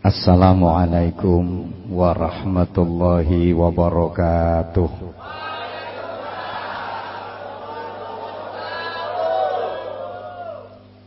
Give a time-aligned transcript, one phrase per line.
[0.00, 4.88] Assalamualaikum warahmatullahi wabarakatuh.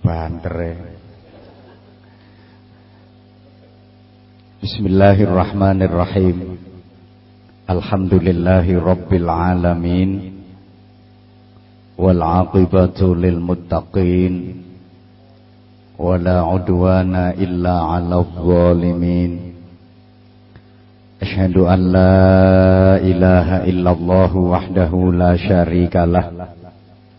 [0.06, 0.94] Bantere.
[4.62, 6.62] Bismillahirrahmanirrahim.
[7.66, 10.38] Alhamdulillahi rabbil alamin.
[11.98, 12.22] Wal
[13.18, 14.34] lil muttaqin
[16.00, 19.40] ولا عدوان إلا على الظالمين.
[21.22, 26.26] أشهد أن لا إله إلا الله وحده لا شريك له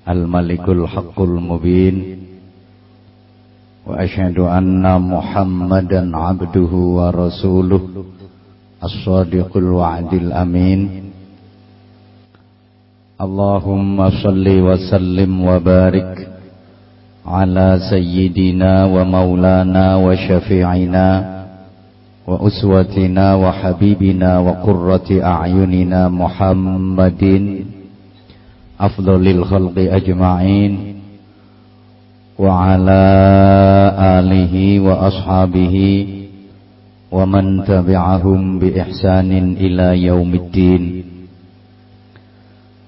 [0.09, 2.19] الملك الحق المبين.
[3.87, 7.83] وأشهد أن محمدا عبده ورسوله
[8.85, 10.81] الصادق الوعد الأمين.
[13.21, 16.34] اللهم صل وسلم وبارك
[17.27, 21.35] على سيدنا ومولانا وشفيعنا
[22.27, 27.23] وأسوتنا وحبيبنا وقرة أعيننا محمد
[28.81, 30.73] أفضل الخلق أجمعين
[32.39, 33.03] وعلى
[33.99, 35.77] آله وأصحابه
[37.13, 41.05] ومن تبعهم بإحسان إلى يوم الدين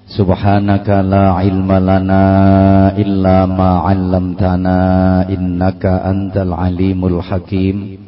[0.07, 2.25] Subhanaka la ilma lana
[2.95, 7.99] illa ma 'allamtana innaka antal alimul hakim.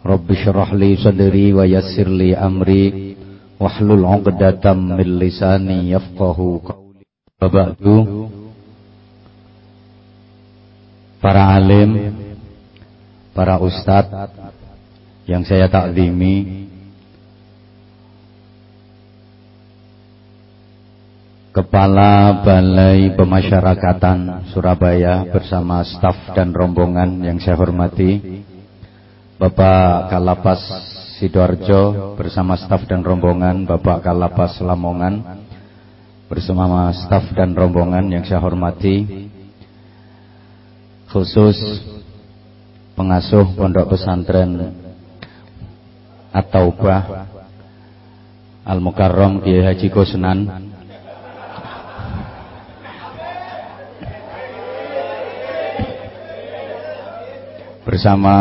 [0.00, 3.12] Rabbi shrah li sadri wa yassir li amri
[3.60, 7.04] wahlul 'uqdatam min lisani yafqahu qawli.
[11.20, 11.92] Para alim,
[13.36, 14.32] para ustadz
[15.28, 16.71] yang saya takzimi
[21.52, 28.40] Kepala Balai Pemasyarakatan Surabaya bersama staf dan rombongan yang saya hormati
[29.36, 30.64] Bapak Kalapas
[31.20, 35.44] Sidoarjo bersama staf dan rombongan Bapak Kalapas Lamongan
[36.32, 39.28] bersama staf dan rombongan yang saya hormati
[41.12, 41.60] khusus
[42.96, 44.72] pengasuh pondok pesantren
[46.32, 47.28] At-Taubah
[48.64, 50.71] Al-Mukarram Kiai Haji Kusnan
[57.82, 58.34] bersama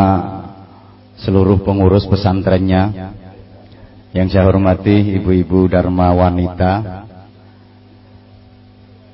[1.17, 3.13] seluruh pengurus pesantrennya
[4.11, 7.05] yang saya hormati ibu-ibu dharma wanita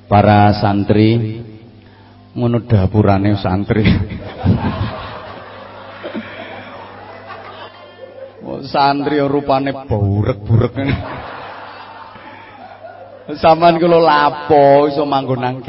[0.07, 1.43] para santri
[2.37, 3.83] ngono dapurane santri.
[8.57, 10.73] Santri rupane burek-burek
[13.37, 15.59] Saman kula lapo iso manggon nang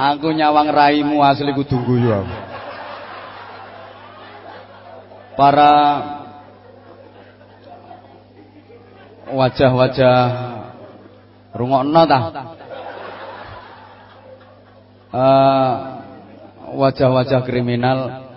[0.00, 2.24] Aku nyawang raimu asli kudu guyu
[5.36, 5.72] Para
[9.28, 10.16] wajah-wajah
[11.52, 12.18] rungokno ta?
[15.10, 15.72] Uh,
[16.80, 18.30] wajah-wajah kriminal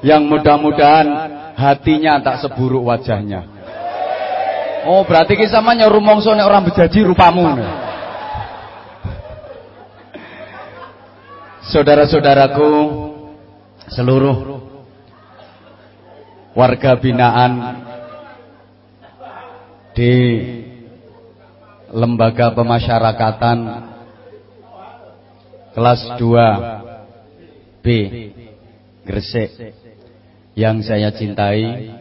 [0.00, 1.08] yang mudah-mudahan
[1.54, 3.49] hatinya tak seburuk wajahnya.
[4.88, 7.44] Oh, berarti ki sama nyoru mongso nek orang bejaji rupamu.
[11.70, 12.70] Saudara-saudaraku
[13.92, 14.36] seluruh
[16.56, 17.52] warga binaan
[19.94, 20.12] di
[21.92, 23.58] lembaga pemasyarakatan
[25.76, 27.86] kelas 2 B
[29.06, 29.50] Gresik
[30.58, 31.99] yang saya cintai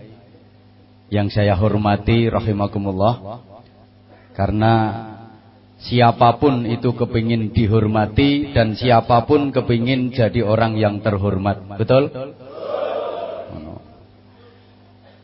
[1.10, 3.42] yang saya hormati rahimakumullah.
[4.38, 4.74] Karena
[5.84, 11.66] siapa pun itu kepingin dihormati dan siapa pun kepingin jadi orang yang terhormat.
[11.76, 12.14] Betul?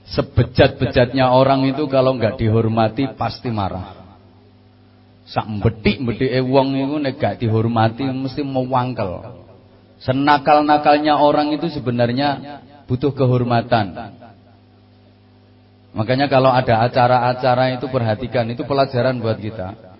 [0.05, 4.05] Sebejat-bejatnya orang itu kalau nggak dihormati pasti marah.
[5.25, 9.41] Sak betik-betik wong itu nek gak dihormati mesti mewangkel.
[9.97, 14.13] Senakal-nakalnya orang itu sebenarnya butuh kehormatan
[15.95, 19.95] Makanya kalau ada acara-acara itu perhatikan, itu pelajaran buat kita.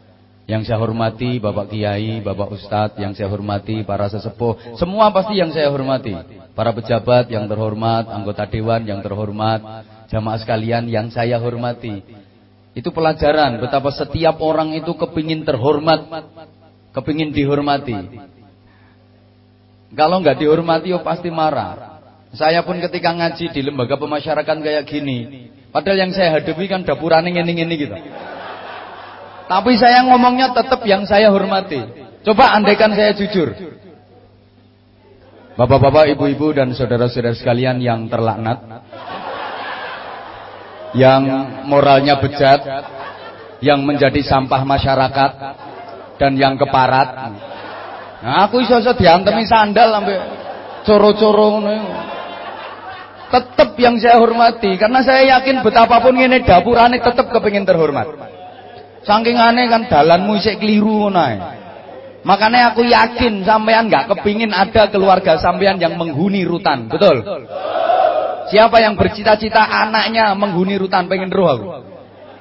[0.46, 5.50] Yang saya hormati Bapak Kiai, Bapak Ustadz, yang saya hormati para sesepuh, semua pasti yang
[5.56, 6.14] saya hormati.
[6.54, 12.04] Para pejabat yang terhormat, anggota dewan yang terhormat, jamaah sekalian yang saya hormati.
[12.76, 16.28] Itu pelajaran betapa setiap orang itu kepingin terhormat,
[16.92, 17.96] kepingin dihormati.
[19.96, 22.04] Kalau nggak dihormati, oh pasti marah.
[22.36, 27.36] Saya pun ketika ngaji di lembaga pemasyarakatan kayak gini, Padahal yang saya hadapi kan dapurane
[27.36, 28.00] ngene-ngene gitu.
[29.52, 31.84] Tapi saya ngomongnya tetap yang saya hormati.
[32.24, 33.52] Coba andaikan saya jujur.
[35.60, 38.64] Bapak-bapak, ibu-ibu dan saudara-saudara sekalian yang terlaknat.
[40.96, 41.24] Yang
[41.68, 42.64] moralnya bejat.
[43.60, 45.32] Yang menjadi sampah masyarakat.
[46.24, 47.36] Dan yang keparat.
[48.24, 50.18] Nah, aku iso-iso diantemi sandal sampai
[50.88, 51.60] coro-coro
[53.26, 58.06] Tetap yang saya hormati karena saya yakin betapapun ini dapurane tetap kepingin terhormat.
[59.06, 61.10] Saking aneh kan dalanmu isik keliru
[62.26, 67.22] Makanya aku yakin sampean nggak kepingin ada keluarga sampean yang menghuni rutan, betul?
[68.50, 71.66] Siapa yang bercita-cita anaknya menghuni rutan pengen roh aku?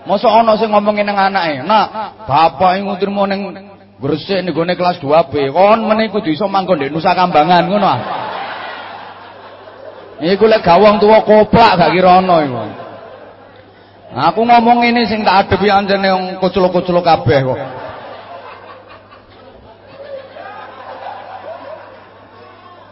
[0.04, 1.86] Masa ana sing ngomongin nang anake, "Nak,
[2.28, 6.92] bapak ngutir mau ning Gresik ning gone kelas 2B, kon meneh kudu iso manggon ndek
[6.92, 8.00] Nusa Kambangan ngono ah."
[10.24, 12.56] Iku lek gawang tuwa koplak gak kira ana iku.
[14.14, 17.60] Aku ngomong ini sing tak adepi anjene wong kuculuk-kuculuk kabeh kok.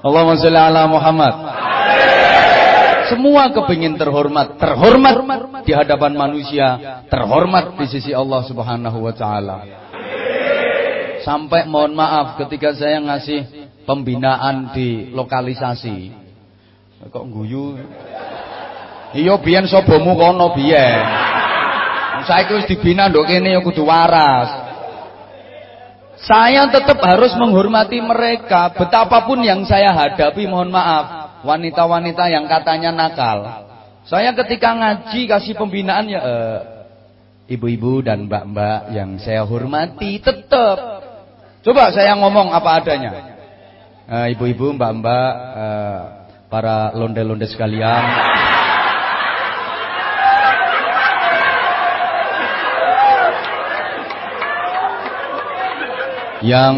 [0.02, 1.34] Allahumma sholli ala Muhammad.
[3.06, 5.16] Semua kepingin terhormat, terhormat
[5.62, 9.58] di hadapan manusia, terhormat di sisi Allah Subhanahu wa taala.
[11.22, 13.46] Sampai mohon maaf ketika saya ngasih
[13.86, 16.21] pembinaan di lokalisasi.
[17.10, 17.82] Kok guyu?
[19.12, 21.02] Iya biyen sobomu kono biyen.
[22.22, 24.62] Saiki wis dibina nduk kene ya kudu waras.
[26.22, 33.66] Saya tetap harus menghormati mereka betapapun yang saya hadapi mohon maaf wanita-wanita yang katanya nakal.
[34.06, 36.58] Saya ketika ngaji kasih pembinaan ya eh,
[37.58, 40.78] ibu-ibu dan mbak-mbak yang saya hormati tetap
[41.66, 43.12] coba saya ngomong apa adanya.
[44.02, 46.02] Eh, ibu-ibu, mbak-mbak, eh,
[46.52, 48.04] para londe-londe sekalian.
[56.42, 56.74] yang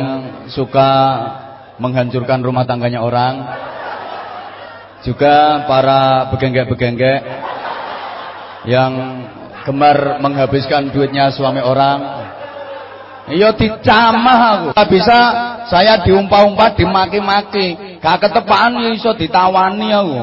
[0.52, 0.92] suka
[1.80, 3.34] menghancurkan rumah tangganya orang.
[5.04, 7.20] Juga para begenggek-begenggek
[8.68, 8.92] yang
[9.64, 12.28] gemar menghabiskan duitnya suami orang.
[13.32, 14.66] Iya dicamah aku.
[14.76, 15.18] Gak bisa
[15.68, 20.20] saya diumpah-umpah dimaki-maki gak ketepaan ya iso ditawani aku.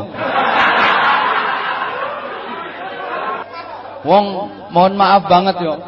[4.05, 4.25] Wong
[4.69, 5.81] mohon maaf banget yo.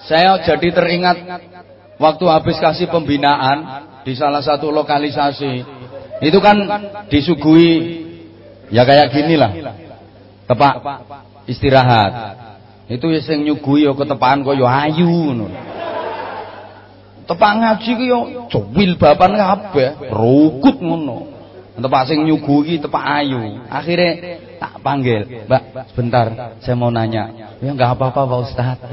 [0.00, 1.16] Saya jadi teringat
[2.00, 5.68] waktu habis kasih pembinaan di salah satu lokalisasi.
[6.24, 6.56] Itu kan
[7.12, 7.72] disuguhi
[8.72, 9.52] ya kayak gini lah.
[10.48, 10.74] Tepak
[11.44, 12.12] istirahat.
[12.88, 15.46] Itu sing nyuguhi ya ketepaan kaya ayu ngono
[17.30, 21.30] tepak ngaji ku ya cowil bapan kabeh rukut ngono.
[21.78, 23.62] Tepak sing nyuguhi tepak ayu.
[23.70, 27.54] Akhirnya tak panggil mbak sebentar saya mau nanya.
[27.62, 28.90] Ya nggak apa-apa Pak Ustadz.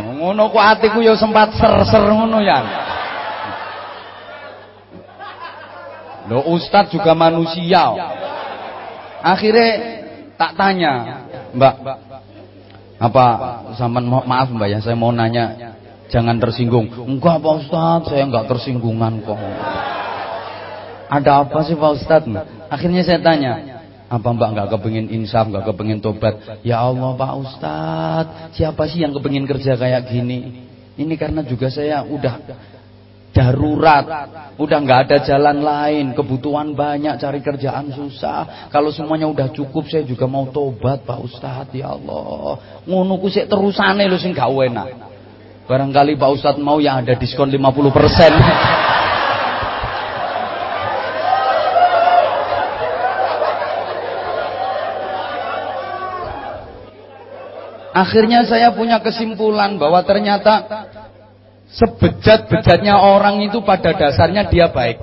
[0.00, 2.58] Ngono ku atiku ya sempat ser-ser ngono ya.
[6.30, 7.94] Loh Ustadz juga manusia.
[9.20, 10.00] Akhirnya
[10.40, 11.74] tak tanya, Mbak,
[12.96, 13.26] apa
[13.76, 15.69] zaman maaf Mbak ya, saya mau nanya,
[16.10, 16.90] jangan tersinggung.
[16.90, 19.38] Enggak Pak Ustadz, saya enggak tersinggungan kok.
[21.10, 22.34] Ada apa sih Pak Ustadz?
[22.70, 26.62] Akhirnya saya tanya, apa mbak nggak kepengin insaf, nggak kepengin tobat?
[26.66, 30.66] Ya Allah Pak Ustadz, siapa sih yang kepengin kerja kayak gini?
[30.98, 32.34] Ini karena juga saya udah
[33.30, 34.04] darurat,
[34.58, 38.70] udah nggak ada jalan lain, kebutuhan banyak, cari kerjaan susah.
[38.74, 41.74] Kalau semuanya udah cukup, saya juga mau tobat Pak Ustadz.
[41.74, 44.88] Ya Allah, ngono ku sik terusane lho sing gak enak.
[45.70, 47.62] Barangkali Pak Ustadz mau yang ada diskon 50%.
[57.94, 60.66] Akhirnya saya punya kesimpulan bahwa ternyata
[61.70, 64.98] sebejat-bejatnya orang itu pada dasarnya dia baik.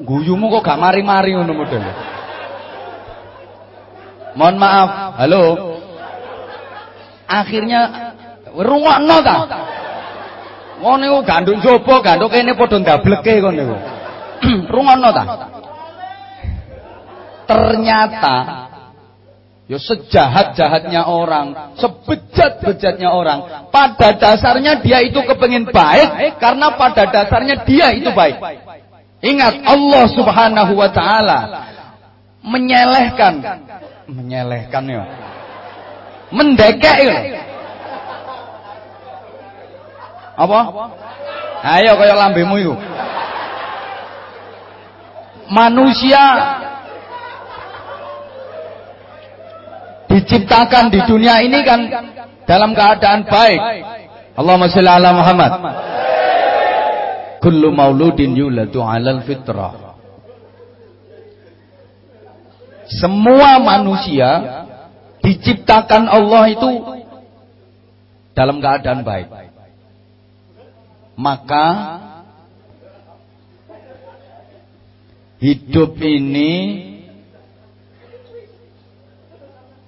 [0.00, 1.84] Guyumu kok gak mari-mari ngono model.
[4.32, 4.88] Mohon maaf,
[5.20, 5.71] halo.
[7.28, 7.80] Akhirnya
[8.52, 9.36] rungokno ta?
[10.82, 13.76] Ngono niku ganduk jopo, ganduk kene padha ndableke ngono niku.
[14.74, 15.24] Rungokno ta?
[17.46, 18.36] Ternyata
[19.70, 23.70] Ya sejahat-jahatnya orang, sebejat-bejatnya orang.
[23.72, 28.36] Pada dasarnya dia itu kepengen baik karena pada dasarnya dia itu baik.
[29.24, 31.40] Ingat Allah Subhanahu wa taala
[32.44, 33.38] menyelehkan
[34.10, 35.04] menyelehkan ya.
[36.32, 37.18] Mendekek ya.
[40.32, 40.60] Apa?
[41.62, 42.74] Ayo kaya lambemu itu.
[45.52, 46.24] Manusia
[50.08, 51.80] diciptakan di dunia ini kan
[52.48, 53.60] dalam keadaan baik.
[54.32, 55.50] Allahumma sholli ala Muhammad.
[57.44, 59.92] Kullu mauludin yuladu 'alal fitrah.
[62.88, 64.62] Semua manusia
[65.22, 66.68] diciptakan Allah itu
[68.34, 69.28] dalam keadaan baik.
[71.14, 71.66] Maka
[75.38, 76.52] hidup ini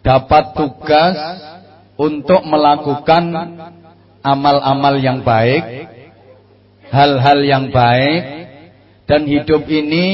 [0.05, 1.17] dapat tugas
[1.97, 3.25] untuk melakukan
[4.21, 5.89] amal-amal yang baik,
[6.93, 8.23] hal-hal yang baik,
[9.09, 10.07] dan hidup ini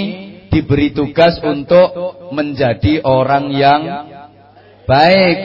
[0.50, 1.90] diberi tugas untuk
[2.30, 3.82] menjadi orang yang
[4.90, 5.36] baik.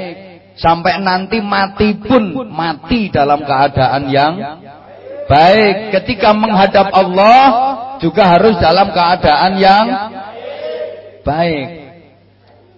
[0.55, 4.33] Sampai nanti mati pun mati dalam keadaan yang
[5.29, 5.93] baik.
[5.93, 7.43] Ketika menghadap Allah
[8.01, 9.85] juga harus dalam keadaan yang
[11.21, 11.67] baik.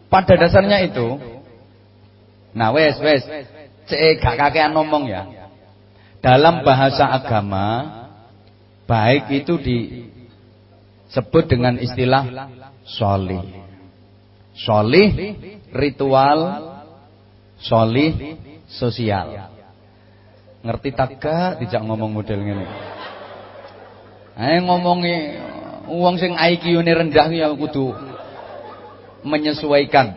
[0.08, 1.20] Pada dasarnya itu,
[2.56, 3.28] nah wes wes,
[3.92, 5.28] cek gak kakean ngomong ya.
[6.24, 7.68] Dalam bahasa agama,
[8.88, 12.50] baik itu disebut dengan istilah
[12.88, 13.44] solih.
[14.58, 15.14] Solih
[15.78, 16.40] ritual,
[17.62, 19.54] solih sosial.
[20.66, 21.22] Ngerti tak
[21.62, 22.66] dijak ngomong model ngene.
[24.38, 25.16] Ae ngomongi
[25.90, 27.94] wong sing IQ-ne rendah ya kudu
[29.26, 30.14] menyesuaikan.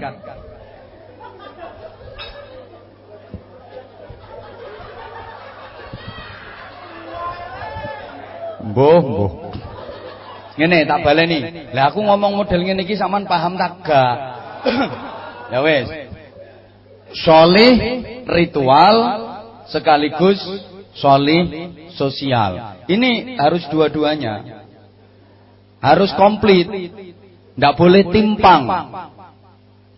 [8.60, 9.32] Mbuh, mbuh.
[10.60, 11.72] Ngene tak baleni.
[11.72, 13.80] Lah aku ngomong model ngene iki sampean paham tak?
[15.50, 15.86] Ya wis.
[17.10, 17.74] Solih
[18.26, 18.96] ritual
[19.66, 20.38] sekaligus
[20.94, 22.82] solih sosial.
[22.86, 24.66] Ini harus dua-duanya.
[25.82, 26.66] Harus komplit.
[26.70, 28.62] Tidak boleh timpang.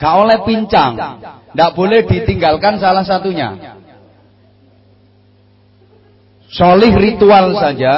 [0.01, 0.93] Gak oleh pincang.
[1.53, 3.79] Tidak boleh ditinggalkan salah satunya.
[6.53, 7.95] Solih ritual saja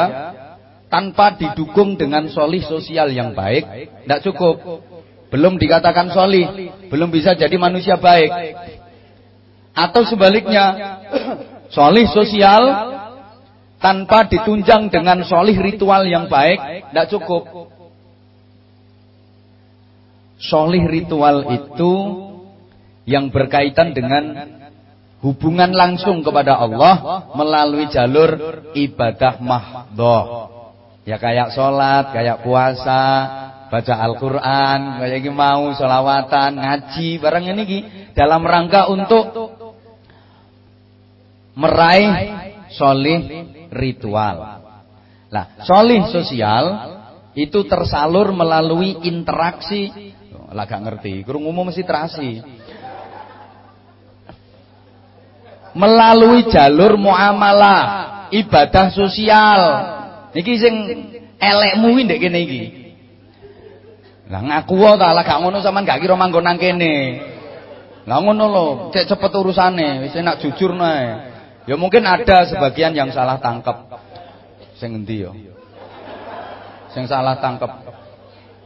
[0.87, 3.67] tanpa didukung dengan solih sosial yang baik,
[4.07, 4.63] tidak cukup.
[5.35, 8.31] Belum dikatakan solih, belum bisa jadi manusia baik.
[9.75, 10.95] Atau sebaliknya,
[11.75, 12.63] solih sosial
[13.83, 17.67] tanpa ditunjang dengan solih ritual yang baik, tidak cukup.
[20.39, 21.93] Solih ritual itu
[23.11, 24.55] yang berkaitan dengan
[25.19, 30.47] hubungan langsung kepada Allah melalui jalur ibadah mahdoh.
[31.03, 33.03] Ya kayak sholat, kayak puasa,
[33.75, 37.79] baca Al-Quran, kayak mau sholawatan, ngaji, barang ini
[38.15, 39.35] dalam rangka untuk
[41.59, 42.15] meraih
[42.71, 44.63] solih ritual.
[45.27, 46.65] Nah, solih sosial
[47.35, 50.15] itu tersalur melalui interaksi.
[50.55, 52.39] Lah gak ngerti, kurung umum mesti terasi.
[55.75, 57.83] Melalui jalur muamalah,
[58.31, 59.61] ibadah sosial.
[60.31, 60.75] Niki sing
[61.43, 62.84] elekmu ndek kene iki.
[64.25, 67.21] Lah ngaku wae ta, lah gak ngono sampean gak kira manggon nang kene.
[68.09, 71.33] Lah ngono lho, cek cepet urusane, wis enak jujur nae.
[71.69, 74.01] Ya mungkin ada sebagian yang salah tangkap.
[74.81, 75.33] Sing ngendi ya?
[76.93, 77.69] Sing salah tangkap.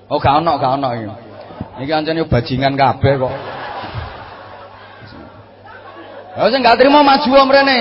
[0.06, 1.10] Oh gak ono, gak ono iki.
[1.86, 3.34] Iki bajingan kabeh kok.
[6.38, 7.78] Ya sing gak trimo maju mrene.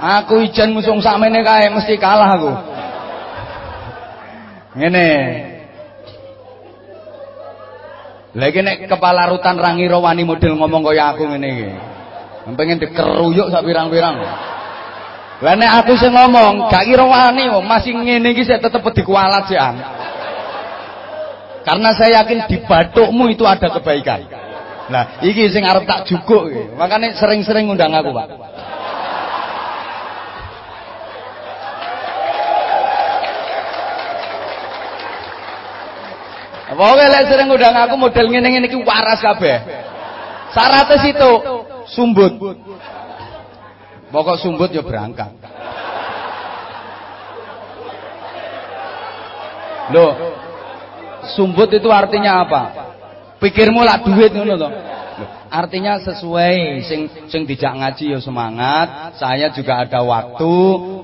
[0.00, 2.52] Aku ijen musung sakmene kae mesti kalah aku.
[4.80, 5.08] Ngene.
[8.30, 11.66] Lagi nek kepala rutan rangi wani model ngomong kaya aku iki.
[12.54, 14.16] Pengen dikeruyuk sak pirang-pirang.
[15.40, 19.58] Lah nek aku sing ngomong, gak kira wani masih ngene iki sik tetep dikualat sih
[21.60, 24.24] Karena saya yakin di batukmu itu ada kebaikan.
[24.90, 26.62] Nah, iki sing arep tak jukuk iki.
[26.74, 28.26] Makane sering-sering ngundang aku, Pak.
[36.70, 39.58] Pokoknya lek sering ngundang aku model ngene-ngene iki waras kabeh.
[40.54, 41.32] Syaratnya situ
[41.90, 42.38] sumbut.
[44.10, 45.34] Pokok sumbut ya berangkat.
[49.90, 50.14] Loh,
[51.34, 52.62] sumbut itu artinya apa?
[53.42, 54.70] Pikirmu lah duit ngono to.
[55.50, 60.54] Artinya sesuai sing sing dijak ngaji ya semangat, saya juga ada waktu,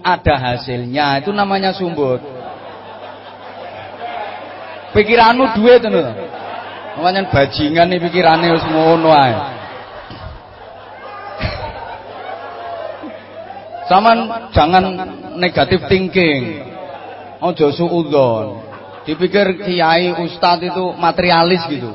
[0.06, 1.18] ada hasilnya.
[1.26, 2.35] Itu namanya sumbut.
[4.96, 6.12] Pikiranmu duit ngono to.
[7.28, 9.36] Bajingan nih pikirannya wis ngono ae.
[13.92, 14.84] Saman jangan
[15.36, 16.64] negatif thinking.
[17.44, 18.64] Ojo suudzon.
[19.04, 21.92] Dipikir kiai ustadz itu materialis gitu.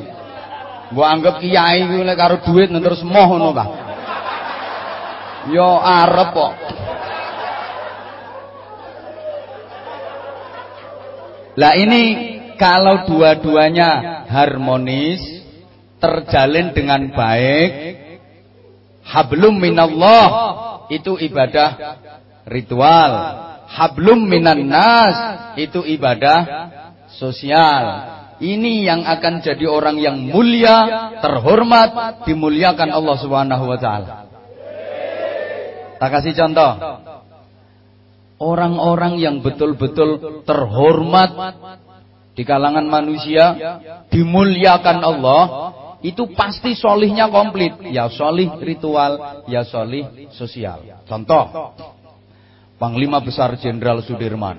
[0.93, 3.65] Mbok anggap kiai kuwi lek karo duit terus moh ngono ta.
[5.49, 6.53] Yo arep kok.
[11.57, 15.17] Lah ini kalau dua-duanya harmonis,
[15.97, 17.69] terjalin dengan baik,
[19.01, 20.29] hablum minallah
[20.93, 21.97] itu ibadah
[22.45, 23.11] ritual.
[23.71, 25.15] Hablum minan nas
[25.57, 26.39] itu ibadah
[27.17, 27.83] sosial.
[28.41, 34.27] Ini yang akan jadi orang yang mulia, terhormat, dimuliakan Allah Subhanahu wa taala.
[35.97, 36.73] Tak kasih contoh.
[38.41, 41.29] Orang-orang yang betul-betul terhormat
[42.41, 43.53] di kalangan manusia,
[44.09, 45.43] dimuliakan Allah,
[46.01, 47.93] itu pasti solihnya komplit.
[47.93, 51.05] Ya solih ritual, ya solih sosial.
[51.05, 51.77] Contoh,
[52.81, 54.57] Panglima Besar Jenderal Sudirman.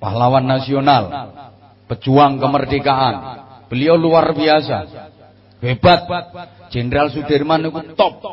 [0.00, 1.04] Pahlawan nasional,
[1.92, 3.14] pejuang kemerdekaan.
[3.68, 4.88] Beliau luar biasa.
[5.60, 6.00] Hebat.
[6.72, 8.24] Jenderal Sudirman itu top.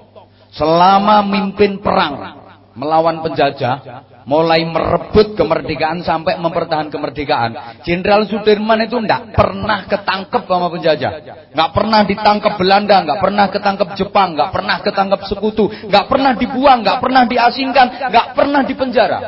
[0.56, 2.40] Selama mimpin perang
[2.80, 7.52] melawan penjajah, mulai merebut kemerdekaan sampai mempertahankan kemerdekaan.
[7.82, 11.12] Jenderal Sudirman itu enggak pernah ketangkep sama penjajah.
[11.54, 16.80] Enggak pernah ditangkap Belanda, enggak pernah ketangkep Jepang, enggak pernah ketangkep sekutu, enggak pernah dibuang,
[16.86, 19.20] enggak pernah diasingkan, enggak pernah dipenjara.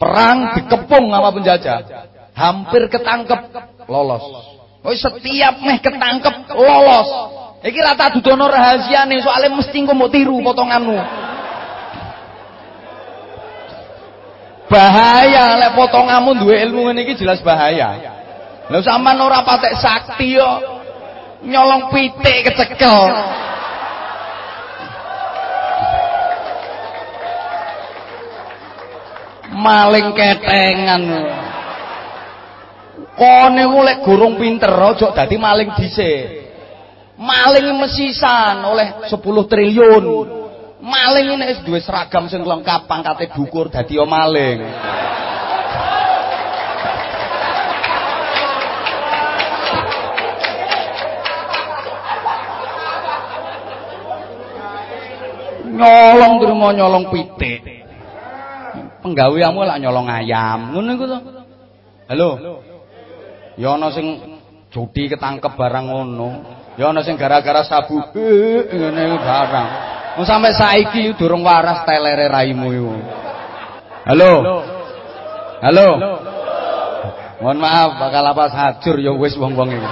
[0.00, 1.78] Perang dikepung sama penjajah
[2.32, 3.40] hampir ketangkep
[3.84, 4.24] lolos.
[4.80, 7.08] Oh setiap meh ketangkep lolos.
[7.60, 11.28] Iki rata dudono rahasiane soalnya mesti engko mbok tiru potonganmu.
[14.70, 17.98] Bahaya lek potonganmu duwe ilmu ngene iki jelas bahaya.
[18.70, 20.50] Lha sampean ora patek sakti yo
[21.42, 23.10] nyolong pitik kecekel.
[29.50, 31.02] Maling ketengan.
[33.18, 36.46] Kone ku lek gurung pinter aja dadi maling dhisik.
[37.18, 39.18] Maling mesisan oleh 10
[39.50, 40.39] triliun.
[40.80, 44.58] Maling ini wis duwe seragam sing lengkap, pangkate dukur dadi maling.
[55.80, 57.60] nyolong terima nyolong pitik.
[59.00, 60.76] Penggaweanmu lak nyolong ayam.
[60.76, 61.18] Ngono iku to.
[62.12, 62.30] Halo.
[63.56, 64.06] Ya ana sing
[64.68, 66.28] judi ketangkep barang ngono.
[66.76, 69.68] Ya ana sing gara-gara sabu ngene barang.
[70.18, 72.94] Wong sampe saiki durung waras telere raimu iku.
[74.10, 74.32] Halo.
[75.62, 75.88] Halo.
[77.40, 79.90] Mohon maaf bakal apa hajur ya wis wong-wong iki.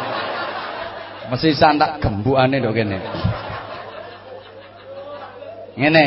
[1.28, 2.98] Mesti santak gembukane ndok kene.
[5.78, 6.06] Ngene.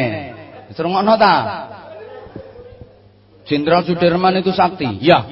[0.69, 1.35] Wis rungokno ta?
[3.47, 4.99] Jenderal Sudirman itu sakti.
[5.01, 5.25] Ya.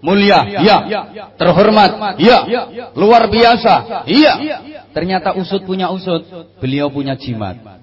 [0.00, 0.76] Mulia, iya.
[1.36, 2.40] Terhormat, iya.
[2.96, 4.34] Luar biasa, iya.
[4.96, 6.24] Ternyata usut punya usut,
[6.56, 7.79] beliau punya jimat.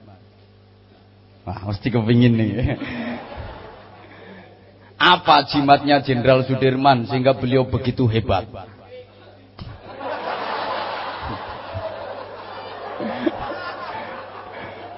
[1.48, 2.76] Wah, mesti kepingin nih.
[5.00, 8.44] Apa jimatnya Jenderal Sudirman sehingga beliau begitu hebat?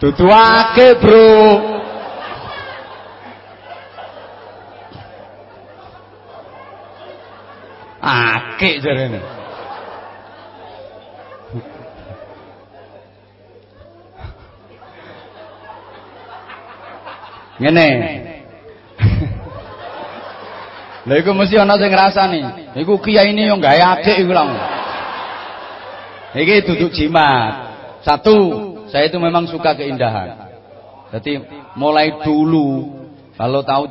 [0.01, 1.37] Tutuake, Bro.
[8.01, 9.38] Akik jarene.
[17.59, 17.89] Ngene.
[21.07, 22.41] Lha iku mesti ana sing ngrasani.
[22.75, 24.45] Iku kiai ini yo gawe akik iku lho.
[26.35, 27.71] Iki duduk jimat.
[28.05, 28.37] Satu,
[28.87, 30.49] saya itu memang suka keindahan.
[31.09, 31.41] Jadi
[31.75, 32.95] mulai dulu
[33.33, 33.89] kalau tahu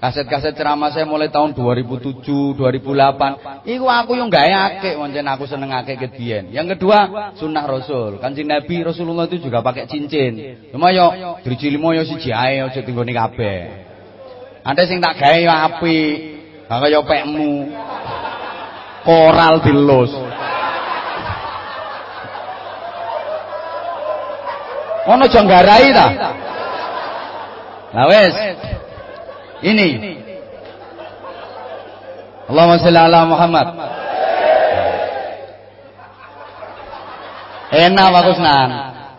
[0.00, 3.68] Kaset-kaset ceramah saya mulai tahun 2007, 2008.
[3.68, 6.48] Iku aku yang gak akeh, wancen aku seneng akeh kedian.
[6.48, 8.16] Yang kedua, sunnah Rasul.
[8.16, 10.64] Kanjeng Nabi Rasulullah itu juga pakai cincin.
[10.72, 11.12] Cuma yo
[11.44, 13.58] limo yo siji ae aja tinggone kabeh.
[14.64, 16.16] Ante sing tak gawe yo apik.
[16.64, 17.52] Gak kaya pekmu.
[19.04, 20.16] Koral dilus.
[25.12, 26.08] Ono janggarai ta?
[27.92, 28.32] Lah wis.
[29.60, 29.88] Ini.
[32.50, 33.66] Allahumma sholli ala Muhammad.
[37.70, 38.70] Enak Pak Kusnan.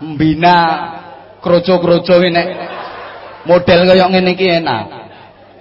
[0.02, 0.58] Mbina
[1.40, 2.44] kroco-kroco ini
[3.46, 4.84] model kaya ngene iki enak.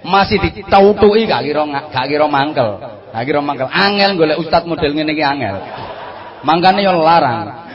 [0.01, 1.61] Masih ditautuki gak kira
[1.93, 2.81] gak kira mangkel.
[3.13, 3.69] Gak kira mangkel.
[3.69, 5.55] Angel golek ustaz model ngene iki angel.
[6.41, 7.70] Mangkane yo larang.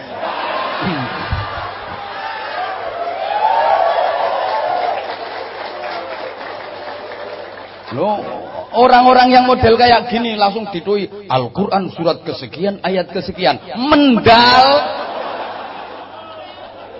[7.94, 8.10] Lho,
[8.76, 13.56] Orang-orang yang model kayak gini langsung ditui Al-Quran surat kesekian, ayat kesekian.
[13.78, 14.68] Mendal.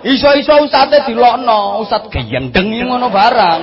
[0.01, 3.61] Iso-iso usate dilokno, usat gendeng ngono barang.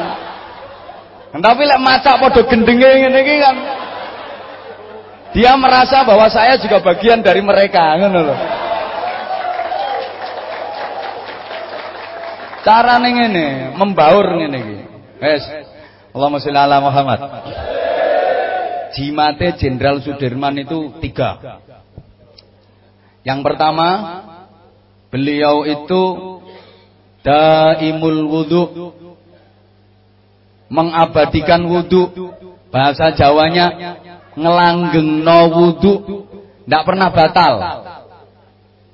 [1.34, 3.56] Tapi lek maca padha gendenge ngene iki kan.
[5.34, 8.38] Dia merasa bahwa saya juga bagian dari mereka, ngono loh.
[12.62, 14.78] Carane ngene, membaur ngene iki.
[16.14, 17.18] Allahumma sholli ala Muhammad.
[18.94, 21.58] Jimate Jenderal Sudirman itu tiga.
[23.26, 23.88] Yang pertama,
[25.10, 26.02] beliau itu
[27.26, 28.62] daimul wudu
[30.70, 32.14] mengabadikan wudu
[32.70, 33.98] bahasa Jawanya
[34.38, 35.92] ngelanggengno wudu
[36.68, 37.54] ndak pernah batal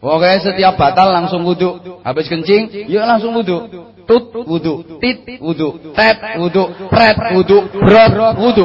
[0.00, 3.68] Oke setiap batal langsung wudu habis kencing yuk langsung wudu
[4.08, 8.64] tut wudu tit wudu tet wudu pret wudu brot wudu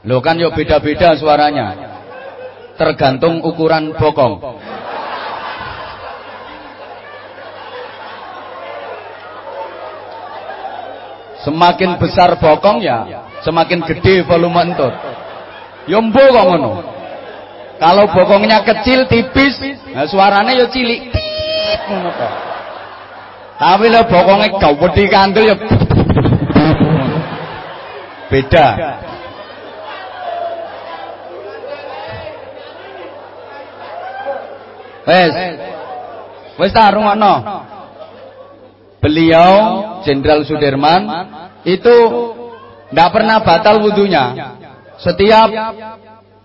[0.00, 1.76] Lo kan yuk beda-beda suaranya.
[2.80, 4.40] Tergantung ukuran bokong.
[11.44, 14.92] Semakin besar bokong ya, semakin gede volume entut.
[15.84, 16.99] Yombo kok ngono.
[17.80, 19.56] Kalau bokongnya kecil tipis,
[19.96, 21.08] nah suaranya ya cilik.
[23.56, 25.56] Tapi lah bokongnya gawedi kandel ya
[28.28, 28.66] beda.
[35.08, 35.32] Wes.
[36.60, 37.34] Wes ta rungokno.
[39.00, 39.52] Beliau
[40.04, 41.08] Jenderal Sudirman
[41.64, 41.96] itu
[42.92, 44.52] tidak pernah batal wudhunya.
[45.00, 45.48] Setiap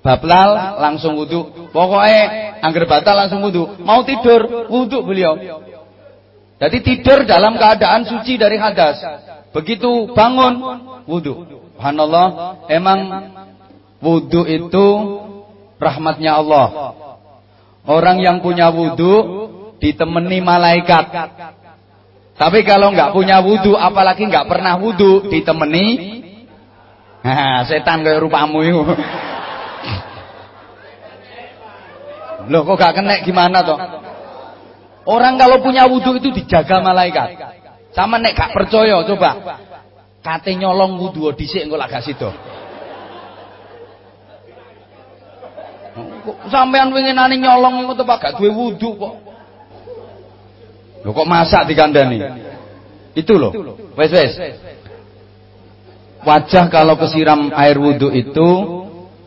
[0.05, 1.73] bablal langsung wudhu.
[1.73, 3.81] Pokoknya angger batal langsung wudhu.
[3.81, 5.33] Mau tidur wudhu beliau.
[6.61, 9.01] Jadi tidur dalam keadaan suci dari hadas.
[9.49, 10.53] Begitu bangun
[11.09, 11.65] wudhu.
[11.75, 12.27] Subhanallah,
[12.69, 12.99] emang
[13.97, 14.85] wudhu itu
[15.81, 16.93] rahmatnya Allah.
[17.89, 19.49] Orang yang punya wudhu
[19.81, 21.05] ditemani malaikat.
[22.35, 25.87] Tapi kalau nggak punya wudhu, apalagi nggak pernah wudhu, ditemani,
[27.69, 28.83] setan kayak rupamu itu.
[32.49, 33.77] Loh kok gak kena gimana toh?
[35.05, 37.37] Orang kalau punya wudhu itu dijaga malaikat.
[37.93, 39.61] Sama nek gak percaya coba.
[40.25, 42.29] Kate nyolong wudhu dhisik engko lak gak sida.
[46.49, 49.13] Sampean winginane nyolong iku tepak gak duwe wudhu kok.
[51.05, 52.17] Loh kok masak dikandani?
[53.13, 53.53] Itu loh.
[53.93, 54.33] Wes wes.
[56.25, 58.47] Wajah kalau kesiram air wudhu itu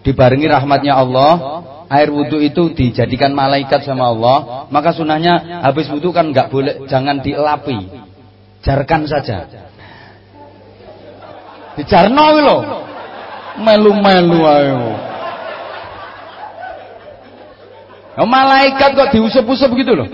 [0.03, 1.58] dibarengi rahmatnya Allah,
[1.89, 7.25] air wudhu itu dijadikan malaikat sama Allah, maka sunahnya habis wudhu kan nggak boleh, jangan
[7.25, 7.89] dielapi,
[8.61, 9.49] jarkan saja.
[11.81, 12.61] Dijarno loh,
[13.63, 14.81] melu-melu ayo.
[18.19, 20.09] malaikat kok diusap-usap gitu loh.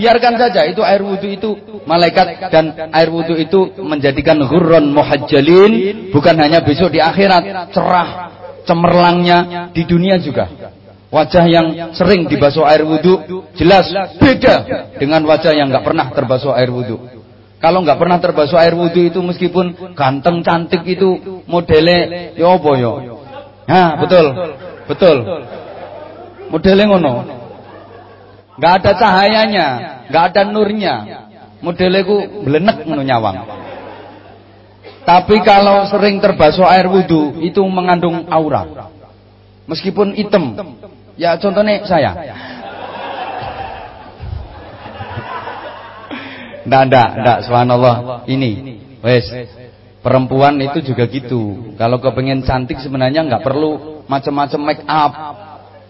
[0.00, 1.50] Biarkan saja itu air wudhu itu
[1.84, 8.32] malaikat dan air wudhu itu menjadikan ghurran muhajjalin bukan hanya besok di akhirat cerah
[8.64, 10.69] cemerlangnya di dunia juga.
[11.10, 14.62] Wajah yang sering dibasuh air wudhu jelas beda
[14.94, 17.02] dengan wajah yang nggak pernah terbasuh air wudhu.
[17.58, 22.72] Kalau nggak pernah terbasuh air wudhu itu meskipun ganteng cantik itu modelnya ya apa?
[23.66, 24.26] Nah, betul.
[24.86, 25.16] Betul.
[26.50, 27.14] Modelnya ngono
[28.54, 29.66] nggak ada cahayanya,
[30.14, 30.94] nggak ada nurnya.
[31.58, 33.36] Modeleku belenek ngono nyawang.
[35.02, 38.94] Tapi kalau sering terbasuh air wudhu itu mengandung aura.
[39.66, 40.54] Meskipun hitam.
[41.16, 42.12] Ya contohnya saya.
[46.66, 47.96] Ndak, ndak, ndak, subhanallah.
[48.28, 48.50] Ini,
[49.00, 49.26] wes.
[50.00, 51.74] Perempuan itu juga gitu.
[51.76, 55.12] Kalau kepengen cantik sebenarnya nggak perlu macam-macam make up.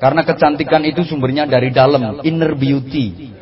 [0.00, 3.36] Karena kecantikan itu sumbernya dari dalam, inner beauty.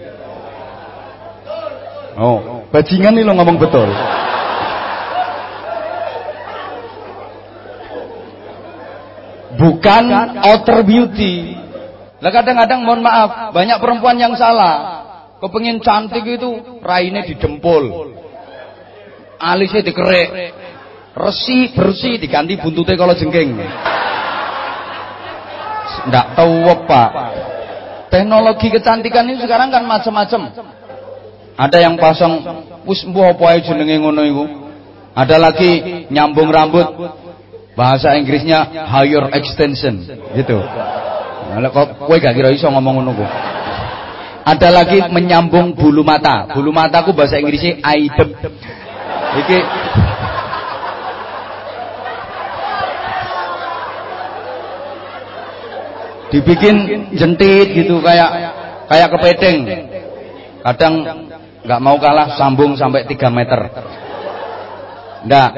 [2.19, 3.87] Oh, bajingan nih lo ngomong betul.
[9.59, 10.05] Bukan
[10.43, 11.58] outer beauty.
[12.19, 15.07] Lah kadang-kadang mohon maaf, banyak perempuan yang salah.
[15.39, 18.15] Kepengin cantik itu raine didempul.
[19.39, 20.29] Alisnya dikerek.
[21.15, 23.55] Resi bersih diganti buntutnya kalau jengking.
[26.11, 27.03] Nggak tahu apa.
[28.11, 30.59] Teknologi kecantikan ini sekarang kan macam-macam.
[31.59, 32.43] Ada yang pasang
[32.87, 34.45] wis mbuh apa jenenge ngono iku.
[35.15, 36.87] Ada lagi nyambung rambut.
[37.79, 40.03] Bahasa Inggrisnya higher extension
[40.35, 40.59] gitu.
[41.49, 43.13] Lah kok kowe gak kira iso ngomong ngono.
[44.49, 46.49] Ada lagi menyambung bulu mata.
[46.53, 48.29] Bulu mata mataku bahasa Inggrisnya aidep.
[49.39, 49.59] Iki
[56.29, 56.77] dibikin
[57.17, 58.31] jentit gitu kayak
[58.89, 59.57] kayak kepiting.
[60.65, 60.95] Kadang
[61.65, 63.61] nggak mau kalah sambung sampai 3 meter.
[65.25, 65.51] Enggak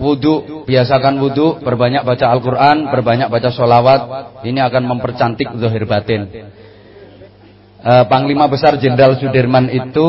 [0.00, 4.00] wudhu, biasakan wudhu, berbanyak baca Al-Quran, berbanyak baca sholawat,
[4.48, 6.50] ini akan mempercantik zahir batin.
[7.80, 10.08] E, Panglima Besar Jenderal Sudirman itu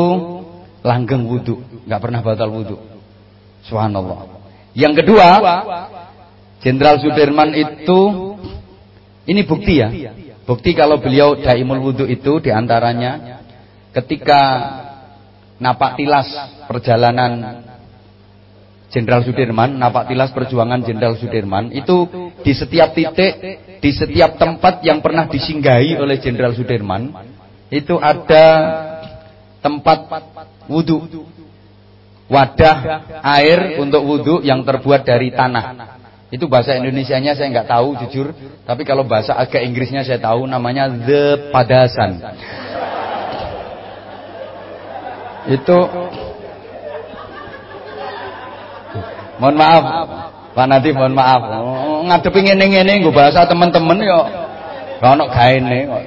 [0.80, 2.76] langgeng wudhu, nggak pernah batal wudhu.
[3.68, 4.42] Subhanallah.
[4.72, 5.28] Yang kedua,
[6.64, 8.00] Jenderal Sudirman itu
[9.28, 9.88] ini bukti ya.
[10.42, 13.44] Bukti kalau beliau daimul wudhu itu di antaranya
[13.94, 14.40] ketika
[15.62, 16.26] napak tilas
[16.66, 17.62] perjalanan
[18.92, 22.04] Jenderal Sudirman, napak tilas perjuangan Jenderal Sudirman itu
[22.44, 23.40] di setiap titik,
[23.80, 27.08] di setiap tempat yang pernah disinggahi oleh Jenderal Sudirman
[27.72, 28.44] itu ada
[29.64, 30.04] tempat
[30.68, 31.24] wudhu,
[32.28, 32.76] wadah
[33.32, 35.96] air untuk wudhu yang terbuat dari tanah.
[36.28, 38.36] Itu bahasa Indonesianya saya nggak tahu jujur,
[38.68, 42.20] tapi kalau bahasa agak Inggrisnya saya tahu namanya the padasan.
[45.48, 45.76] Itu
[49.42, 49.84] Mohon maaf.
[50.54, 51.42] Pak Nadif mohon maaf.
[52.06, 54.20] Ngadepi ngene-ngene nggo bahasa teman-teman yo
[55.02, 56.02] gak ono gaene kok.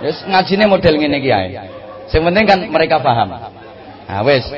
[0.00, 1.48] Wis ngajine model ngene iki ae.
[2.08, 3.28] Sing penting kan mereka paham.
[4.08, 4.48] Nah wis.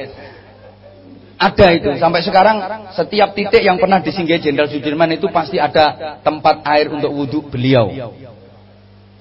[1.38, 6.62] Ada itu sampai sekarang setiap titik yang pernah disinggahi Jenderal Sudirman itu pasti ada tempat
[6.66, 7.90] air untuk wudhu beliau.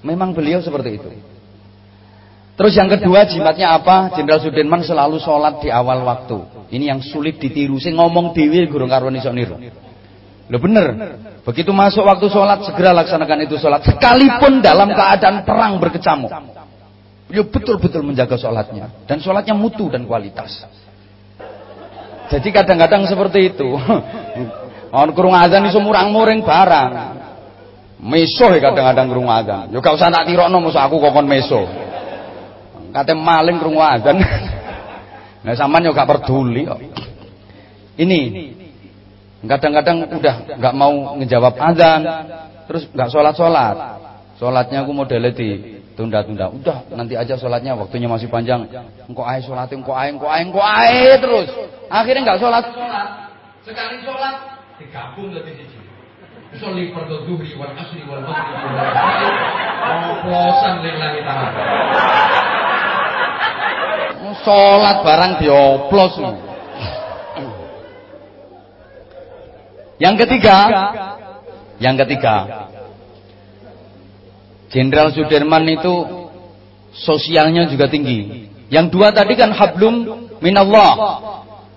[0.06, 1.10] Memang beliau seperti itu.
[2.58, 4.10] Terus yang kedua jimatnya apa?
[4.18, 6.66] Jenderal Sudirman selalu sholat di awal waktu.
[6.74, 7.78] Ini yang sulit ditiru.
[7.78, 9.54] Saya ngomong dewi gurung karwan iso niru.
[10.50, 10.86] Lo bener.
[11.46, 13.86] Begitu masuk waktu sholat segera laksanakan itu sholat.
[13.86, 16.34] Sekalipun dalam keadaan perang berkecamuk.
[17.30, 19.06] Beliau betul-betul menjaga sholatnya.
[19.06, 20.66] Dan sholatnya mutu dan kualitas.
[22.34, 23.70] Jadi kadang-kadang seperti itu.
[24.98, 26.90] On kurung azan iso murang-muring barang.
[28.02, 29.70] Meso kadang-kadang kurung azan.
[29.70, 31.86] Yo gak usah tak tirokno aku kokon meso.
[32.94, 34.18] Kate maling krungu adzan.
[35.44, 36.80] Nah sampean yo gak peduli kok.
[37.98, 38.20] Ini
[39.46, 42.00] kadang-kadang udah nggak mau ngejawab adzan,
[42.66, 43.76] terus nggak sholat-sholat.
[44.38, 46.46] Sholatnya aku modelnya di tunda-tunda.
[46.54, 48.70] Udah nanti aja sholatnya waktunya masih panjang.
[49.10, 51.50] Engkau ae sholat, engkau ae, engkau ae, engkau ae terus.
[51.90, 52.64] Akhirnya nggak sholat.
[53.66, 54.34] Sekali sholat
[54.78, 55.78] digabung jadi siji.
[56.56, 59.30] Soli fardhu dhuhri wal asri wal maghrib wal isya.
[60.16, 62.57] Oplosan lillahi ta'ala.
[64.46, 66.14] Sholat barang dioplos.
[69.98, 70.56] Yang ketiga,
[71.82, 72.36] yang ketiga,
[74.68, 75.94] Jenderal Sudirman itu
[76.94, 78.46] sosialnya juga tinggi.
[78.68, 80.92] Yang dua tadi kan hablum minallah.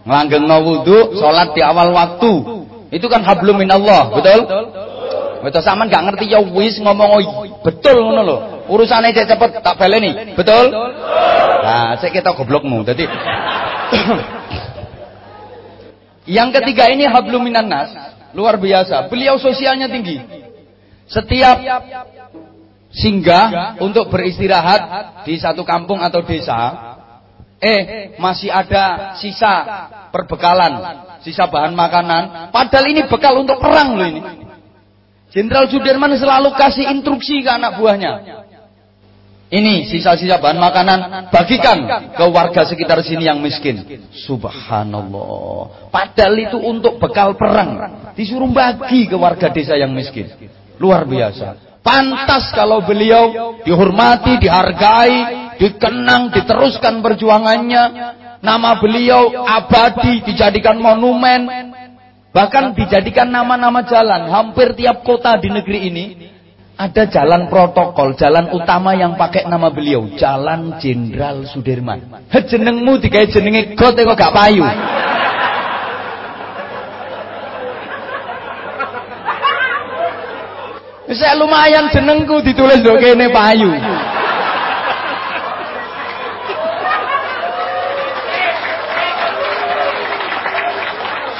[0.02, 2.34] Ngelanggeng wudhu, sholat di awal waktu.
[2.92, 4.44] Itu kan hablum minallah, betul?
[5.42, 7.10] Betul sama nggak ngerti ya wis ngomong
[7.66, 8.38] betul ngono lho.
[8.70, 10.38] Urusane cek cepet tak baleni.
[10.38, 10.72] Betul?
[11.62, 12.86] Nah, saya kita goblokmu.
[12.86, 13.04] Jadi
[16.30, 17.90] Yang ketiga ini hablum minan nas,
[18.38, 19.10] luar biasa.
[19.10, 20.22] Beliau sosialnya tinggi.
[21.10, 21.58] Setiap
[22.94, 24.82] singgah untuk beristirahat
[25.28, 26.94] di satu kampung atau desa,
[27.58, 29.54] eh masih ada sisa
[30.14, 32.54] perbekalan, sisa bahan makanan.
[32.54, 34.22] Padahal ini bekal untuk perang loh ini.
[35.32, 38.44] Jenderal Sudirman selalu kasih instruksi ke anak buahnya.
[39.52, 41.84] Ini sisa-sisa bahan makanan bagikan
[42.16, 43.84] ke warga sekitar sini yang miskin.
[44.16, 45.92] Subhanallah.
[45.92, 48.00] Padahal itu untuk bekal perang.
[48.16, 50.32] Disuruh bagi ke warga desa yang miskin.
[50.80, 51.80] Luar biasa.
[51.84, 55.16] Pantas kalau beliau dihormati, dihargai,
[55.60, 57.84] dikenang, diteruskan perjuangannya.
[58.40, 61.71] Nama beliau abadi, dijadikan monumen,
[62.32, 64.32] Bahkan dijadikan nama-nama jalan.
[64.32, 66.06] Hampir tiap kota di negeri ini
[66.80, 72.26] ada jalan protokol, jalan utama yang pakai nama beliau, Jalan Jenderal Sudirman.
[72.32, 74.64] Jenengmu digawe jenenge got kok gak payu.
[81.12, 83.68] Saya lumayan jenengku ditulis do kene payu.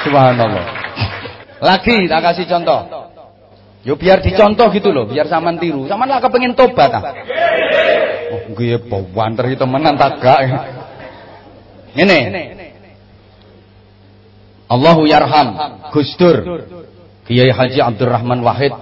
[0.04, 0.81] Subhanallah.
[1.62, 2.80] Lagi tak kasih contoh.
[3.82, 5.86] Yo biar dicontoh gitu loh, biar saman tiru.
[5.86, 7.02] Saman lah kepengen tobat ah.
[8.34, 10.38] Oh, gue bawanter itu temenan tak gak.
[11.94, 12.20] Ini.
[14.72, 15.52] Allahu yarham
[15.92, 16.64] Gusdur
[17.28, 18.72] Kiai Haji Abdurrahman Wahid.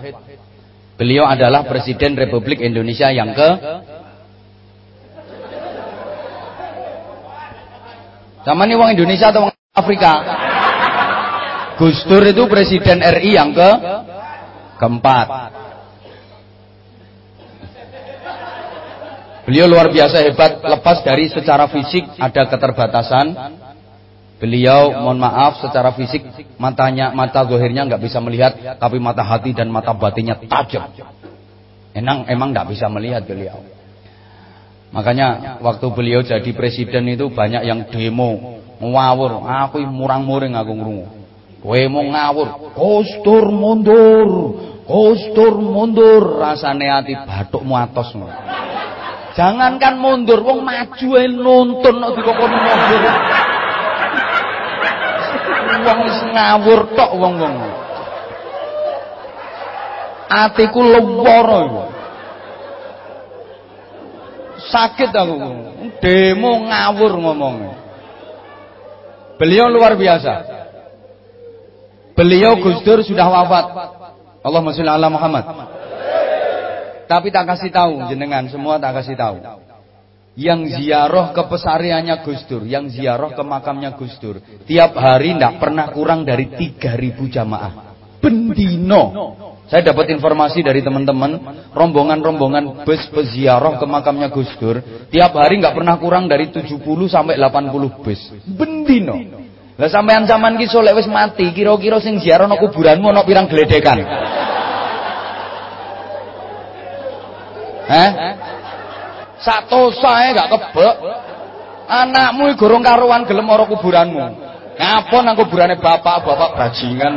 [0.95, 3.49] Beliau adalah Presiden Republik Indonesia yang ke
[8.41, 10.13] Sama nih uang Indonesia atau uang Afrika?
[11.81, 13.71] Gus Dur itu presiden RI yang ke
[14.77, 15.27] keempat.
[19.49, 23.57] Beliau luar biasa hebat, lepas dari secara fisik ada keterbatasan.
[24.37, 26.21] Beliau, mohon maaf, secara fisik
[26.61, 30.85] matanya, mata gohirnya nggak bisa melihat, tapi mata hati dan mata batinnya tajam.
[31.97, 33.65] Emang emang nggak bisa melihat beliau.
[34.93, 39.49] Makanya waktu beliau jadi presiden itu banyak yang demo, ngawur.
[39.65, 41.20] Aku murang-muring aku ngrungu.
[41.61, 44.29] Kowe mau ngawur, kostur mundur,
[44.89, 48.33] kostur mundur, rasane ati bathukmu atos ngono.
[49.37, 53.03] Jangankan mundur, wong maju ae nuntun nek dikokon mundur.
[55.85, 57.57] Wong wis ngawur tok wong-wong.
[60.33, 61.63] Atiku lara.
[64.71, 65.37] Sakit aku.
[66.01, 67.75] Demo ngawur ngomongnya.
[69.37, 70.61] Beliau luar biasa.
[72.21, 73.65] Beliau Gus Dur sudah wafat.
[74.45, 75.45] Allahumma sholli ala Muhammad.
[77.09, 79.41] Tapi tak kasih tahu jenengan semua tak kasih tahu.
[80.37, 84.37] Yang ziarah ke pesariannya Gus Dur, yang ziarah ke makamnya Gus Dur,
[84.69, 87.73] tiap hari tidak pernah kurang dari 3000 jamaah.
[88.21, 89.03] Bendino.
[89.67, 91.41] Saya dapat informasi dari teman-teman,
[91.73, 97.41] rombongan-rombongan bus peziarah ke makamnya Gus Dur, tiap hari nggak pernah kurang dari 70 sampai
[97.41, 98.21] 80 bus.
[98.45, 99.50] Bendino.
[99.81, 104.05] Lah sampean zaman ki solek wis mati, kira-kira sing ziarah nang kuburanmu ana pirang gledekan?
[107.89, 108.11] Eh?
[109.41, 110.95] Satu saya gak kebek.
[111.89, 114.21] Anakmu gorong karuan gelem ora kuburanmu.
[114.77, 117.17] Ngapa nang kuburane bapak, bapak bajingan.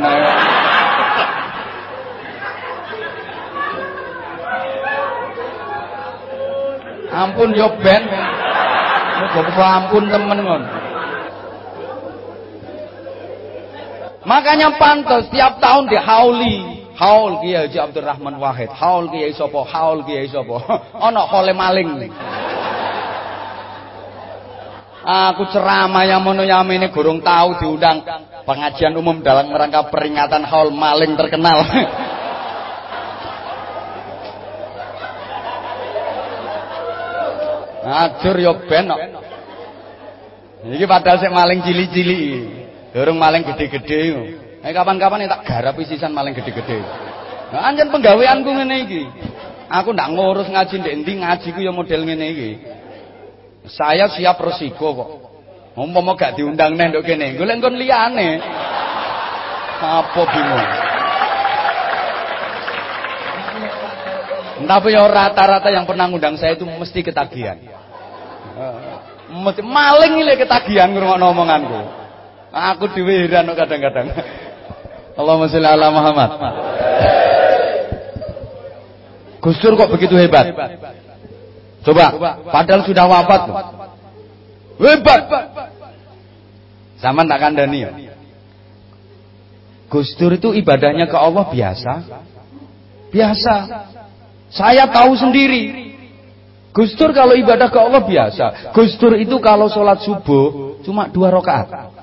[7.12, 8.08] Ampun yo ben.
[9.36, 10.83] Muga ampun temen ngon.
[14.24, 20.30] Makanya pantas tiap tahun dihauli Haul Kiai Haji Abdurrahman Wahid, haul Kiai sapa, haul Kiai
[20.30, 20.62] sapa.
[21.10, 22.06] Ana hole maling.
[25.04, 28.00] Aku ceramah yang mono ini gurung tahu diundang
[28.48, 31.60] pengajian umum dalam rangka peringatan haul maling terkenal.
[37.84, 38.96] Ajur yo ben kok.
[40.64, 42.63] Iki padahal sik maling cili-cili.
[42.94, 44.02] Durung maling gede-gede.
[44.62, 46.78] Eh kapan-kapan tak garapi sisan maling gede-gede.
[47.50, 49.02] Nah, anjen penggaweanku ngene iki.
[49.66, 52.50] Aku ndak ngurus ngaji ndek endi ngajiku ya model ngene iki.
[53.66, 55.10] Saya siap resiko kok.
[55.74, 58.38] Umpama gak diundang neh nduk kene, golek nggon liyane.
[59.82, 60.66] Apa bingung.
[64.70, 67.58] Tapi ya rata-rata yang pernah ngundang saya itu mesti ketagihan.
[69.34, 72.03] Mesti maling ile ketagihan ngrungokno omonganku.
[72.54, 74.14] Aku dhewe heran kadang-kadang.
[75.18, 76.30] Allahumma sholli ala Muhammad.
[79.42, 80.54] Gus Dur kok begitu hebat?
[81.84, 82.06] Coba,
[82.48, 83.42] padahal sudah wafat.
[84.80, 85.22] Hebat.
[87.02, 87.92] Zaman tak kandani ya.
[90.34, 91.92] Itu ibadahnya ke Allah biasa.
[93.12, 93.54] Biasa.
[94.50, 95.92] Saya tahu sendiri.
[96.74, 98.74] Gus Dur kalau ibadah ke Allah biasa.
[98.74, 101.93] Gus Dur itu kalau sholat subuh cuma dua rakaat.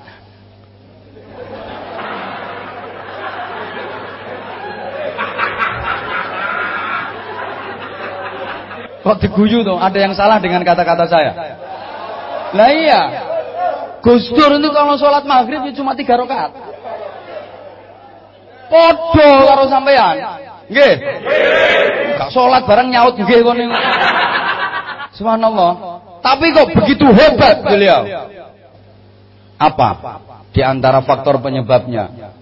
[9.02, 9.78] Kok diguyu tuh?
[9.78, 11.30] Ada yang salah dengan kata-kata saya?
[12.54, 13.02] Lah iya.
[14.02, 16.50] Gus Dur itu kalau sholat maghrib ya cuma tiga rakaat.
[18.66, 20.16] Podo karo sampean.
[20.66, 20.94] Nggih.
[22.18, 23.66] Gak sholat bareng nyaut nggih kono.
[25.14, 25.72] Subhanallah.
[26.22, 28.06] Tapi kok begitu hebat beliau?
[29.58, 29.90] Apa?
[30.50, 32.34] Di antara faktor penyebabnya.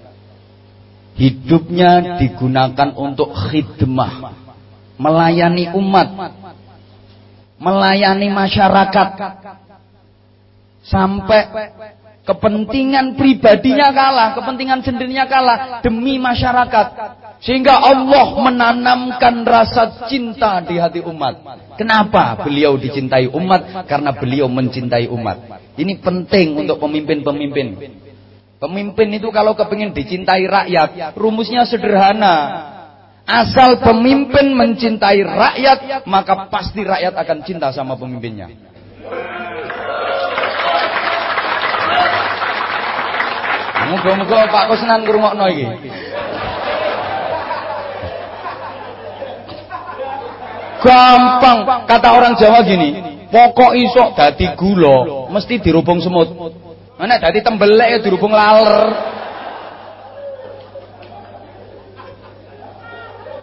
[1.20, 4.32] Hidupnya digunakan untuk khidmah.
[5.00, 6.08] Melayani umat
[7.60, 9.08] melayani masyarakat
[10.80, 11.40] sampai
[12.24, 16.86] kepentingan pribadinya kalah, kepentingan sendirinya kalah demi masyarakat.
[17.40, 21.40] Sehingga Allah menanamkan rasa cinta di hati umat.
[21.80, 23.88] Kenapa beliau dicintai umat?
[23.88, 25.48] Karena beliau mencintai umat.
[25.80, 27.96] Ini penting untuk pemimpin-pemimpin.
[28.60, 32.36] Pemimpin itu kalau kepingin dicintai rakyat, rumusnya sederhana.
[33.30, 38.50] Asal pemimpin mencintai rakyat, maka pasti rakyat akan cinta sama pemimpinnya.
[43.90, 45.66] Muga-muga Pak Kusnan ngrungokno iki.
[50.80, 52.98] Gampang, kata orang Jawa gini,
[53.30, 56.34] pokok isok dadi gula mesti dirubung semut.
[56.98, 59.19] Mana dadi tembelek ya dirubung laler.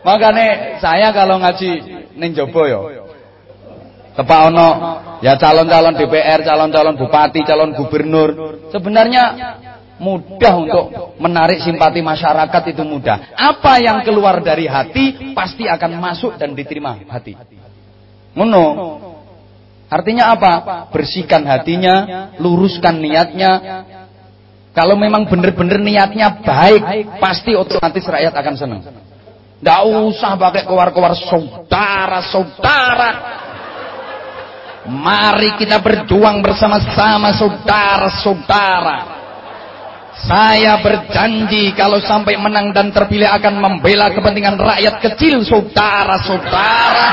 [0.08, 1.72] Makanya saya kalau ngaji
[2.16, 2.88] ning jopo yo.
[4.16, 4.70] Tepak ono
[5.20, 8.30] ya calon-calon DPR, calon-calon bupati, calon gubernur.
[8.72, 9.24] Sebenarnya
[10.00, 10.86] mudah untuk
[11.20, 13.36] menarik simpati masyarakat itu mudah.
[13.36, 17.36] Apa yang keluar dari hati pasti akan masuk dan diterima hati.
[18.32, 18.66] Ngono.
[19.88, 20.88] Artinya apa?
[20.92, 23.52] Bersihkan hatinya, luruskan niatnya.
[24.72, 26.84] Kalau memang benar-benar niatnya baik,
[27.24, 28.82] pasti otomatis rakyat akan senang.
[29.58, 33.12] Tidak usah pakai keluar-keluar saudara-saudara.
[34.88, 39.18] Mari kita berjuang bersama-sama saudara-saudara.
[40.18, 47.10] Saya berjanji kalau sampai menang dan terpilih akan membela kepentingan rakyat kecil saudara-saudara.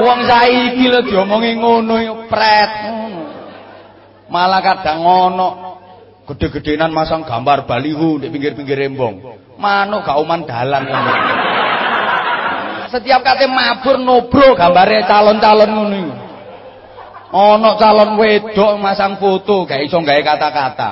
[0.00, 2.72] Uang saiki lho diomongi ngono pret
[4.30, 5.48] Malah kadang ngono.
[6.30, 9.18] Gede-gedenan masang gambar baliho di pinggir-pinggir rembong.
[9.58, 11.12] Manuk gak uman dalan ngono.
[12.86, 16.06] Setiap kate mabur nobro gambare calon-calon ngono.
[17.34, 20.90] Ana calon wedok masang foto gak iso gawe kata-kata.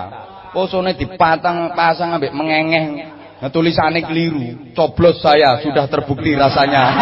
[0.50, 3.14] Posone dipatang pasang ambek mengengeh.
[3.38, 4.74] Nah, tulisannya keliru.
[4.74, 6.82] Coblos saya sudah terbukti rasanya.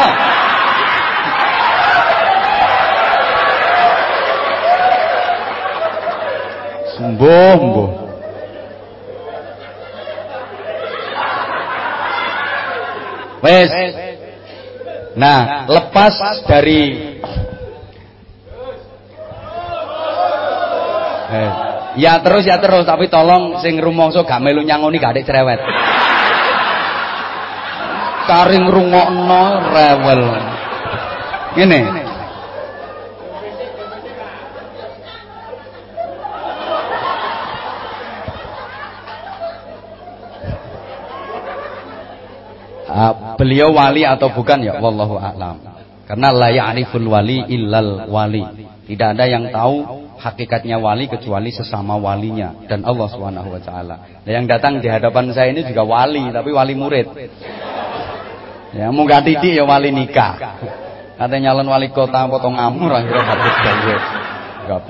[7.01, 8.06] Sembuh.
[13.47, 13.71] Wes.
[15.15, 16.13] Nah, lepas
[16.45, 17.15] dari
[21.97, 25.59] Ya terus ya terus tapi tolong sing rumangsa gak melu nyangoni gak cerewet.
[28.27, 30.23] Karing rungokno rewel.
[31.57, 32.07] Ngene.
[43.37, 45.61] Beliau wali atau bukan ya wallahu a'lam.
[46.07, 48.43] Karena la ya'riful wali illal wali.
[48.87, 53.97] Tidak ada yang tahu hakikatnya wali kecuali sesama walinya dan Allah Subhanahu wa taala.
[54.23, 57.07] Nah, yang datang di hadapan saya ini juga wali tapi wali murid.
[58.77, 60.39] Ya, munggah titik ya wali nikah.
[61.17, 63.97] Katanya nyalon wali kota potong amur akhirnya habis gawe.
[64.67, 64.81] Gak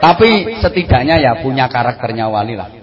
[0.00, 2.73] Tapi setidaknya ya punya karakternya wali lah.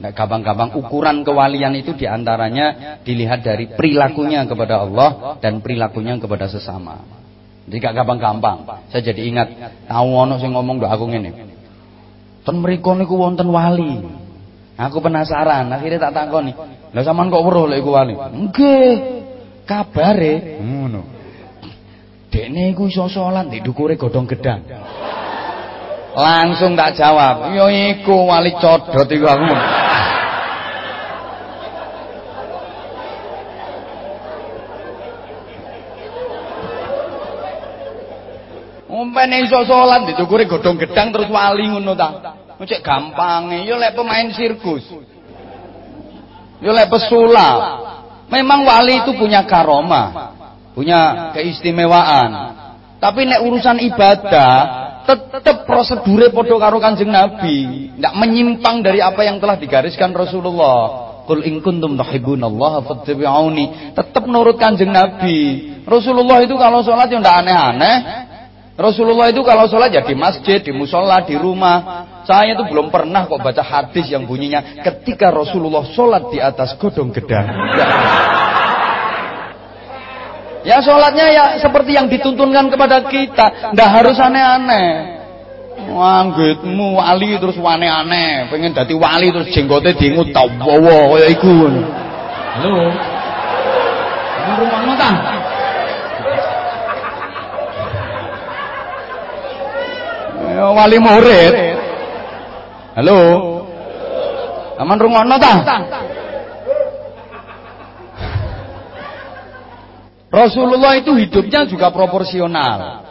[0.00, 6.48] Nah, gampang-gampang ukuran kewalian itu di antaranya dilihat dari perilakunya kepada Allah dan perilakunya kepada
[6.48, 7.04] sesama.
[7.68, 8.88] Jadi gak gampang-gampang.
[8.88, 9.48] Saya jadi ingat
[9.84, 11.30] tahu ono sing ngomong doa aku ngene.
[12.40, 14.00] Ten mriku niku wonten wali.
[14.80, 16.56] Aku penasaran, akhirnya tak takoni.
[16.96, 18.16] Lah sampean kok weruh lek iku wali?
[18.16, 18.94] Nggih.
[19.68, 21.02] Kabare ngono.
[22.32, 24.64] Dekne iku iso salat di dukure godhong gedang.
[26.10, 29.54] Langsung tak jawab, "Ya iku wali codot iku aku."
[39.00, 42.36] Umpene iso salat ditukure godhong gedang terus wali ngono ta.
[42.60, 44.84] Cek gampange ya lek pemain sirkus.
[46.60, 47.88] Ya lek pesulap.
[48.28, 50.36] Memang wali itu punya karomah,
[50.76, 52.60] punya keistimewaan.
[53.00, 54.52] Tapi nek urusan ibadah
[55.08, 61.08] tetap prosedure padha karo Kanjeng Nabi, ndak menyimpang dari apa yang telah digariskan Rasulullah.
[61.24, 63.96] Qul in kuntum tuhibbunallaha fattabi'uni.
[63.96, 65.72] Tetap nurut Kanjeng Nabi.
[65.88, 67.96] Rasulullah itu kalau sholat ya ndak aneh-aneh,
[68.80, 72.08] Rasulullah itu kalau sholat ya di masjid, di musola, di rumah.
[72.24, 77.12] Saya itu belum pernah kok baca hadis yang bunyinya ketika Rasulullah sholat di atas godong
[77.12, 77.44] gedang.
[80.60, 85.16] Ya sholatnya ya seperti yang dituntunkan kepada kita, ndak harus aneh-aneh.
[85.88, 91.48] Wanggitmu wali terus aneh-aneh, pengen dadi wali terus jenggote diingut tawawa kaya iku.
[92.60, 92.92] Halo.
[94.60, 95.10] Rumah ta?
[95.16, 95.39] Ya,
[100.60, 101.52] wali murid.
[103.00, 103.18] Halo.
[104.80, 105.54] Aman rungokno ta?
[110.30, 113.02] Rasulullah itu hidupnya juga proporsional.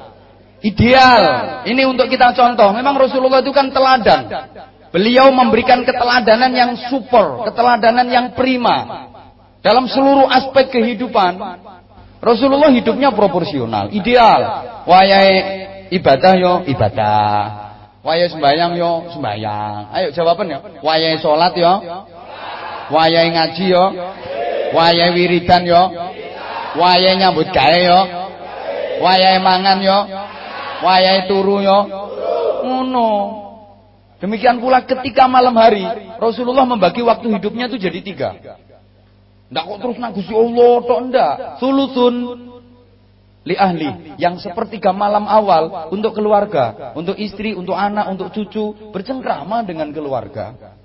[0.64, 1.22] Ideal.
[1.68, 2.72] Ini untuk kita contoh.
[2.72, 4.22] Memang Rasulullah itu kan teladan.
[4.90, 9.08] Beliau memberikan keteladanan yang super, keteladanan yang prima.
[9.62, 11.38] Dalam seluruh aspek kehidupan.
[12.20, 14.42] Rasulullah hidupnya proporsional, ideal.
[14.84, 17.70] Wayai ibadah yo ibadah.
[18.00, 19.92] Wayai sembahyang yo sembahyang.
[19.92, 20.60] Ayo jawaban yo.
[20.80, 21.74] Wayai salat yo.
[22.90, 23.86] Wayai ngaji yo.
[24.72, 25.84] Wayai wiridan yo.
[26.80, 28.02] Wayai nyambut gawe yo.
[29.04, 30.00] Wayai mangan yo.
[30.80, 31.80] Wayai turu yo.
[32.64, 33.10] Ngono.
[34.20, 35.84] Demikian pula ketika malam hari
[36.20, 38.30] Rasulullah membagi waktu hidupnya itu jadi tiga.
[39.50, 41.34] Ndak kok terus nang Allah tok ndak.
[41.64, 42.16] Sulusun
[43.48, 49.64] li ahli yang sepertiga malam awal untuk keluarga, untuk istri, untuk anak, untuk cucu, bercengkrama
[49.64, 50.76] dengan keluarga.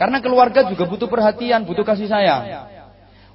[0.00, 2.72] Karena keluarga juga butuh perhatian, butuh kasih sayang.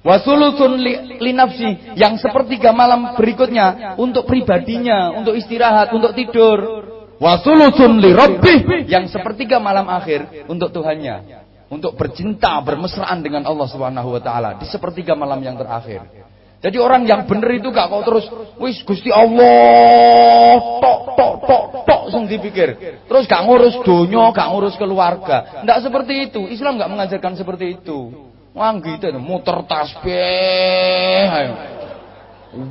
[0.02, 6.86] Wasulusun li, nafsi yang sepertiga malam berikutnya untuk pribadinya, untuk istirahat, untuk tidur.
[7.18, 14.16] Wasulusun li rabbi yang sepertiga malam akhir untuk Tuhannya untuk bercinta, bermesraan dengan Allah Subhanahu
[14.16, 16.17] wa taala di sepertiga malam yang terakhir.
[16.58, 18.26] Jadi orang yang benar itu gak kau terus
[18.58, 22.74] wis Gusti Allah tok tok tok tok sing dipikir.
[23.06, 25.62] Terus gak ngurus dunia, gak ngurus keluarga.
[25.62, 26.50] Ndak seperti itu.
[26.50, 28.10] Islam gak mengajarkan seperti itu.
[28.58, 31.54] Wah gitu muter tasbih ayo.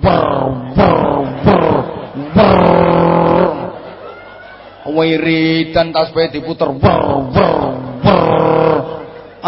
[0.03, 0.25] Ber
[0.75, 0.95] ber
[1.47, 1.63] ber
[2.35, 3.55] ber.
[4.87, 7.47] Wiridan tasbih diputer ber ber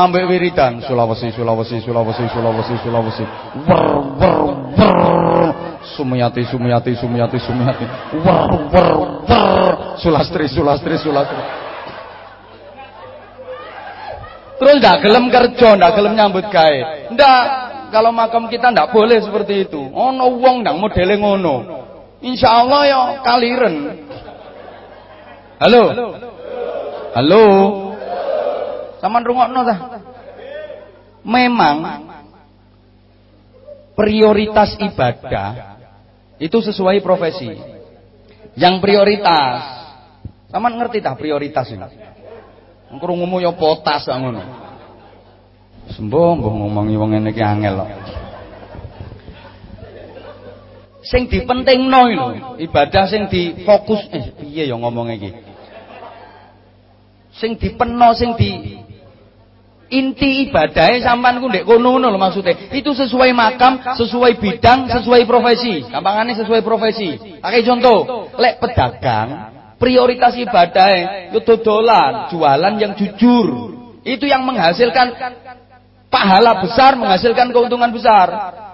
[0.05, 3.23] ambek wiridan Sulawesi Sulawesi Sulawesi Sulawesi Sulawesi
[3.67, 4.39] wer wer
[4.77, 5.47] wer
[5.99, 7.85] Sumiyati Sumiyati Sumiyati Sumiyati
[8.23, 8.89] wer wer
[9.27, 11.43] wer Sulastri Sulastri Sulastri
[14.59, 16.79] Terus ndak gelem kerja, ndak gelem nyambut gawe.
[17.15, 17.43] Ndak,
[17.95, 19.79] kalau makam kita ndak boleh seperti itu.
[19.79, 21.63] Ono wong ndang modele ngono.
[22.19, 23.75] Insyaallah ya kaliren.
[25.63, 25.83] Halo.
[27.15, 27.43] Halo.
[28.99, 29.75] Saman rungokno ta?
[31.23, 31.77] Memang
[33.95, 35.79] prioritas ibadah
[36.39, 37.51] itu sesuai profesi.
[38.59, 39.59] Yang prioritas,
[40.51, 41.87] saman ngerti tak prioritas ini?
[42.99, 44.41] Krungumu ya potas ngono.
[45.89, 47.91] Sembuh mbah ngomongi wong ngene iki angel kok.
[50.99, 52.27] Sing dipentingno lho,
[52.59, 55.31] ibadah sing difokus eh piye ya ngomong iki?
[57.33, 58.77] Sing dipenno sing di
[59.89, 62.69] Inti ibadahnya sampan ku ndek kono ngono lho maksudnya.
[62.69, 65.81] Itu sesuai makam, sesuai bidang, sesuai profesi.
[65.89, 67.17] Gampangannya sesuai profesi.
[67.41, 69.29] Pakai contoh, lek pedagang,
[69.81, 73.47] prioritas ibadahnya itu dodolan, jualan yang jujur.
[74.05, 75.09] Itu yang menghasilkan
[76.13, 78.27] pahala besar, menghasilkan keuntungan besar.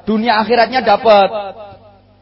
[0.03, 1.31] Dunia akhiratnya dapat.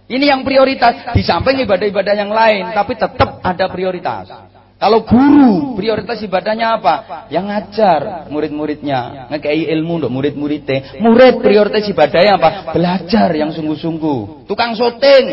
[0.06, 4.53] Ini yang prioritas di samping ibadah-ibadah yang lain, tapi tetap ada prioritas.
[4.82, 7.26] Kalau guru, prioritas ibadahnya apa?
[7.32, 11.00] Yang ngajar murid-muridnya, ngekei ilmu untuk murid-muridnya.
[11.00, 12.76] Murid prioritas ibadahnya apa?
[12.76, 14.44] Belajar yang sungguh-sungguh.
[14.44, 15.26] Tukang syuting.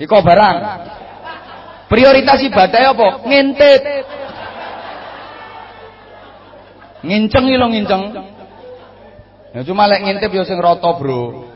[0.00, 0.56] Iko barang.
[1.92, 3.08] Prioritas ibadahnya apa?
[3.28, 3.82] Ngintip.
[7.04, 8.02] Nginceng lo nginceng.
[9.52, 11.52] Ya cuma lek ngintip ya sing rata, Bro.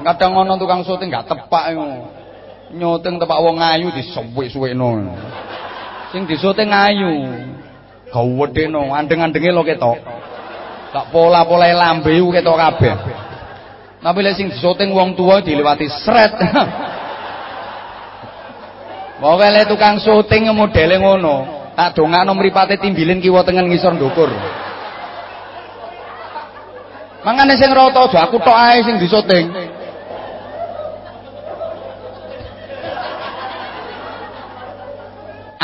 [0.00, 1.84] Kadang ngono tukang syuting gak tepak iku.
[2.74, 5.14] Nyuting tepak wong ayu disuwik-suwikno.
[6.14, 7.10] Sing disoting ayu.
[8.14, 9.98] Gawedeno, andeng-andenge lo ketok.
[10.94, 12.94] Tak pola-pola lambe ketok kabeh.
[13.98, 16.38] Tapi lek sing disoting wong tua diliwati sret.
[19.18, 24.30] Pokoke lek tukang syuting modele ngono, tak dongakno mripate timbilin kiwa tengen ngisor ndukur.
[27.26, 29.50] Mangane sing rata aja aku tok ae sing disoting.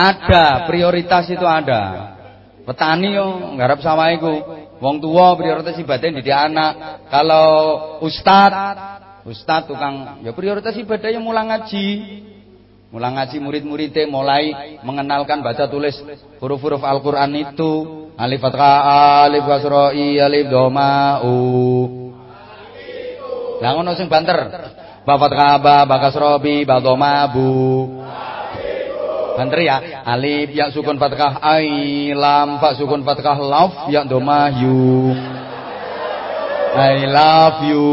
[0.01, 2.17] Ada, prioritas itu ada.
[2.65, 4.33] Petani yo nggarap sawah iku.
[4.81, 7.05] Wong tua prioritas ibadah didik anak.
[7.13, 7.49] Kalau
[8.01, 8.53] ustad,
[9.29, 11.89] ustad tukang ya prioritas ibadah yang mulang ngaji.
[12.91, 15.95] Mulang ngaji murid-muridnya mulai mengenalkan baca tulis
[16.41, 18.01] huruf-huruf Al-Qur'an itu.
[18.19, 21.35] Alif fathah, alif kasra, alif doma, u.
[23.63, 24.39] Lah sing banter.
[25.07, 28.00] Ba fathah, ba, ba kasra, bi, ba doma, bu.
[29.41, 30.05] Banter ya.
[30.05, 35.17] Alif ya sukun fathah ai lam fa sukun fathah laf ya domah yu.
[36.77, 37.89] I love you.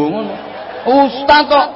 [0.84, 1.68] Ustaz kok.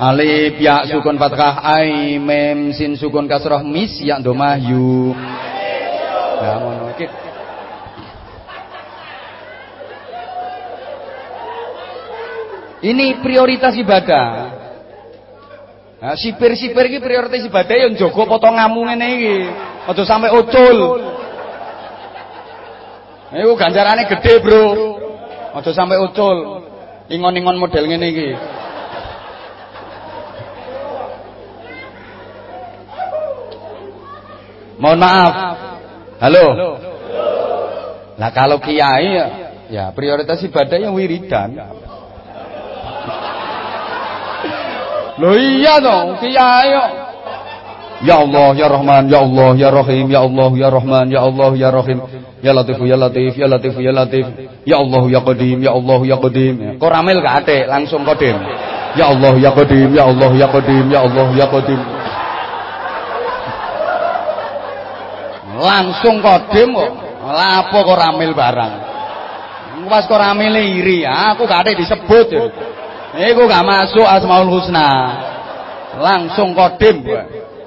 [0.00, 5.12] Alif ya sukun fathah ai mem sin sukun kasroh mis ya domah yu.
[6.40, 7.06] Nah ngono iki.
[12.80, 14.59] Ini prioritas ibadah.
[16.00, 19.36] Nah, sipir-sipir iki prioritas ibadah yang jaga potonganmu ngene iki.
[19.84, 20.96] Aja sampe ucul.
[23.36, 24.64] Iku ganjarane gede, Bro.
[25.60, 26.64] Aja sampe ucul.
[27.12, 28.28] Ingon-ingon model ngene iki.
[34.80, 35.32] Mohon maaf.
[36.16, 36.46] Halo.
[38.16, 39.26] Lah kalau kiai ya,
[39.68, 41.60] ya prioritas ibadah yang wiridan.
[45.20, 46.90] Lho iya dong, kiai kok.
[48.00, 51.68] Ya Allah ya Rahman ya Allah ya Rahim ya Allah ya Rahman ya Allah ya
[51.68, 51.98] Rahim.
[52.40, 54.24] Ya Latif ya Latif ya Latif ya Latif.
[54.64, 56.80] Ya Allah ya Qadim ya Allah ya Qadim.
[56.80, 58.40] Kok ramil gak ate langsung Qadim.
[58.96, 61.80] Ya Allah ya Qadim ya Allah ya Qadim ya Allah ya Qadim.
[65.60, 66.90] Langsung Qadim kok.
[67.20, 68.72] Lapo kok ramil barang?
[69.92, 72.48] Pas kok ramil iri aku gak ate disebut ya
[73.16, 74.88] iku gak masuk Asmaul Husna
[75.98, 77.02] langsung Qadim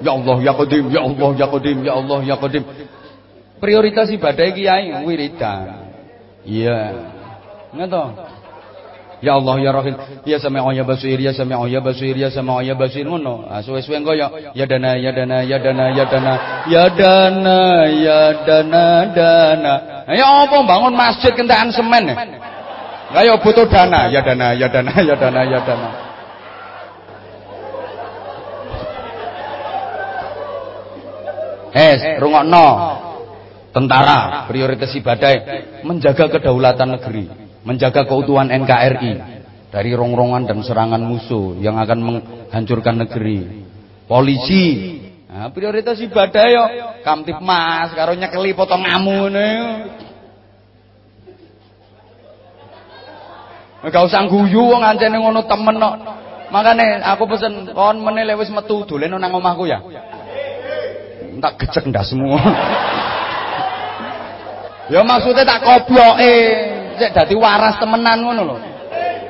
[0.04, 2.64] Ya Allah ya Qadim, ya Allah ya Qadim, ya Allah ya Qadim.
[3.56, 5.88] Prioritas ibadah kiai wiridan.
[6.44, 6.92] Iya.
[7.72, 8.12] Ngono
[9.24, 9.96] Ya Allah ya Rahim,
[10.28, 13.48] ya Sami'u ya Basir, ya Sami'u ya Basir, ya Sami'u ya Basir ngono.
[13.48, 16.34] Ah suwe-suwe engko ya ya dana ya dana ya dana ya dana
[16.68, 18.84] ya dana ya dana
[19.16, 19.74] dana.
[20.12, 22.12] Ya apa bangun masjid kentekan semen.
[23.12, 25.90] Lah ya butuh dana, ya dana ya dana ya dana ya dana.
[31.74, 32.66] Eh, rungokno.
[33.74, 35.34] Tentara, prioritas ibadah.
[35.82, 37.26] Menjaga kedaulatan negeri,
[37.66, 39.12] menjaga keutuhan NKRI
[39.74, 43.66] dari rongrongan dan serangan musuh yang akan menghancurkan negeri.
[44.06, 44.94] Polisi,
[45.26, 46.64] nah, prioritas ibadah yo.
[47.02, 49.50] Kamtipmas karo nyekeli potong ngamu ngene.
[53.84, 55.96] Gak usah guyu wong ancene ngono temen kok.
[56.48, 59.82] Makane aku pesen kon meneh wis metu dolen nang omahku ya
[61.44, 62.40] tak gecek semua.
[64.92, 66.34] ya maksudnya tak kobloke,
[66.96, 68.56] cek dadi waras temenan ngono lho.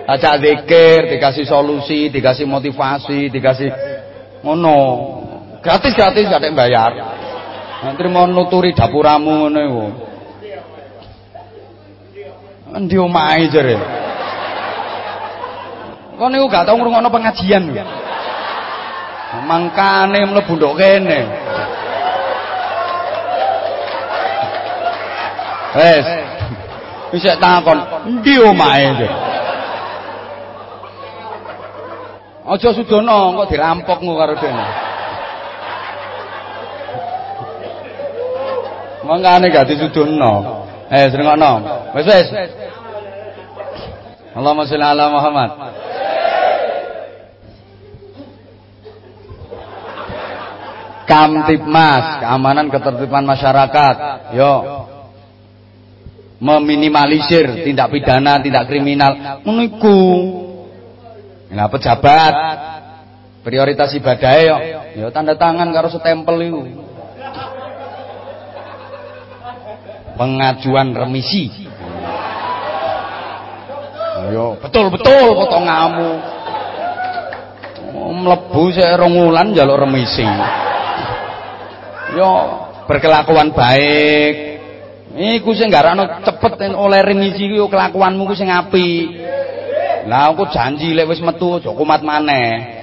[0.05, 3.71] Ajak zikir, dikasih solusi, dikasih motivasi, dikasih
[4.47, 4.79] ngono.
[5.65, 6.93] Gratis-gratis gak ada yang bayar.
[7.81, 9.85] Nanti mau nuturi dapuramu ngono iku.
[12.75, 14.04] Endi omahe jare?
[16.15, 17.75] Kok niku gak tau ngrungokno pengajian.
[19.43, 21.21] Mangkane mlebu ndok kene.
[25.75, 26.07] Wes.
[27.11, 28.91] Wis takon, endi omahe?
[32.45, 34.67] Aja sudono kok dirampok ngono karo dene.
[39.03, 40.63] Mangane gak disudono.
[40.95, 41.53] Eh, srengokno.
[41.99, 42.27] Wes wes.
[44.35, 45.51] Allahumma sholli ala Muhammad.
[51.05, 53.95] Kamtipmas, keamanan ketertiban masyarakat.
[54.35, 54.53] Yo,
[56.43, 59.41] meminimalisir tindak pidana, tindak kriminal.
[59.47, 59.63] Ngono
[61.55, 62.35] Nah, pejabat
[63.47, 64.57] prioritas ibadah yo,
[64.99, 66.63] yo tanda tangan karo stempel iku.
[70.19, 71.51] Pengajuan remisi.
[74.33, 76.11] Yo, betul-betul potong ngamu.
[77.95, 80.25] Mlebu sik rong wulan njaluk remisi.
[82.15, 82.31] Yo,
[82.87, 84.55] berkelakuan baik,
[85.15, 89.15] Iku sing garakno cepet oleh remisi ku kelakuanmu ku sing apik.
[90.11, 92.83] Lah aku janji lek wis metu aja kumat maneh.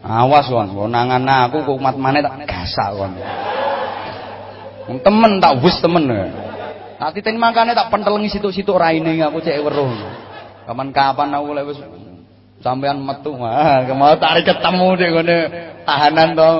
[0.00, 1.20] Awas kon, wonangan
[1.52, 3.12] aku kumat maneh tak gasak kon.
[5.04, 6.08] Temen tak wis temen.
[7.00, 9.88] Tak titeni makane tak pentelengi situ-situ raine aku cek weruh.
[10.68, 11.80] Kapan-kapan aku lek wis
[12.60, 15.38] sampean metu, ah mau tarik ketemu deh ngene
[15.88, 16.52] tahanan to.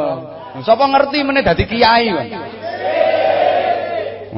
[0.64, 2.26] Sapa ngerti meneh dadi kiai kon.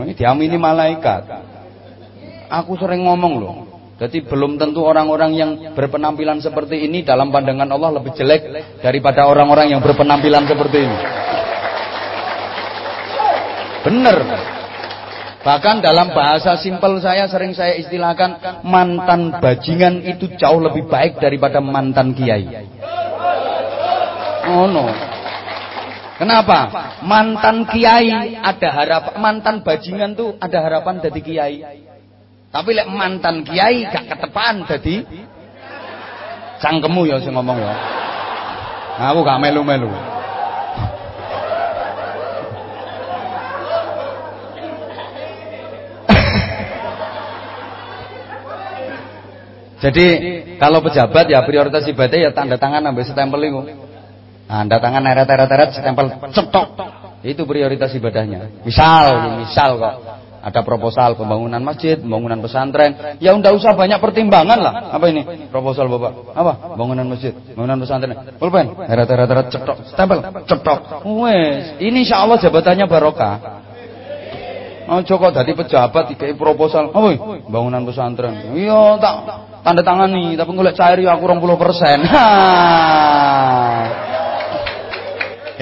[0.02, 1.22] Ini diamini malaikat.
[2.50, 3.54] Aku sering ngomong loh.
[4.02, 8.42] Jadi belum tentu orang-orang yang berpenampilan seperti ini dalam pandangan Allah lebih jelek
[8.82, 10.98] daripada orang-orang yang berpenampilan seperti ini.
[13.86, 14.18] Benar.
[15.42, 21.58] Bahkan dalam bahasa simpel saya sering saya istilahkan mantan bajingan itu jauh lebih baik daripada
[21.58, 22.46] mantan kiai.
[24.46, 24.86] Oh no.
[26.14, 26.70] Kenapa?
[27.02, 31.56] Mantan kiai ada harapan, mantan bajingan tuh ada harapan jadi kiai.
[32.54, 35.02] Tapi lek mantan kiai gak ketepan jadi
[36.62, 37.74] cangkemu ya sing ngomong ya.
[39.10, 40.11] Aku gak melu-melu.
[49.82, 50.06] Jadi
[50.62, 53.60] kalau pejabat ya prioritas ibadah ya tanda tangan ambil stempel itu.
[54.46, 56.68] Anda tangan eret-eret-eret stempel cetok.
[57.22, 58.66] Itu prioritas ibadahnya.
[58.66, 59.94] Misal, misal kok
[60.42, 64.74] ada proposal pembangunan masjid, pembangunan pesantren, ya ndak usah banyak pertimbangan lah.
[64.90, 65.22] Apa ini?
[65.46, 66.34] Proposal Bapak.
[66.34, 66.52] Apa?
[66.74, 68.14] Bangunan masjid, bangunan pesantren.
[68.42, 70.18] Pulpen, eret-eret cetok, stempel,
[70.50, 71.06] cetok.
[71.06, 73.34] Wes, ini insyaallah jabatannya barokah.
[74.90, 76.90] Oh, kok dadi pejabat dikai proposal.
[76.90, 77.14] Apa?
[77.46, 78.50] Bangunan pesantren.
[78.58, 79.14] Iya, tak
[79.62, 82.02] tanda tangan nih, tapi golek cair ya aku 20%.
[82.12, 82.26] Ha.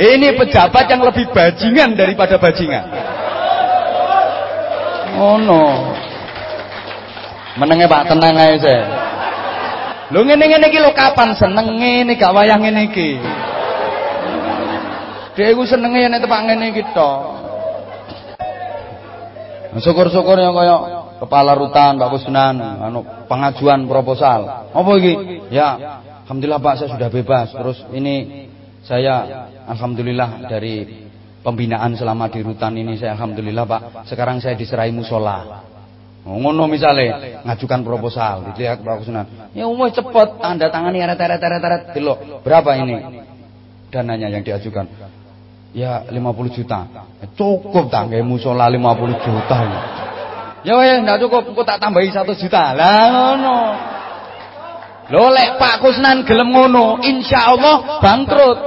[0.01, 2.89] Ini pejabat yang lebih bajingan daripada bajingan.
[5.21, 5.93] Oh no.
[7.61, 8.83] Menenge Pak tenang aja saya.
[10.11, 13.21] Lho ngene-ngene kapan senenge ini gak wayah ngene iki.
[15.37, 17.21] Dhek iku senenge nek tepak ngene tok.
[19.79, 24.73] Syukur-syukur yang kaya kepala rutan Pak Kusnan anu pengajuan proposal.
[24.73, 25.15] Apa iki?
[25.53, 27.53] Ya, alhamdulillah Pak saya sudah bebas.
[27.53, 28.49] Terus ini
[28.81, 31.07] saya alhamdulillah dari
[31.45, 33.81] pembinaan selama di rutan ini saya alhamdulillah Pak.
[34.09, 35.69] Sekarang saya diserahi musola.
[36.21, 39.27] Oh, ngono misale ngajukan proposal dilihat Pak Kusnan.
[39.53, 42.41] Ya umum cepet tanda tangani eret-eret eret-eret delok.
[42.41, 42.97] Berapa ini
[43.93, 44.89] dananya yang diajukan?
[45.71, 47.07] Ya 50 juta.
[47.39, 49.59] Cukup tak nggih musola 50 juta.
[49.63, 50.10] Ya
[50.65, 52.77] wes ndak cukup, engko tak tambahi 1 juta.
[52.77, 53.59] Lah ngono.
[55.11, 58.59] Lho lek Pak Kusnan gelem ngono, insyaallah bangkrut.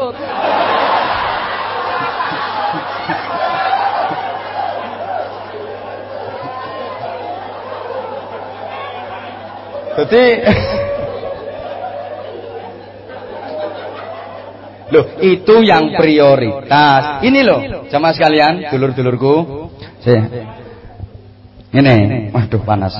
[9.93, 10.25] Jadi
[14.93, 17.25] Loh, itu yang prioritas.
[17.25, 19.65] Ini loh, sama sekalian, dulur-dulurku.
[21.73, 22.93] Ini, waduh panas.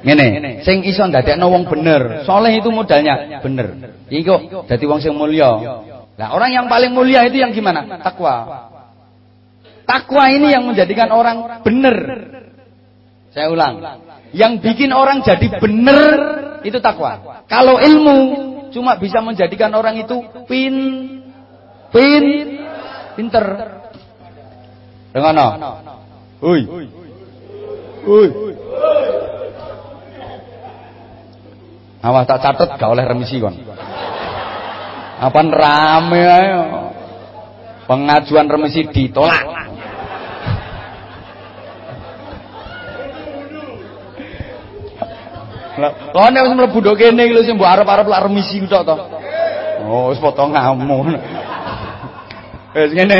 [0.00, 2.24] Ngene, sing iso ndadekno wong bener.
[2.24, 4.00] Soleh itu modalnya bener.
[4.08, 5.50] Kok dadi wong sing mulya.
[6.16, 8.00] Nah, orang yang paling mulia itu yang gimana?
[8.00, 8.72] Takwa.
[9.84, 11.96] Takwa ini yang menjadikan orang bener.
[13.36, 13.76] Saya ulang.
[14.32, 16.14] Yang bikin orang jadi benar
[16.64, 17.44] itu takwa.
[17.44, 18.18] Kalau ilmu
[18.72, 20.16] cuma bisa menjadikan orang itu
[20.48, 20.74] pin
[21.92, 22.24] pin
[23.20, 23.44] pinter.
[25.12, 25.48] Dengono.
[26.40, 27.05] Hui.
[28.06, 28.28] Hui.
[32.06, 33.58] Awas tak catet gak oleh remisi kon.
[35.18, 36.62] Apa rame ayo.
[37.90, 39.66] Pengajuan remisi ditolak.
[45.76, 45.92] Lah,
[46.32, 48.96] nek wis mlebu ndok kene iki lho sing mbok arep-arep lak remisi tok to.
[49.84, 51.04] Oh, wis potong ngamu.
[52.76, 53.18] Wis ngene.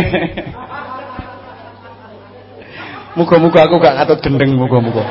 [3.16, 5.04] Muga-muga aku gak katut gendeng muga-muga.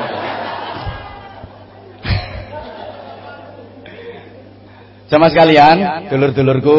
[5.06, 6.78] Sama sekalian, dulur-dulurku,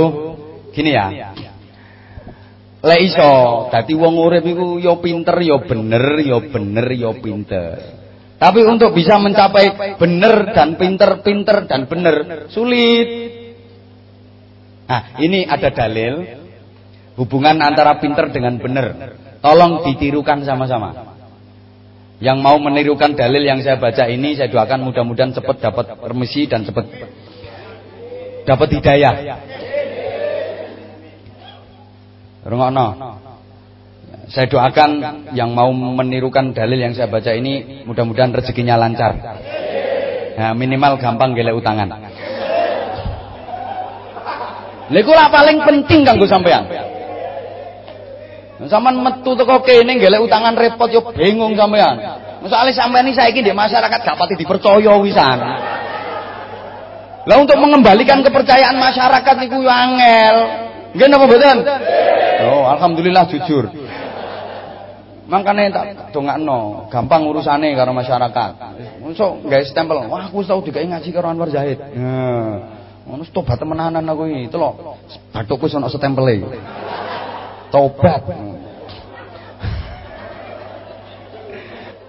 [0.76, 1.32] gini ya.
[2.84, 7.76] Lek iso, dadi wong urip iku ya pinter ya bener, ya bener ya pinter.
[8.38, 13.10] Tapi untuk bisa mencapai benar dan pinter-pinter dan benar sulit.
[14.88, 16.22] Nah, ini ada dalil
[17.18, 19.18] hubungan antara pinter dengan benar.
[19.42, 21.07] Tolong ditirukan sama-sama.
[22.18, 26.66] Yang mau menirukan dalil yang saya baca ini saya doakan mudah-mudahan cepat dapat remisi dan
[26.66, 26.90] cepat
[28.42, 29.14] dapat hidayah.
[32.42, 32.88] Rungokno.
[34.28, 34.92] Saya doakan
[35.38, 39.14] yang mau menirukan dalil yang saya baca ini mudah-mudahan rezekinya lancar.
[40.38, 41.88] Nah, minimal gampang gelek utangan.
[44.88, 46.66] Lha paling penting kanggo sampean.
[48.66, 52.02] Sampeyan metu teko kene gelek utangan repot yo bingung sampean.
[52.42, 55.38] Misale sampean iki saiki di masyarakat gak pati dipercaya wisan.
[57.28, 60.36] Lah untuk mengembalikan kepercayaan masyarakat niku yo angel.
[60.98, 61.58] Nggih napa mboten?
[62.50, 63.70] Oh, alhamdulillah jujur.
[65.28, 65.86] Makanya tak
[66.16, 68.52] dongakno, gampang urusane karo masyarakat.
[69.04, 71.76] Mosok gawe stempel, wah aku tau digawe ngaji karo Anwar Zahid.
[72.00, 72.64] Nah,
[73.04, 74.48] ngono tobat temenanan aku iki.
[74.48, 74.96] Telok,
[75.36, 76.48] bathukku ana stempele.
[77.68, 78.24] Tobat.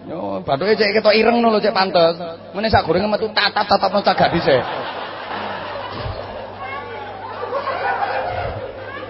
[0.08, 2.16] Yo, bathuke cek ketok ireng lho cek pantes.
[2.56, 4.64] Mene sak gorenge metu tatap-tatapno cagak dhisik.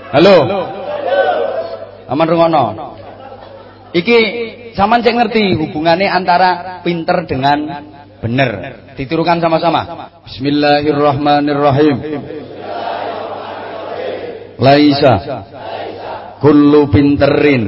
[0.08, 0.36] Halo.
[0.42, 0.62] Halo.
[2.08, 2.96] Aman rungono.
[3.92, 4.18] Iki
[4.74, 7.58] sama cek ngerti hubungannya antara pinter dengan
[8.18, 8.50] benar.
[8.96, 10.10] Ditirukan sama-sama.
[10.26, 11.96] Bismillahirrahmanirrahim.
[14.58, 15.14] Laisa
[16.42, 17.62] kullu pinterin.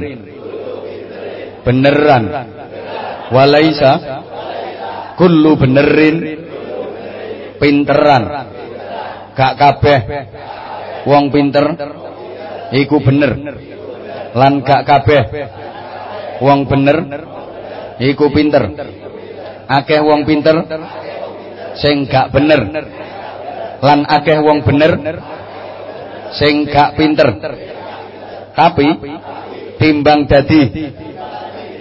[1.61, 2.23] Beneran.
[3.31, 3.93] Walaisa.
[5.15, 6.15] Kullu benerin.
[7.61, 8.23] Pinteran.
[9.37, 9.99] Gak kabeh.
[11.05, 11.65] Wong pinter.
[12.73, 13.31] Iku bener.
[14.33, 15.21] Lan gak kabeh.
[16.41, 16.97] Wong bener.
[18.01, 18.63] Iku pinter.
[19.69, 20.57] Akeh wong pinter.
[21.77, 22.61] Sing gak bener.
[23.85, 25.21] Lan akeh wong bener.
[26.31, 27.29] Sing gak pinter
[28.51, 28.87] tapi
[29.79, 30.61] timbang dadi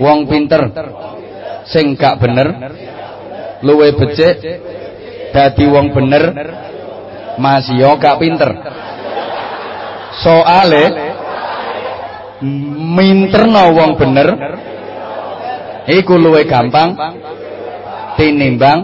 [0.01, 0.63] wong pinter
[1.69, 2.49] sing gak bener
[3.61, 4.41] luwe becik
[5.31, 6.25] dadi wong bener
[7.41, 8.51] masih yo gak pinter.
[10.21, 10.85] Soale
[12.45, 14.29] minterno wong bener
[15.89, 16.97] iku luwe gampang
[18.21, 18.79] tinimbang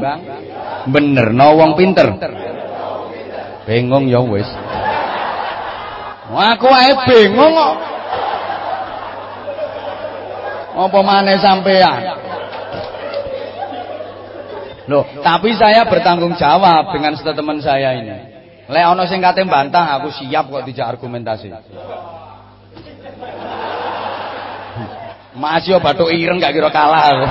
[0.88, 2.08] benerno wong pinter.
[3.66, 4.46] Bingung ya wis
[6.34, 7.74] aku ae bingung kok
[10.76, 12.02] apa maneh sampean
[14.86, 18.14] Loh, tapi saya bertanggung jawab dengan statement saya ini.
[18.70, 21.50] Lek ana sing kate bantah, aku siap kok dijak argumentasi.
[25.34, 27.26] Mas yo bathuk ireng gak kira kalah aku.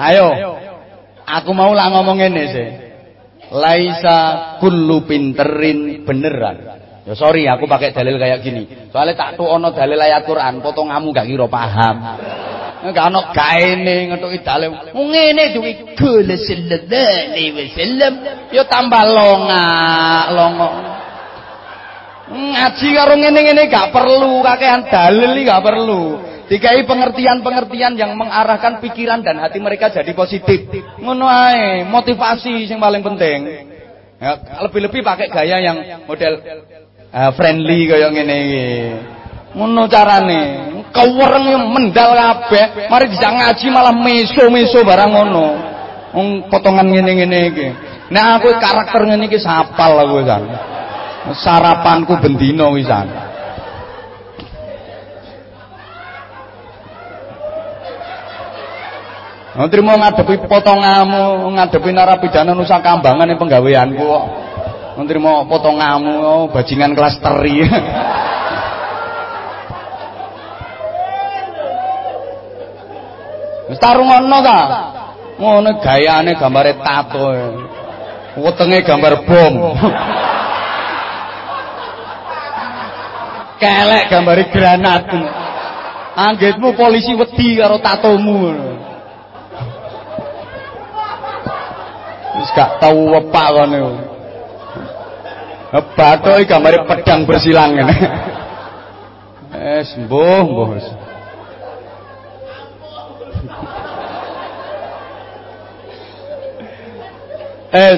[0.00, 0.53] Ayo.
[1.24, 2.68] Aku mau lah ngomong ini sih.
[3.54, 4.18] Laisa
[4.60, 6.56] kullu pinterin beneran.
[7.04, 8.88] Ya sorry aku pakai dalil kayak gini.
[8.88, 11.96] Soalnya tak tuh ono dalil ayat Quran, potonganmu gak kira paham.
[12.84, 14.72] Gak ono gaene ngetuki dalil.
[14.92, 18.12] Ngene duwi kula sallallahu wasallam
[18.52, 19.68] ya tambah longa,
[20.32, 20.68] longo.
[22.24, 26.02] Ngaji karo ngene-ngene gak perlu, kakean dalil gak perlu.
[26.54, 30.70] Dikai pengertian-pengertian yang mengarahkan pikiran dan hati mereka jadi positif.
[31.02, 33.66] Ae, motivasi sing paling penting.
[34.22, 36.38] Ya, lebih-lebih pakai gaya yang model
[37.10, 38.66] uh, friendly kaya ngene iki.
[39.58, 40.42] Ngono carane.
[40.94, 45.46] Kewereng mendal kabeh, mari bisa ngaji malah meso-meso barang ngono.
[46.14, 47.66] Wong potongan ngene-ngene iki.
[48.14, 50.42] Nah aku karakter ngene iki sapal aku kan.
[51.34, 53.23] Sarapanku bendino wisan.
[59.54, 64.24] Nanti mau ngadepi potongamu, ngadepi narapidana Nusa Kambangan yang penggaweanku kok.
[64.98, 67.62] Nanti mau potongamu, oh, bajingan kelas teri.
[73.70, 74.60] Wis tarungono ta?
[75.38, 77.30] Ngono gayane gambare tato.
[78.34, 79.54] Wetenge gambar bom.
[83.62, 85.06] Kelek gambare granat.
[86.18, 88.50] Anggitmu polisi wedi karo tatomu.
[92.34, 93.80] Wis gak tau wepak kene.
[95.74, 97.96] Bathoke gambare pedang bersilang ngene.
[99.54, 100.70] Eh, mbuh, mbuh.
[107.74, 107.94] Eh.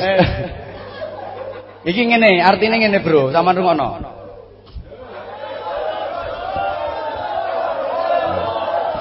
[1.84, 3.32] Iki ngene, artine ngene, Bro.
[3.32, 3.89] Sampeyan rungono.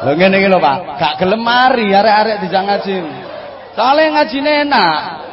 [0.03, 0.79] Lho ngene iki lho, Pak.
[0.99, 2.97] Gak gelem mari arek-arek dijak ngaji.
[3.75, 5.24] Soale ngajine enak.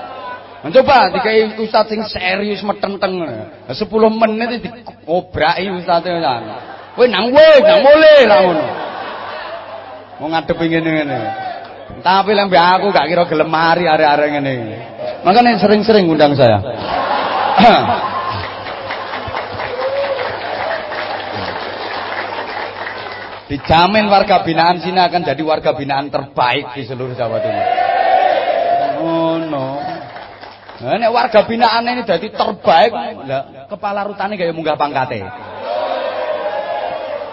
[0.62, 3.18] Mencoba dikai ustaz sing serius metenteng.
[3.66, 3.82] 10
[4.14, 6.42] menit diobraki ustaz kan.
[6.94, 8.66] Kowe nang kowe, nang mulih ra ngono.
[10.22, 11.18] Mau ngadepi ngene-ngene.
[11.98, 14.54] Tapi lembe aku gak kira gelem mari arek-arek ngene.
[15.26, 16.62] Makanya sering-sering undang saya.
[23.50, 27.66] Dijamin warga binaan sini akan jadi warga binaan terbaik di seluruh Jawa Timur.
[29.02, 29.81] Oh no.
[30.82, 32.90] Nah, ini warga binaan ini jadi terbaik.
[33.22, 35.22] Lah, kepala rutane kayak munggah pangkate.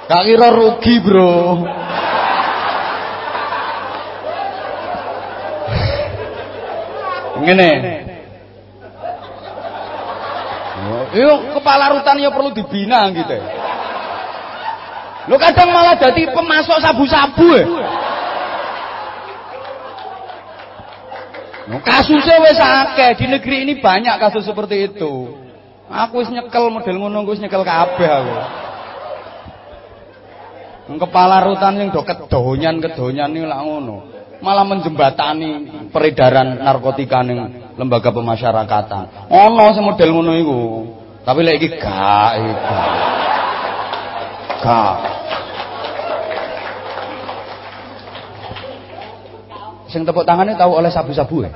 [0.05, 1.33] Gak kira rugi, Bro.
[7.41, 7.71] Ngene.
[11.09, 13.37] Yo kepala rutan ya perlu dibina gitu.
[15.29, 17.65] Lo kadang malah jadi pemasok sabu-sabu ya.
[17.65, 17.81] No,
[21.77, 25.37] kasusnya wes akeh di negeri ini banyak kasus seperti itu.
[25.89, 28.33] Aku wis nyekel model ngono wis nyekel kabeh aku.
[30.89, 39.29] Kepala rutan yang do kedonyan-kedonyan ini lah ngono malah menjembatani peredaran narkotika ning lembaga pemasyarakatan.
[39.29, 40.59] Ono sing model ngono iku.
[41.21, 42.31] Tapi lek iki gak.
[44.59, 44.95] Gak.
[49.89, 51.51] Sing tepuk tangannya tahu oleh sabu-sabu ya?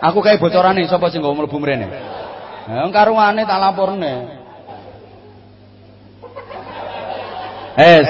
[0.00, 1.88] Aku kayak bocorane sapa sing nggo mlebu mrene.
[2.68, 4.14] Ya karuane tak laporne.
[7.76, 8.06] Es.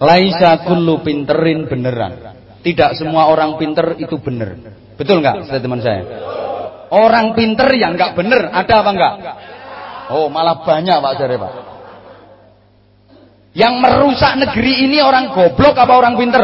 [0.00, 2.36] Laisa kullu pinterin beneran.
[2.64, 4.56] Tidak semua orang pinter itu bener.
[4.96, 6.02] Betul nggak teman saya?
[6.88, 9.14] Orang pinter yang nggak bener ada apa enggak?
[10.12, 11.73] Oh malah banyak Pak Jare Pak.
[13.54, 16.42] Yang merusak negeri ini orang goblok apa orang pinter?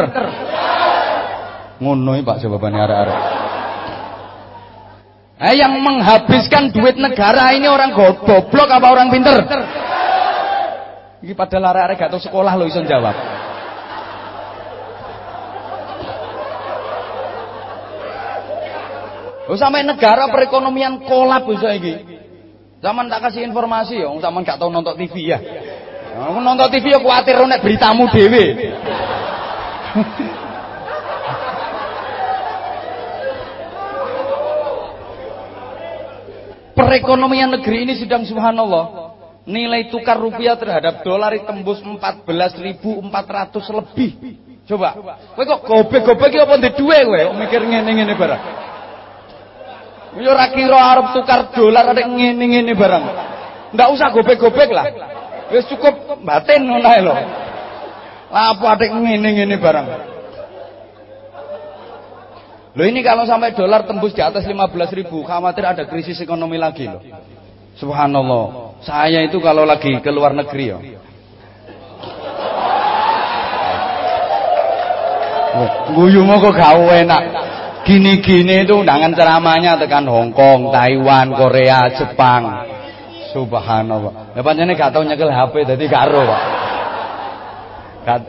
[1.83, 3.19] Ngono Pak jawabannya arek-arek.
[5.41, 9.43] Eh yang menghabiskan duit negara ini orang goblok apa orang pinter?
[11.19, 13.15] Ini pada arek-arek gak tahu sekolah lo iso jawab.
[19.51, 22.23] Oh sampai negara perekonomian kolap bisa iki.
[22.79, 25.37] Zaman tak kasih informasi ya, zaman gak tau nonton TV ya.
[26.11, 28.45] Aku nonton TV ya kuatir nek beritamu dhewe.
[36.75, 39.15] Perekonomian negeri ini sedang subhanallah
[39.47, 44.11] nilai tukar rupiah terhadap dolar tembus 14.400 lebih.
[44.67, 48.41] Coba, kowe kok gobek-gobek apa ndek dhuwe kowe mikir ngene-ngene barang.
[50.21, 53.03] Yo ora kira arep tukar dolar ada ngene-ngene barang.
[53.75, 54.85] Ndak usah gobek-gobek lah.
[55.51, 57.15] Wis cukup batin ngono ae lho.
[58.31, 59.87] Lah apa ada ngene-ngene barang.
[62.71, 66.87] Loh ini kalau sampai dolar tembus di atas 15 ribu, khawatir ada krisis ekonomi lagi
[66.87, 67.03] loh.
[67.75, 68.79] Subhanallah.
[68.79, 70.79] Saya itu kalau lagi ke luar negeri ya.
[75.91, 77.23] Guyu mau kok gak enak.
[77.83, 82.70] Gini-gini itu undangan ceramahnya tekan Hong Kong, Taiwan, Korea, Jepang.
[83.31, 84.35] Subhanallah.
[84.35, 86.41] Ya pancene gak tau nyekel HP dadi karo, Pak.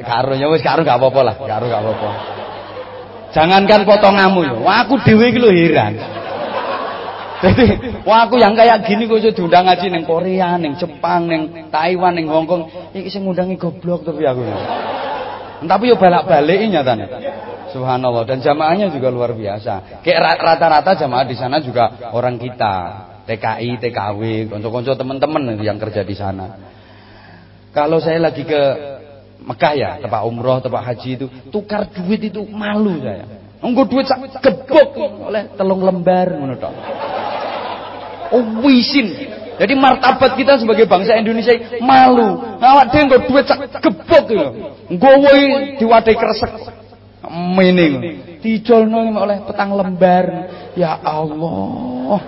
[0.03, 2.11] Karo ya wis karo gak apa-apa lah, karo gak apa-apa.
[3.33, 5.97] Jangankan potonganmu ya, aku dhewe iki lho heran.
[7.43, 7.67] Jadi,
[8.07, 12.15] wah aku yang kayak gini kok iso diundang ngaji ning Korea, ning Jepang, ning Taiwan,
[12.15, 12.71] ning Hong Kong.
[12.95, 14.47] Iki sing ngundangi goblok tapi aku.
[15.67, 17.07] Tapi yo balak-baliki nyatane.
[17.75, 20.05] Subhanallah dan jamaahnya juga luar biasa.
[20.05, 22.75] Kayak rata-rata jamaah di sana juga orang kita,
[23.27, 26.59] TKI, TKW, konco-konco teman-teman yang kerja di sana.
[27.73, 28.63] Kalau saya lagi ke
[29.43, 33.27] Mekah ya, tempat umroh, tempat haji itu, tukar duit itu malu saya.
[33.63, 34.99] Engko duit sak gebok
[35.31, 36.75] oleh telung lembar ngono tok.
[38.33, 38.43] Oh.
[39.53, 42.59] Jadi martabat kita sebagai bangsa Indonesia malu.
[42.59, 44.47] Awak dhewe nggo duit sak gebok lho.
[44.91, 45.33] Nggowo
[45.79, 46.53] diwadahi kresek.
[47.31, 47.95] Mening.
[48.43, 50.51] Dijolno oleh petang lembar.
[50.75, 52.19] Ya Allah.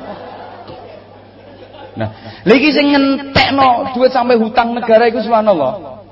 [1.95, 6.03] Nah, lagi sing ngentekno duit sampai hutang negara iku subhanallah.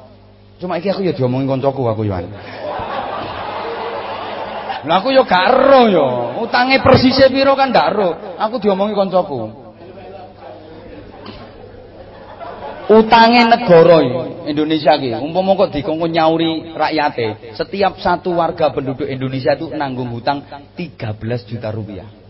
[0.62, 2.30] Cuma iki aku ya diomongin koncoku aku Yohan.
[4.82, 6.06] Lah aku ya gak ero ya.
[6.42, 8.14] Utange persise piro kan gak ero.
[8.38, 9.62] Aku diomongi koncoku.
[12.90, 13.98] Utange negara
[14.46, 20.42] Indonesia iki umpama kok dikongkon nyauri rakyate, setiap satu warga penduduk Indonesia itu nanggung hutang
[20.74, 22.21] 13 juta rupiah.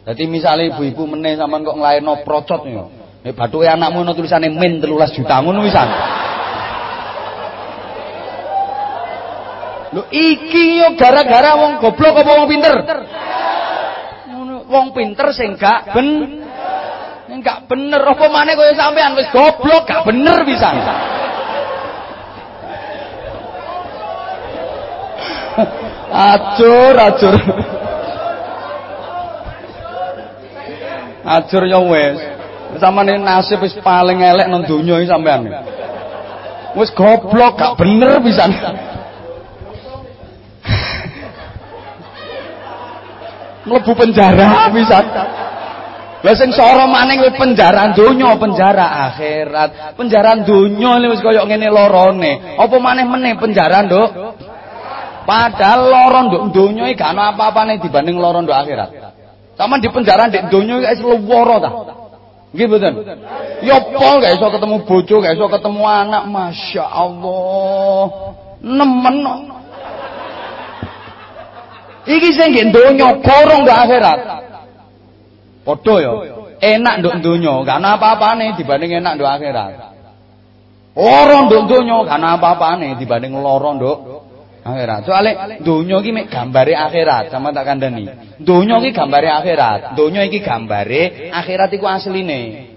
[0.00, 2.84] Jadi misalnya ibu-ibu meneh sampean kok nglairno procot ya.
[3.20, 5.88] Nek bathuke anakmu ono tulisane min 13 juta ngono wisan.
[9.90, 12.74] Lho iki yo gara-gara wong goblok apa wong pinter?
[14.70, 16.40] Wong pinter sing gak ben
[17.40, 20.68] gak bener apa maneh kaya sampean wis goblok gak bener bisa.
[26.10, 27.36] Acur, acur.
[31.24, 32.18] Acur yo wis.
[32.78, 35.50] Samane nasib wis paling elek nang donya iki sampean.
[36.78, 38.46] Wis goblok gak bener bisa.
[43.70, 44.98] mlebu penjara bisa.
[46.20, 49.96] Lah sing sora maning kuwi penjara donya, penjara akhirat.
[49.96, 52.60] Penjara donya wis kaya ngene lorone.
[52.60, 54.36] Apa maneh meneh penjara, Nduk?
[55.24, 58.90] Padahal loro nduk donya iki gak ana apa-apane dibanding loro nduk akhirat.
[59.60, 61.70] Sama di penjara ndek donya wis luwara ta.
[62.56, 62.92] Nggih mboten?
[63.60, 68.04] Ya pol gak iso ketemu bojo, gak iso ketemu anak, Masya Allah.
[68.64, 69.16] Nemen
[72.08, 74.18] Iki sing nggih donya gorong nduk akhirat.
[75.68, 76.12] Padha ya.
[76.64, 79.92] Enak nduk donya, gak ana apa-apane dibanding enak nduk akhirat.
[80.96, 84.09] Ora nduk donya, gak ana apa-apane dibanding lara nduk
[84.64, 85.00] akhirat.
[85.08, 85.30] Soale
[85.64, 88.36] donya iki mek gambare akhirat, sama tak kandhani.
[88.40, 89.96] Donya iki gambare akhirat.
[89.96, 92.70] Donya iki gambare, akhirat iku asline.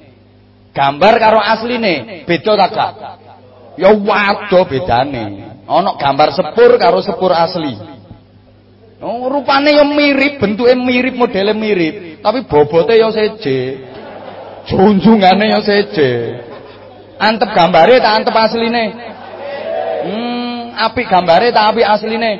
[0.73, 2.91] Gambar karo asline beda ta gak?
[3.77, 5.53] Ya wado bedane.
[5.63, 7.93] Ana gambar sepur karo sepur asli.
[9.03, 13.83] Oh, rupane yo mirip, bentuke mirip, modele mirip, tapi bobote yo seje.
[14.63, 16.39] Junjungane yo seje.
[17.19, 18.85] Antep gambare tak antep asline.
[20.03, 20.32] Hmm,
[20.75, 22.33] apik gambare tak apik asline.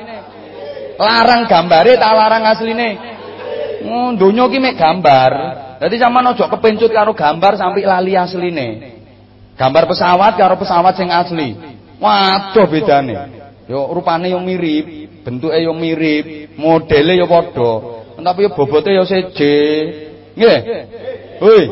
[0.98, 2.90] Larang gambare tak larang asline.
[3.84, 5.32] Oh, donya ki mek gambar.
[5.82, 8.94] Dadi sampean aja kepencut karo gambar sampai lali asline.
[9.54, 11.54] Gambar pesawat karo pesawat sing asli.
[12.02, 13.14] Waduh bedane.
[13.70, 17.72] Yo rupane yo mirip, bentuke yo mirip, modele yo padha.
[18.18, 19.54] Tapi yo bobote yo seje.
[20.34, 20.60] Nggih.
[21.38, 21.62] Hoi.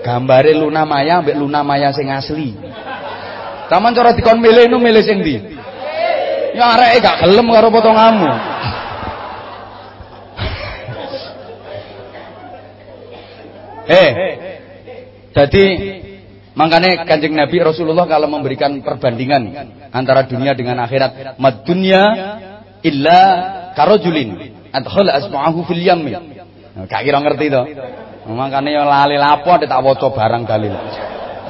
[0.00, 2.56] Gambare Luna Maya mbek Luna Maya sing asli.
[3.70, 5.38] Taman cara dikon milih nu milih sing ndi?
[6.58, 8.30] Ya areke gak gelem karo potonganmu.
[13.90, 14.10] Eh.
[15.34, 15.64] Jadi
[16.54, 19.50] makanya Kanjeng Nabi Rasulullah kalau memberikan perbandingan
[19.90, 22.02] antara dunia dengan akhirat, mad dunya
[22.86, 23.18] illa
[23.74, 26.14] karojulin adkhala asma'ahu fil yammi.
[26.14, 27.62] Nah, gak kira ngerti to.
[28.30, 30.74] Makanya yang lali lapo tak waca barang dalil.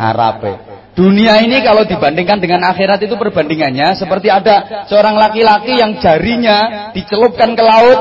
[0.00, 0.69] Arabe.
[0.90, 7.54] Dunia ini kalau dibandingkan dengan akhirat itu perbandingannya seperti ada seorang laki-laki yang jarinya dicelupkan
[7.54, 7.98] ke laut,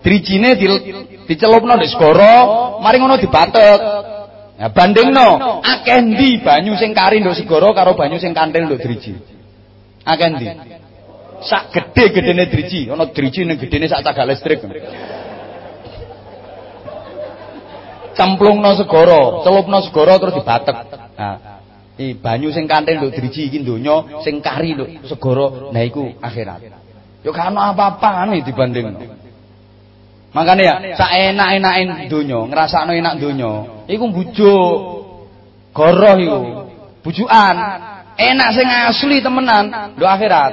[0.00, 0.66] drijine di,
[1.28, 2.34] dicelupno di segara,
[2.80, 3.80] mari ngono dibatek.
[4.56, 9.12] Ya bandingno, akeh ndi banyu sing kari nduk segara karo banyu sing kanthil nduk driji.
[10.08, 10.46] Akeh ndi?
[11.44, 14.64] Sak gede-gedene driji, ana driji ning gedene sak cagak listrik.
[18.16, 20.76] Cemplungno segara, celupno segara terus dibatek.
[21.20, 21.55] Nah,
[21.96, 26.60] I banyu sing kanthil nduk driji iki donya, sing kari nduk segara, nah iku akhirat.
[27.24, 29.00] Yo gak ana apa-apane dibandingno.
[30.36, 33.52] Makane ya, sak enak-enake donya, ngrasakno enak donya,
[33.88, 34.76] iku bujuk.
[35.72, 36.40] Goroh iku.
[37.00, 37.54] Bujukan.
[38.16, 40.52] Enak sing asli temenan nduk akhirat.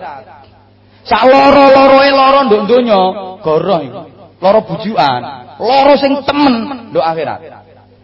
[1.03, 3.01] Sak loro-loroe loro nduk donya,
[3.43, 4.01] goroh iku.
[4.39, 5.21] Loro bujukan,
[5.59, 7.39] loro sing temen nduk akhirat.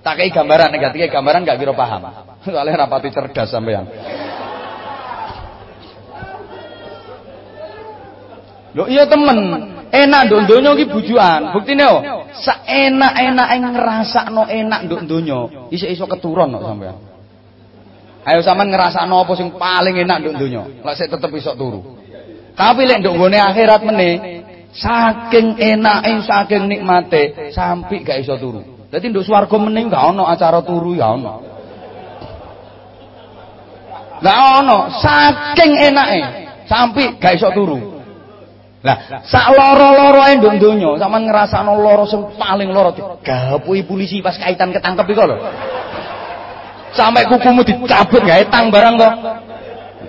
[0.03, 2.03] Tak kei gambaran, gak gambaran gak kira paham.
[2.39, 3.83] Soalnya rapati cerdas sampean.
[8.69, 9.37] Lho iya temen,
[9.89, 11.51] enak nduk donya iki bujukan.
[11.51, 11.97] Buktine yo,
[12.31, 16.97] saenak-enake ngrasakno enak nduk donya, iso-iso keturun kok sampean.
[18.23, 21.97] Ayo sampean ngrasakno apa sing paling enak nduk donya, lek sik tetep iso turu.
[22.53, 24.13] Tapi lek nduk gone akhirat meneh,
[24.71, 28.87] saking enake, saking nikmate, sampai gak iso turu.
[28.93, 31.58] Dadi nduk swarga meneh gak ono acara turu ya ono.
[34.19, 36.21] Gak ono, saking enake,
[36.67, 37.99] sampai gak iso turu.
[38.79, 38.95] Lah,
[39.27, 45.03] sak loro-loroe nduk donya, sampean ngrasakno loro sing paling loro digapuhi polisi pas kaitan ketangkep
[45.03, 45.37] iku lho.
[46.95, 49.09] Sampai kukumu dicabut gawe tang barang to.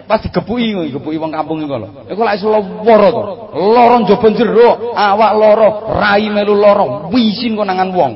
[0.06, 1.88] Pas digepuki digepuki wong kampung iku lho.
[2.14, 2.38] Iku lak
[2.86, 3.22] loro to.
[3.58, 8.12] Loro njaba jero, awak loro, rai melu loro, wisin konangan wong.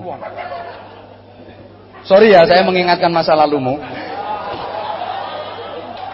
[2.06, 3.80] Sorry ya, saya mengingatkan masa lalumu.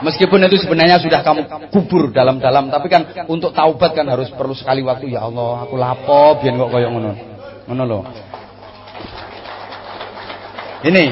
[0.01, 4.81] Meskipun itu sebenarnya sudah kamu kubur dalam-dalam, tapi kan untuk taubat kan harus perlu sekali
[4.81, 5.13] waktu.
[5.13, 7.13] Ya Allah, aku lapo biar kok koyo ngono.
[7.69, 8.01] Ngono lho.
[10.81, 11.05] Ini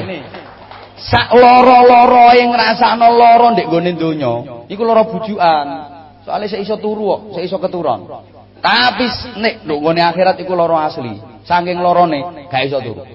[0.97, 5.65] sak loro-loro yang ngrasakno loro ndek gone donya, iku loro bujukan.
[6.25, 8.09] Soalnya saya iso turu saya iso keturun.
[8.59, 9.05] Tapi
[9.39, 11.15] nek nduk gone akhirat iku loro asli.
[11.45, 13.05] Saking lorone gak iso turu.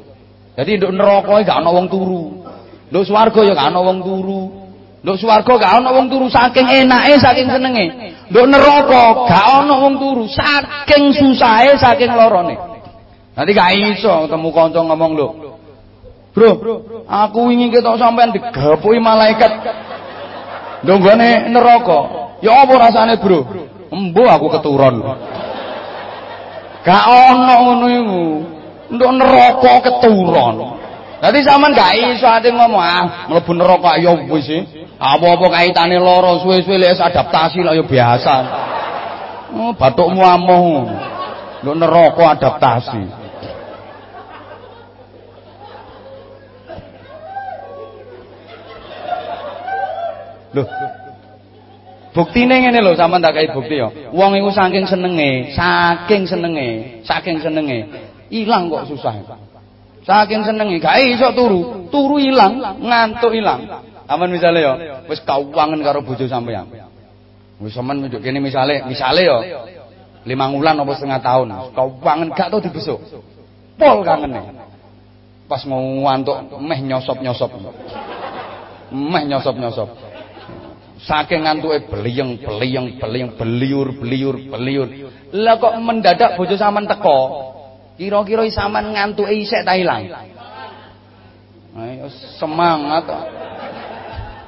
[0.54, 2.46] Jadi nduk neraka gak ana wong turu.
[2.94, 4.63] Nduk swarga ya gak ana wong turu.
[5.04, 7.92] Nduk swarga gak ana wong turu saking enake saking senenge.
[8.32, 12.56] Nduk neraka gak ana wong turu saking susahe saking lorone.
[13.36, 15.28] Nanti gak iso ketemu kanca ngomong lho.
[16.32, 16.50] Bro,
[17.04, 19.52] aku ingin ketok sampean digapuhi malaikat.
[20.88, 22.00] Ndonggone neraka.
[22.40, 23.44] Ya apa rasane, Bro?
[23.92, 25.04] Embo aku keturun.
[26.80, 28.22] Gak ana ngono iku.
[28.88, 30.80] Nduk neraka keturun.
[31.20, 34.64] Dadi sampean gak iso ate ngomong ah mlebu neraka ya wis sih.
[34.94, 38.34] Apa-apa kaitane lara suwe-suwe lek adaptasi lah ya biasa.
[39.54, 40.22] Oh, batukmu.
[41.64, 43.02] Nduk neraka adaptasi.
[50.54, 50.68] Loh.
[52.14, 53.90] Buktine ngene lho sampean tak kei bukti ya.
[54.14, 57.90] Wong iku saking senenge, saking senenge, saking senenge,
[58.30, 59.18] ilang kok susah.
[60.06, 63.66] Saking senenge gak iso turu, turu ilang, ngantuk ilang.
[64.04, 64.72] Aman misale ya,
[65.08, 66.68] wis kauwangen karo bojo sampean.
[67.60, 69.38] Wis sampean njuk kene misale, misale ya
[70.24, 73.00] lima wulan apa setengah tahun, kauwangen gak tau dibesuk.
[73.76, 74.64] Pol kangene.
[75.44, 77.50] Pas mau ngantuk meh nyosop-nyosop.
[78.92, 79.88] Meh nyosop-nyosop.
[81.04, 84.88] Saking ngantuke beliyeng, beliyeng, beliyeng, beliur, beliur, beliur.
[85.36, 87.18] Lah kok mendadak bojo sampean teko?
[88.00, 90.08] Kira-kira sampean ngantuke isek ta ilang?
[91.74, 92.08] Ayo
[92.40, 93.04] semangat.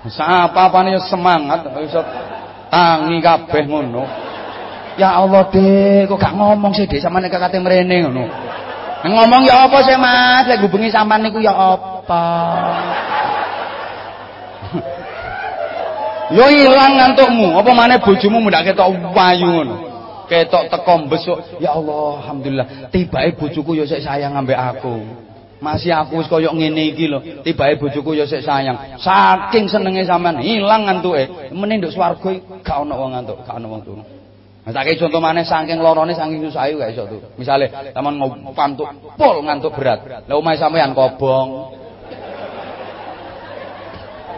[0.06, 2.00] Sapa-apane yo semangat iso
[2.70, 4.02] tangi kabeh ngono.
[4.96, 8.24] Ya Allah, Dik, kok gak ngomong sih, Dik, sampean nek kate mrene ngono.
[9.04, 10.48] Ngomong ya apa sih, Mas?
[10.48, 12.24] Lek hubungi sampean niku ya apa?
[16.32, 19.76] Yo ilang ngantukmu, apa maneh bojomu mendak ketok wayu ngono.
[20.26, 25.25] Ketok teko besok, ya Allah, alhamdulillah, tibake bojoku yo sik sayang ambek aku.
[25.56, 28.76] Masih aku wis koyo ngene iki lho, tibake bojoku yo sik sayang.
[29.00, 32.28] Saking senenge sampean ilang ngantuke, meneh nduk swarga
[32.60, 34.04] gak ana wong ngantuk, gak ana wong turu.
[34.66, 37.20] Nah, contoh maneh saking lorone saking susahe gak iso tuh.
[37.40, 38.20] Misale sampean
[38.52, 40.28] ngantuk pol ngantuk berat.
[40.28, 41.72] Lah omahe sampean kobong,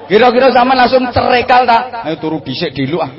[0.09, 2.09] Kira-kira sama langsung cerekal tak?
[2.09, 3.13] Ayo turu dhisik dulu ah.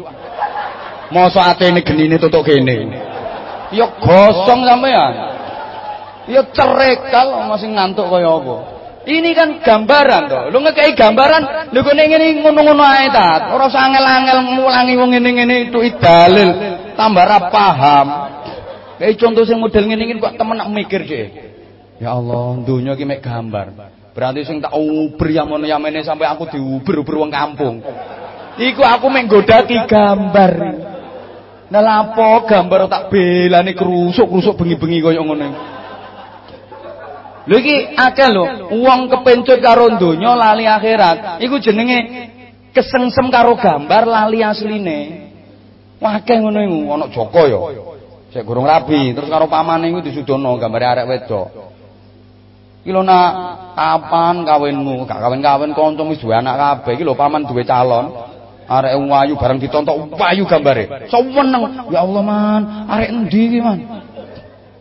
[1.14, 2.90] Mosok atene genine tutuk kene.
[3.70, 5.39] Ya gosong sampean.
[6.30, 8.56] Ya cerekal masih ngantuk kaya apa.
[9.10, 10.43] Ini kan gambaran toh.
[10.53, 13.49] Lu ngekei gambaran, lu kene ngene ngono-ngono ae ta.
[13.57, 16.49] Ora usah angel-angel mulangi wong ngene-ngene itu dalil.
[16.93, 18.07] Tambah ra paham.
[19.01, 21.27] Kayak contoh sing model ngene iki kok temen nak mikir deh.
[21.97, 23.73] Ya Allah, dunia iki mek gambar.
[24.14, 27.81] Berarti sing tak uber yamono yamene sampai aku diuber-uber wong kampung.
[28.60, 30.53] Iku aku mek godaki gambar.
[31.69, 35.78] Nah lapo gambar tak belani kerusuk-kerusuk bengi-bengi kaya ngono.
[37.50, 38.46] Lho iki akeh lho,
[38.78, 41.42] wong kepencut karo donya lali akhirat.
[41.42, 42.30] Iku jenenge
[42.78, 45.00] kesengsem karo gambar lali asline.
[45.98, 47.60] Akeh ngono iku, ana Joko ya.
[48.30, 51.48] Sik gurung rabi, terus karo pamane iku disudono gambare arek wedok.
[52.86, 53.30] Iki lho nak
[53.74, 55.10] kapan kawinmu?
[55.10, 56.96] Gak kawin-kawin kanca wis duwe anak kabeh.
[56.96, 58.14] Iki lho paman duwe calon.
[58.70, 61.10] Arek wayu bareng ditontok wayu gambare.
[61.10, 61.90] Seneng.
[61.90, 63.82] Ya Allah man, arek endi iki man?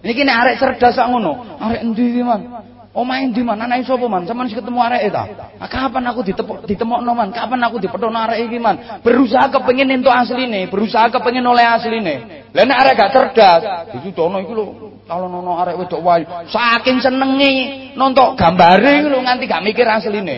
[0.05, 1.57] Niki nek arek cerdas sak ngono.
[1.57, 2.58] Arek endi iki man?
[2.99, 3.63] Omahe endi man?
[3.63, 4.27] Anake sapa man?
[4.27, 5.23] Sampeyan ketemu arek ta?
[5.55, 7.31] Nah, kapan aku ditepuk ditemokno man?
[7.31, 8.99] Kapan aku dipethono arek iki man?
[9.07, 12.43] Berusaha kepengin entuk asline, berusaha kepengin oleh asline.
[12.51, 13.63] Lah nek arek gak cerdas,
[13.95, 14.65] itu dono iku lho
[15.07, 17.53] kalau nono arek wedok wayu, saking senenge
[17.95, 20.37] nonton gambare iku lho nganti gak mikir asline.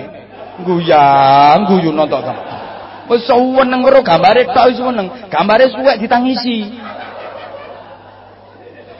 [0.60, 2.60] Guyang, guyu nonton gambar.
[3.08, 5.08] Wis seneng karo gambare tok wis seneng.
[5.32, 6.70] Gambare suwek ditangisi.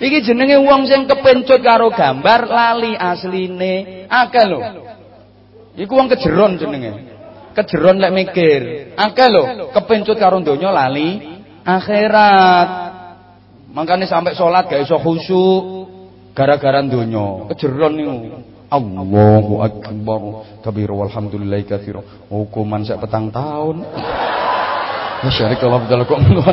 [0.00, 4.08] Iki jenenge wong sing kepencut karo gambar lali asline.
[4.08, 4.60] Akeh lho.
[5.76, 7.12] Iku wong kejeron jenenge.
[7.52, 8.96] Kejeron lek mikir.
[8.96, 11.20] Akeh lho kepencut karo donya lali
[11.68, 12.68] akhirat.
[13.76, 15.62] Makanya sampai sholat gak iso khusyuk
[16.32, 17.44] gara-gara donya.
[17.52, 18.16] Kejeron niku.
[18.70, 22.00] Allahu akbar kabir walhamdulillahi katsira.
[22.32, 23.84] Hukuman sak petang tahun.
[25.28, 26.52] Masyaallah kalau kok ngono.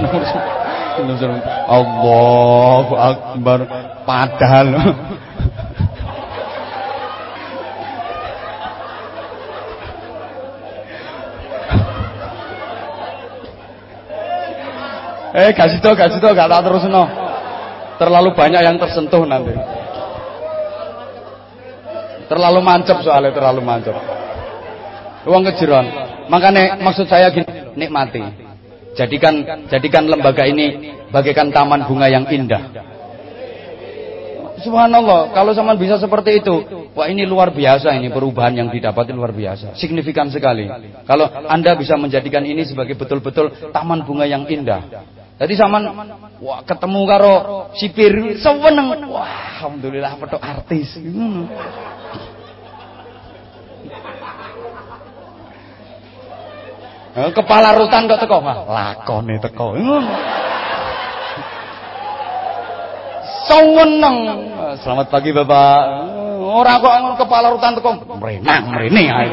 [1.67, 3.59] Allahu Akbar
[4.07, 4.67] padahal
[15.37, 17.05] Eh kasih tau kasih tau gak tak terus no.
[18.01, 19.53] Terlalu banyak yang tersentuh nanti.
[22.25, 23.93] Terlalu mancep soalnya terlalu mancep.
[25.29, 25.85] Uang kejeron.
[26.33, 27.45] Makanya maksud saya gini,
[27.77, 28.46] nikmati.
[28.97, 32.73] Jadikan jadikan lembaga ini bagaikan taman bunga yang indah.
[34.57, 39.29] Subhanallah, kalau zaman bisa seperti itu, wah ini luar biasa ini perubahan yang didapat luar
[39.29, 40.65] biasa, signifikan sekali.
[41.05, 44.81] Kalau Anda bisa menjadikan ini sebagai betul-betul taman bunga yang indah.
[45.37, 45.85] Jadi zaman
[46.41, 47.33] wah ketemu karo
[47.77, 50.97] sipir seweneng, wah alhamdulillah foto artis.
[50.97, 51.45] Hmm.
[57.17, 58.45] Kepala rutan kok teko?
[58.45, 59.73] Lakone teko.
[63.49, 64.17] Seneng.
[64.85, 65.81] Selamat pagi Bapak.
[66.45, 66.93] Ora kok
[67.25, 69.29] kepala rutan teko mrenang mrene ae.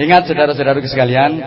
[0.00, 1.44] Ingat saudara-saudara sekalian,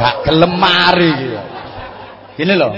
[0.00, 1.53] gak kelemari gitu.
[2.34, 2.72] Gini loh.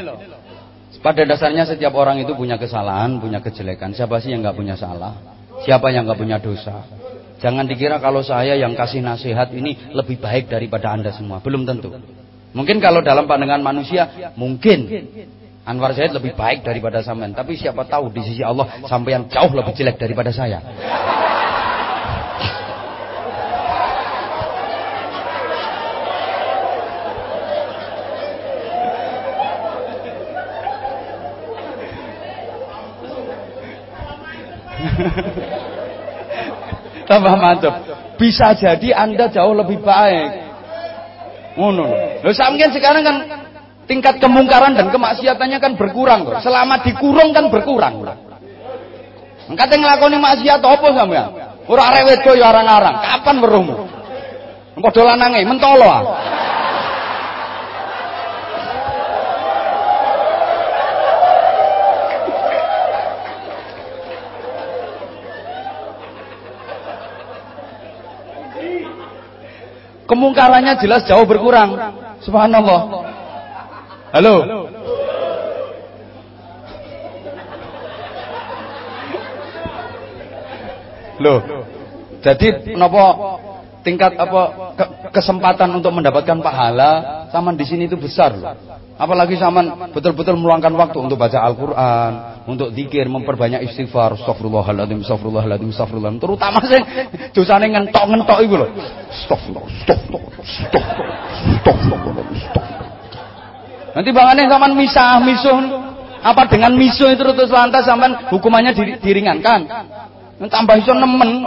[1.01, 3.95] Pada dasarnya setiap orang itu punya kesalahan, punya kejelekan.
[3.95, 5.15] Siapa sih yang nggak punya salah?
[5.63, 6.83] Siapa yang nggak punya dosa?
[7.37, 11.39] Jangan dikira kalau saya yang kasih nasihat ini lebih baik daripada anda semua.
[11.45, 11.93] Belum tentu.
[12.57, 14.89] Mungkin kalau dalam pandangan manusia, mungkin
[15.67, 17.37] Anwar Zaid lebih baik daripada sampean.
[17.37, 20.63] Tapi siapa tahu di sisi Allah sampai yang jauh lebih jelek daripada saya.
[37.11, 37.75] Tambah mantap.
[38.19, 40.47] Bisa jadi Anda jauh lebih baik.
[41.57, 41.89] Ngono
[42.21, 42.31] lho.
[42.37, 43.17] sampeyan sekarang kan
[43.89, 46.27] tingkat kemungkaran dan kemaksiatannya kan berkurang.
[46.43, 48.05] Selama dikurung kan berkurang.
[49.47, 51.29] Engkate nglakoni maksiat apa sampean?
[51.67, 52.97] Ora arek wedok ya arang-arang.
[53.03, 53.75] Kapan weruhmu?
[54.77, 56.03] Padha lanange mentolo ah.
[70.07, 71.75] Kemungkarannya jelas jauh berkurang.
[72.23, 72.81] Subhanallah.
[74.15, 74.35] Halo.
[81.17, 81.39] Loh.
[82.23, 83.03] Jadi kenapa
[83.87, 84.43] tingkat apa
[84.75, 84.85] ke,
[85.15, 86.91] kesempatan untuk mendapatkan pahala
[87.31, 88.55] Taman di sini itu besar loh.
[88.97, 92.13] Apalagi zaman betul-betul meluangkan waktu untuk baca Al-Quran,
[92.47, 96.23] untuk zikir, memperbanyak istighfar, astagfirullahaladzim, astagfirullahaladzim, astagfirullahaladzim.
[96.23, 96.81] Terutama sih
[97.35, 98.71] dosanya ngentok-ngentok itu loh.
[99.11, 102.87] Astagfirullah, astagfirullah, astagfirullah, astagfirullah.
[103.97, 105.59] Nanti bangannya zaman misah, misuh.
[106.21, 109.67] Apa dengan misuh itu terus lantas zaman hukumannya diringankan.
[110.47, 111.43] Tambah iso nemen.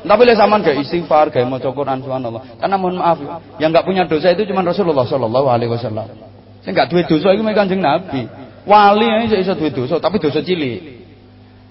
[0.00, 2.56] Tapi le zaman gak istighfar, gak maca Quran subhanallah.
[2.56, 3.20] Karena mohon maaf
[3.60, 6.08] yang nggak punya dosa itu cuma Rasulullah sallallahu alaihi wasallam.
[6.64, 8.24] Sing gak duwe dosa iku Kanjeng Nabi.
[8.68, 11.00] Wali aja iso duwe dosa, tapi dosa cilik.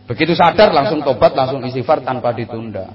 [0.09, 2.89] Begitu sadar langsung tobat, langsung istighfar tanpa ditunda.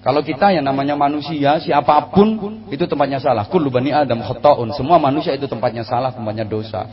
[0.00, 2.36] Kalau kita yang namanya manusia, siapa pun
[2.68, 3.44] itu tempatnya salah.
[3.48, 4.72] Kullu bani Adam khata'un.
[4.76, 6.88] Semua manusia itu tempatnya salah, tempatnya dosa.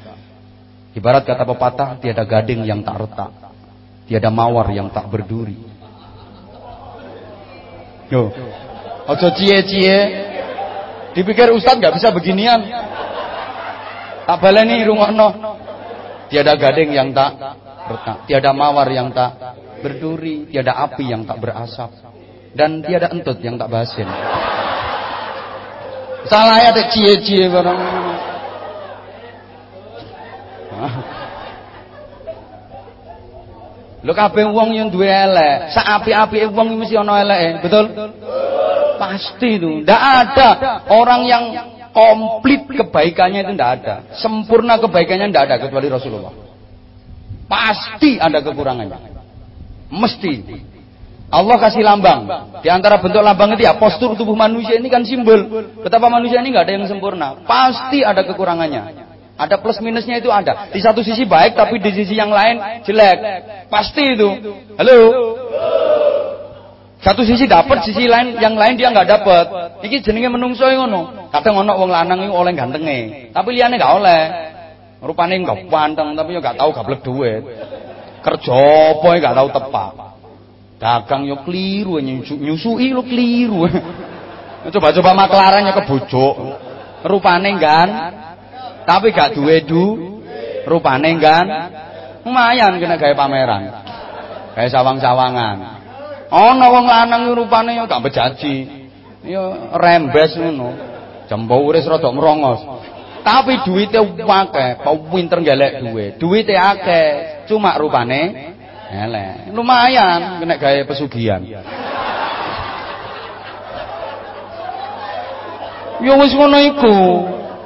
[0.95, 3.31] Ibarat kata pepatah, tiada gading yang tak retak.
[4.07, 5.55] Tiada mawar yang tak berduri.
[8.11, 8.31] Yo.
[9.07, 9.99] Ojo cie-cie.
[11.15, 12.63] Dipikir Ustaz nggak bisa beginian.
[14.27, 15.59] Tak baleni rungokno.
[16.31, 17.35] Tiada gading yang tak
[17.91, 19.35] retak, tiada mawar yang tak
[19.83, 21.91] berduri, tiada api yang tak berasap,
[22.55, 24.07] dan tiada entut yang tak basin.
[26.31, 27.79] Salah ya tak cie-cie barang.
[34.01, 37.85] Lho kabeh wong yang duwe elek, sak apik-apike wong mesti ana eleke, betul?
[38.97, 39.83] Pasti itu.
[39.83, 40.49] Ndak ada
[40.89, 41.43] orang yang
[41.91, 43.95] komplit kebaikannya itu ndak ada.
[44.17, 46.33] Sempurna kebaikannya ndak ada kecuali Rasulullah.
[47.51, 48.99] Pasti ada kekurangannya.
[49.91, 50.33] Mesti.
[51.31, 52.27] Allah kasih lambang.
[52.59, 55.47] Di antara bentuk lambang itu ya postur tubuh manusia ini kan simbol.
[55.79, 57.39] Betapa manusia ini nggak ada yang sempurna.
[57.47, 59.07] Pasti ada kekurangannya.
[59.39, 60.69] Ada plus minusnya itu ada.
[60.69, 63.17] Di satu sisi baik tapi di sisi yang lain jelek.
[63.71, 64.27] Pasti itu.
[64.75, 64.99] Halo.
[67.01, 69.45] Satu sisi dapat, sisi lain yang lain dia nggak dapat.
[69.81, 71.33] Iki jenenge menungso ngono.
[71.33, 74.21] Kadang ono wong lanang iku oleh gantenge, tapi liyane nggak oleh.
[75.01, 77.41] Rupane enggak panteng tapi yo gak tahu gablek duit.
[78.21, 78.61] Kerja
[78.93, 79.91] apa gak tahu tepak.
[80.77, 83.65] Dagang yo keliru nyusui lo keliru.
[84.77, 86.35] Coba-coba maklaran yo kebujuk.
[87.01, 87.89] Rupane kan
[88.85, 89.85] tapi gak duwe du
[90.65, 91.45] rupane kan
[92.25, 93.61] lumayan kena gawe pameran
[94.53, 95.80] gawe sawang-sawangan
[96.31, 98.55] ana wong lanang rupane yo gak bejaji
[99.27, 100.69] yo rembes ngono.
[101.27, 102.59] Jembure rada merongos
[103.21, 104.81] tapi duitnya akeh
[105.13, 107.07] pinter golek duit duitnya akeh
[107.45, 108.51] cuma rupane
[108.91, 109.55] elek.
[109.55, 111.39] Lumayan kena gawe pesugihan.
[116.01, 116.97] Yo wis ngono iku.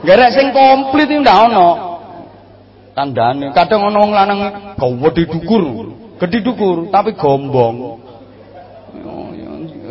[0.06, 1.70] Garek sing komplit iki ndak ono.
[2.94, 4.40] Tandane kadang ono wong lanang
[4.78, 5.64] gede dukur,
[6.22, 8.05] gede dukur tapi gombong.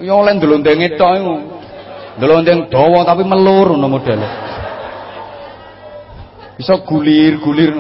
[0.05, 1.35] Ya oleh ndelondenge tok iku.
[2.21, 4.29] Ndelondeng dawa tapi melur ngono modele.
[6.61, 7.73] Bisa gulir-gulir.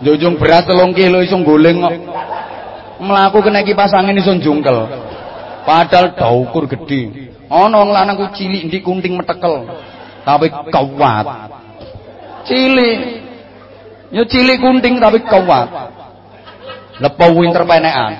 [0.00, 1.94] Njunjung berat telung kilo iso goleng kok.
[3.00, 4.76] Mlaku kena kipas angin iso jungkel.
[5.64, 7.32] Padahal daukur gede.
[7.48, 9.64] Ana wong lanang ku cilik ndik kunting metekel.
[10.28, 11.26] Tapi kuat.
[12.44, 12.98] Cilik.
[14.12, 15.68] Ya cilik kunting tapi kuat.
[17.00, 18.12] Lepo winter penekan.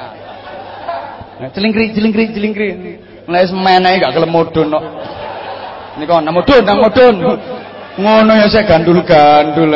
[1.40, 2.68] Nah, celingkri celingkri celingkri.
[3.30, 4.84] Nek semenehi gak gelem mudhun kok.
[6.02, 7.14] Nika nang mudhun nang mudhun.
[8.00, 9.70] Ngono ya saya gandul-gandul.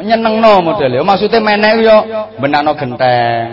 [0.00, 1.02] Nyenengno model ya.
[1.04, 1.96] Maksudnya menek yo
[2.40, 3.46] benakno genteng.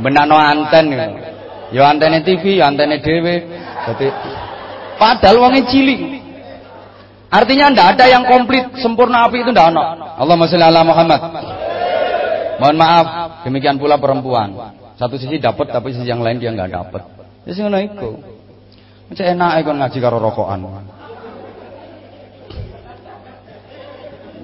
[0.00, 1.04] Benakno anten yo.
[1.72, 3.34] Ya antene TV, ya antene dhewe.
[3.88, 4.08] Dadi
[5.00, 6.00] padahal wonge cilik.
[7.32, 9.72] Artinya tidak ada yang komplit sempurna api itu tidak.
[10.20, 11.20] Allahumma sholli ala Muhammad.
[12.60, 13.06] Mohon maaf,
[13.48, 14.52] demikian pula perempuan.
[15.02, 17.02] Satu sisi dapat tapi sisi yang lain dia nggak dapat.
[17.42, 18.22] Ya sing ngono iku.
[19.10, 20.62] Cek enak kon ngaji karo rokokan.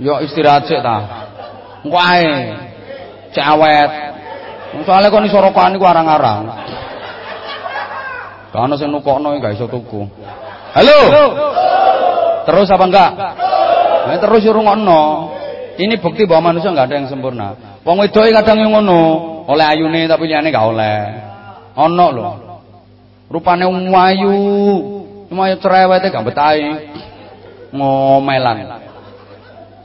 [0.02, 1.30] Yo istirahat sik ta.
[1.86, 2.59] Wae.
[3.30, 3.90] Cek awet.
[4.82, 6.51] Soale kon iso rokokan iku arang-arang.
[8.51, 10.10] Kana sing nukokno gak iso tuku.
[10.74, 10.98] Halo.
[12.51, 13.10] Terus apa enggak?
[14.10, 15.30] Nah, terus yo rungokno.
[15.78, 17.78] Ini bukti bahwa manusia enggak ada yang sempurna.
[17.86, 20.98] Wong wedoke kadang yang ngono, oleh ayune tapi liyane enggak oleh.
[21.78, 22.30] Ono lho.
[23.28, 24.32] Wayu,
[25.28, 26.68] cuma yo cerewete gak betahi.
[27.72, 28.56] Ngomelan.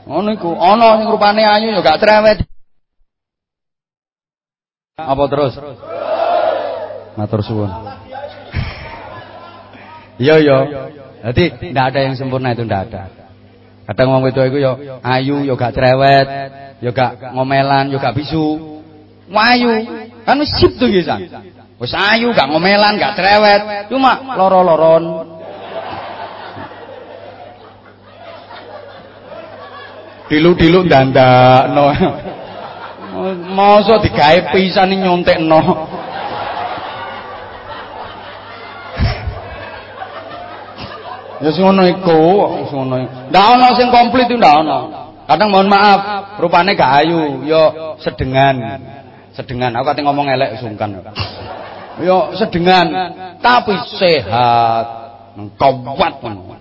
[0.04, 2.44] Ngono iku, ono sing rupane ayu yo gak cerewet.
[5.00, 5.56] Apa terus?
[7.16, 7.70] Matur suwun.
[10.20, 10.58] Iya iya.
[11.24, 13.02] Jadi tidak ada yang sempurna itu tidak ada.
[13.84, 14.72] Kadang wong wedok iku yo
[15.04, 16.26] ayu, yo gak cerewet,
[16.80, 18.73] yo gak ngomelan, gak bisu
[19.34, 19.68] wayu.
[20.24, 21.18] Kan wis sip to ya,
[21.74, 23.90] Wis ayu, gak ngomelan, gak cerewet.
[23.90, 25.04] Cuma loro-loron.
[30.30, 31.92] Dilu-dilu dandakno.
[33.52, 35.60] Mosok digawe pisan nyontekno.
[41.44, 42.20] Ya yes, ngono iku,
[42.64, 42.96] wis ngono.
[43.28, 44.78] Ndak ana sing komplit itu ndak ana.
[45.28, 46.00] Kadang mohon maaf,
[46.40, 48.80] rupane gak ayu, yo sedengan.
[49.34, 50.94] Sedengan, aku kate ngomong elek sungkan.
[52.02, 52.86] Yo sedengan,
[53.42, 54.86] tapi sehat.
[55.58, 56.54] Kuat ngono.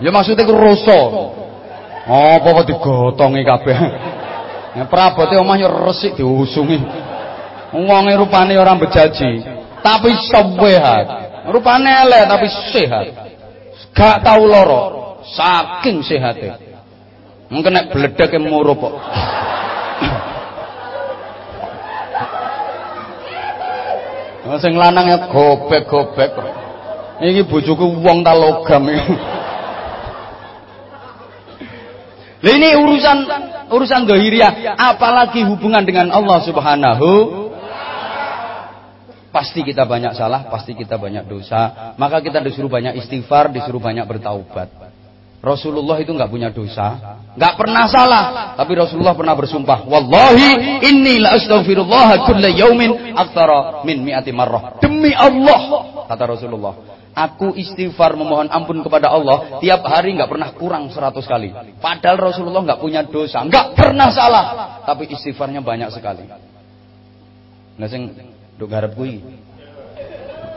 [0.00, 1.00] Ya maksudnya ku rasa.
[2.08, 3.76] Apa kok digotongi kabeh.
[4.80, 6.80] Ya prabote omah yo resik diusungi.
[7.68, 9.44] Wonge rupane ora bejaji,
[9.84, 11.06] tapi sehat.
[11.52, 13.06] Rupane elek tapi sehat.
[13.92, 16.56] Gak tau loro, saking sehate.
[17.52, 18.94] Mungkin nek bledek murup kok.
[24.62, 26.48] Sing lanang ya gobek-gobek kok.
[27.18, 29.14] Iki bojoku wong ta logam iki.
[32.38, 33.18] Lah ini urusan
[33.74, 37.10] urusan dohiriah, apalagi hubungan dengan Allah Subhanahu
[39.28, 41.92] Pasti kita banyak salah, pasti kita banyak dosa.
[42.00, 44.87] Maka kita disuruh banyak istighfar, disuruh banyak bertaubat.
[45.38, 48.24] Rasulullah itu nggak punya dosa, nggak pernah salah,
[48.58, 55.14] tapi Rasulullah pernah bersumpah, "Wallahi inni la astaghfirullah kulla yaumin aktsara min mi'ati marrah." Demi
[55.14, 56.74] Allah, kata Rasulullah,
[57.14, 61.54] aku istighfar memohon ampun kepada Allah tiap hari nggak pernah kurang 100 kali.
[61.78, 64.44] Padahal Rasulullah nggak punya dosa, nggak pernah salah,
[64.82, 66.26] tapi istighfarnya banyak sekali.
[67.78, 68.10] Nah, sing
[68.58, 69.22] Nduk garep kuwi.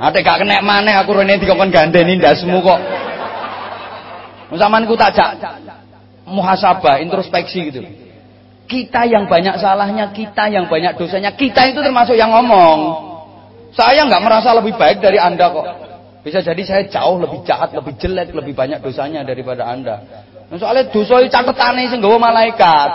[0.01, 2.79] Ate gak kena maneh aku rene dikon gandeni ndasmu kok.
[4.51, 5.15] Sampeyan ku tak
[6.27, 7.81] muhasabah, introspeksi gitu.
[8.67, 13.11] Kita yang banyak salahnya, kita yang banyak dosanya, kita itu termasuk yang ngomong.
[13.75, 15.67] Saya nggak merasa lebih baik dari Anda kok.
[16.21, 20.05] Bisa jadi saya jauh lebih jahat, lebih jelek, lebih banyak dosanya daripada Anda.
[20.51, 22.91] Nah, soalnya dosa itu catetane sing nggawa malaikat.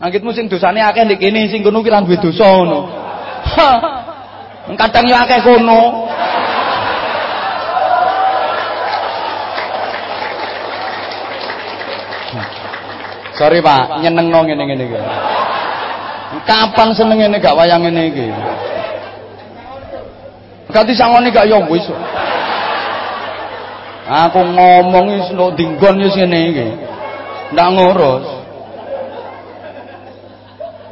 [0.00, 2.50] Angkitmu sing dosane akeh ndek kene sing kono ki duwe dosa.
[4.80, 6.08] Kadang yo akeh kono.
[13.40, 15.00] Sorry Pak, nyenengno ngene-ngene iki.
[16.44, 18.28] Kapan seneng ngene gak wayang ngene iki?
[20.68, 21.88] Ganti sangone gak yo wis.
[24.04, 26.20] Aku ngomong wis ndok dinggon wis.
[27.56, 28.28] Ndak ngurus.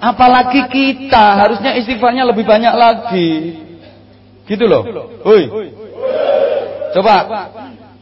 [0.01, 3.31] Apalagi kita harusnya istighfarnya lebih banyak lagi.
[4.49, 4.89] Gitu loh.
[5.21, 5.53] Hoi.
[6.97, 7.17] Coba.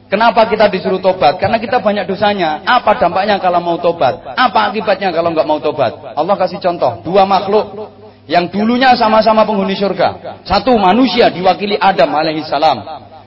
[0.07, 1.43] Kenapa kita disuruh tobat?
[1.43, 2.63] Karena kita banyak dosanya.
[2.63, 4.23] Apa dampaknya kalau mau tobat?
[4.39, 6.15] Apa akibatnya kalau nggak mau tobat?
[6.15, 7.03] Allah kasih contoh.
[7.03, 7.91] Dua makhluk
[8.31, 10.41] yang dulunya sama-sama penghuni surga.
[10.47, 12.79] Satu manusia diwakili Adam alaihissalam.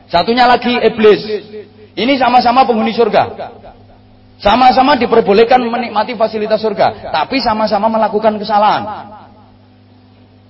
[0.08, 1.20] Satunya lagi iblis.
[2.00, 3.24] Ini sama-sama penghuni surga.
[4.40, 8.84] Sama-sama diperbolehkan menikmati fasilitas surga, tapi sama-sama melakukan kesalahan.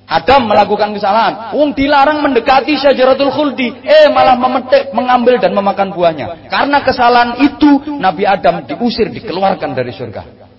[0.10, 1.54] Adam melakukan kesalahan.
[1.54, 6.50] Wong dilarang mendekati syajaratul khuldi, eh malah memetik, mengambil dan memakan buahnya.
[6.50, 10.50] Karena kesalahan itu Nabi Adam diusir, dikeluarkan dari surga.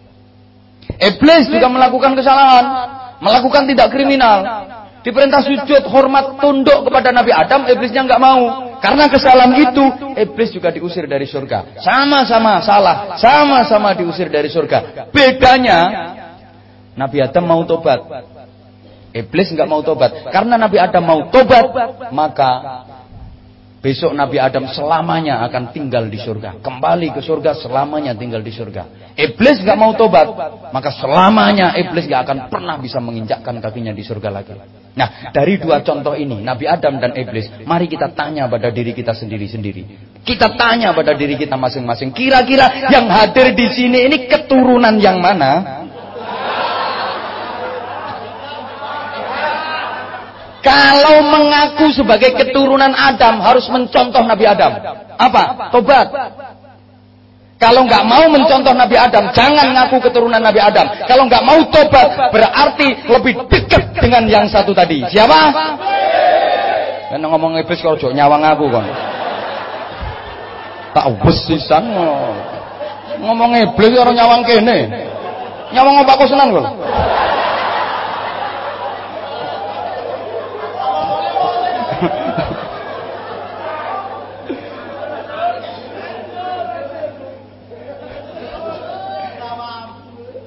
[1.03, 2.65] Iblis juga melakukan kesalahan,
[3.19, 4.39] melakukan tidak kriminal.
[5.01, 8.71] Diperintah sujud, hormat, tunduk kepada Nabi Adam, iblisnya nggak mau.
[8.79, 11.81] Karena kesalahan itu, iblis juga diusir dari surga.
[11.81, 15.09] Sama-sama salah, sama-sama diusir dari surga.
[15.09, 15.79] Bedanya,
[16.95, 17.99] Nabi Adam mau tobat.
[19.11, 20.31] Iblis nggak mau tobat.
[20.31, 21.67] Karena Nabi Adam mau tobat,
[22.15, 22.51] maka
[23.81, 26.61] Besok Nabi Adam selamanya akan tinggal di surga.
[26.61, 29.17] Kembali ke surga selamanya tinggal di surga.
[29.17, 30.29] Iblis gak mau tobat.
[30.69, 34.53] Maka selamanya iblis gak akan pernah bisa menginjakkan kakinya di surga lagi.
[34.93, 36.45] Nah dari dua contoh ini.
[36.45, 37.49] Nabi Adam dan iblis.
[37.65, 40.13] Mari kita tanya pada diri kita sendiri-sendiri.
[40.29, 42.13] Kita tanya pada diri kita masing-masing.
[42.13, 45.80] Kira-kira yang hadir di sini ini keturunan yang mana?
[50.61, 54.73] Kalau mengaku sebagai keturunan Adam harus mencontoh Nabi Adam.
[55.17, 55.73] Apa?
[55.73, 56.09] Tobat.
[57.61, 60.89] Kalau nggak mau mencontoh Nabi Adam, jangan ngaku keturunan Nabi Adam.
[61.05, 65.05] Kalau nggak mau tobat, berarti lebih dekat dengan yang satu tadi.
[65.13, 65.53] Siapa?
[67.13, 68.87] Karena ngomong iblis kalau jok nyawang aku kan.
[70.97, 71.85] Tak besisan
[73.21, 74.79] ngomong iblis orang nyawang kene.
[75.77, 76.65] Nyawang aku senang loh.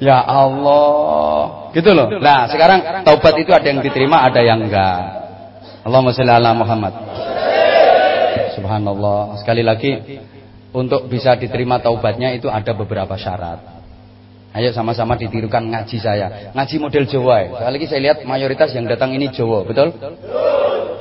[0.02, 1.70] Ya Allah.
[1.74, 2.08] Gitu loh.
[2.22, 5.02] Nah, sekarang taubat itu ada yang diterima, ada yang enggak.
[5.84, 6.94] Allahumma sholli ala Muhammad.
[8.56, 9.38] Subhanallah.
[9.42, 10.22] Sekali lagi
[10.74, 13.74] untuk bisa diterima taubatnya itu ada beberapa syarat.
[14.54, 16.54] Ayo sama-sama ditirukan ngaji saya.
[16.54, 17.38] Ngaji model Jawa.
[17.58, 19.98] Sekali lagi saya lihat mayoritas yang datang ini Jawa, betul?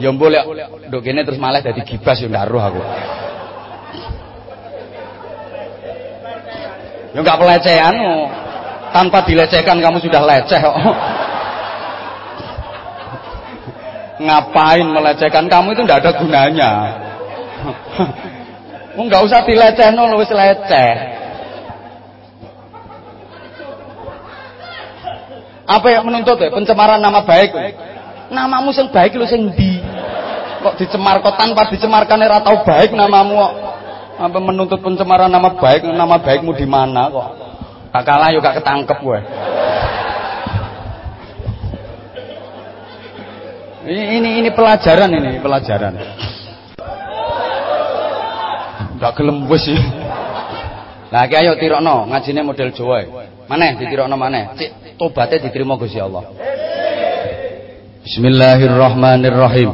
[0.01, 0.40] Ya boleh
[0.89, 2.81] dok ini terus malah jadi gibas ya ndak aku.
[7.12, 7.94] Ya enggak pelecehan
[8.93, 10.77] tanpa dilecehkan kamu sudah leceh kok.
[14.23, 16.70] Ngapain melecehkan kamu itu enggak ada gunanya.
[18.94, 20.93] Enggak usah dilecehno wis leceh.
[25.66, 26.52] Apa yang menuntut ya?
[26.52, 27.51] Pencemaran nama baik.
[28.28, 29.81] Namamu sing baik lu sing di.
[30.62, 33.40] Kok dicemar kok tanpa dicemarkan ora tau baik namamu.
[34.23, 37.52] Apa menuntut pencemaran nama baik, nama baikmu di mana kok?
[37.93, 39.20] Gak kalah yo gak ketangkep gue.
[43.82, 45.93] Ini, ini ini pelajaran ini, pelajaran.
[48.97, 49.81] Gak gelem wis sih.
[51.12, 53.05] Lah ayo tirokno, ngajine model Jawa.
[53.44, 54.56] Maneh ditirokno maneh.
[54.56, 56.24] Cik tobatnya diterima Gusti Allah.
[58.09, 59.70] Bismillahirrahmanirrahim.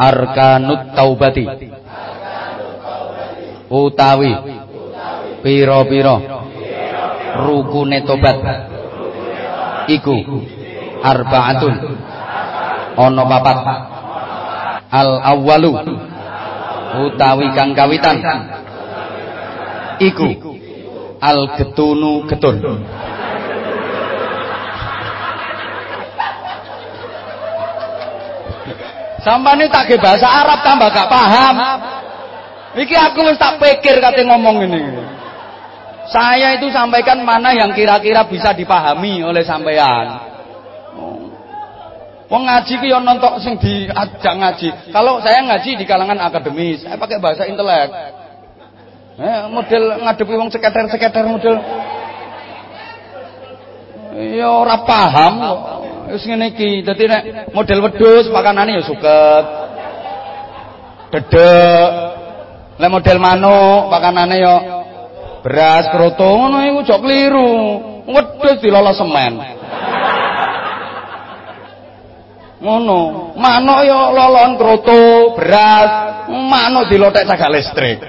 [0.00, 1.44] Arkanut taubati.
[3.68, 4.55] Utawi
[5.46, 6.16] piro-piro
[7.38, 8.36] rukune tobat.
[9.86, 10.16] Iku
[11.06, 11.74] arbaatun.
[12.98, 13.58] Ana papat.
[14.90, 15.70] Al awwalu
[17.06, 18.18] utawi kang kawitan.
[20.02, 20.28] Iku
[21.22, 22.58] al getunu getun
[29.26, 31.56] ini tak bahasa Arab tambah gak paham.
[32.78, 35.05] Iki aku wis tak pikir kate ngomong ini.
[36.06, 40.36] Saya itu sampaikan mana yang kira-kira bisa dipahami oleh sampean.
[42.26, 44.68] Wong ngaji ki yo nontok sing diajak ngaji.
[44.90, 47.90] Kalau saya ngaji di kalangan akademis, saya pakai bahasa intelek.
[49.16, 51.56] Eh, model ngadepi wong seketer-seketer model.
[54.36, 55.58] Ya ora paham kok.
[56.18, 56.82] Wis ngene iki.
[56.82, 57.22] Dadi nek
[57.54, 59.44] model wedhus pakanane ya suket.
[61.14, 61.90] Dedek.
[62.76, 64.54] Nek model manuk pakanane ya
[65.46, 67.50] beras, kroto ngono iku jok kliru.
[68.10, 69.32] Wedhus dilolo semen.
[72.58, 73.30] Ngono.
[73.38, 75.90] Manuk ya lolon kroto, beras,
[76.26, 78.02] manuk dilotek cagak listrik.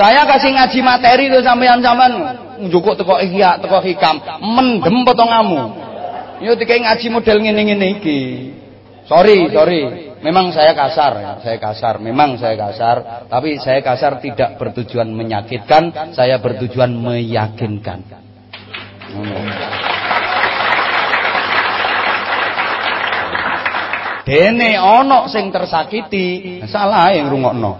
[0.00, 2.12] Saya kasih ngaji materi tuh sampean-sampean
[2.72, 5.76] njukuk teko ihya, teko hikam, mendem potongamu.
[6.40, 8.20] Yo dikai ngaji model ngene-ngene iki.
[9.04, 10.09] Sorry, sorry.
[10.20, 11.32] Memang saya kasar, ya.
[11.40, 11.96] saya kasar.
[11.96, 18.04] Memang saya kasar, tapi saya kasar tidak bertujuan menyakitkan, saya bertujuan meyakinkan.
[24.28, 27.72] Dene ono sing tersakiti, salah yang rungokno.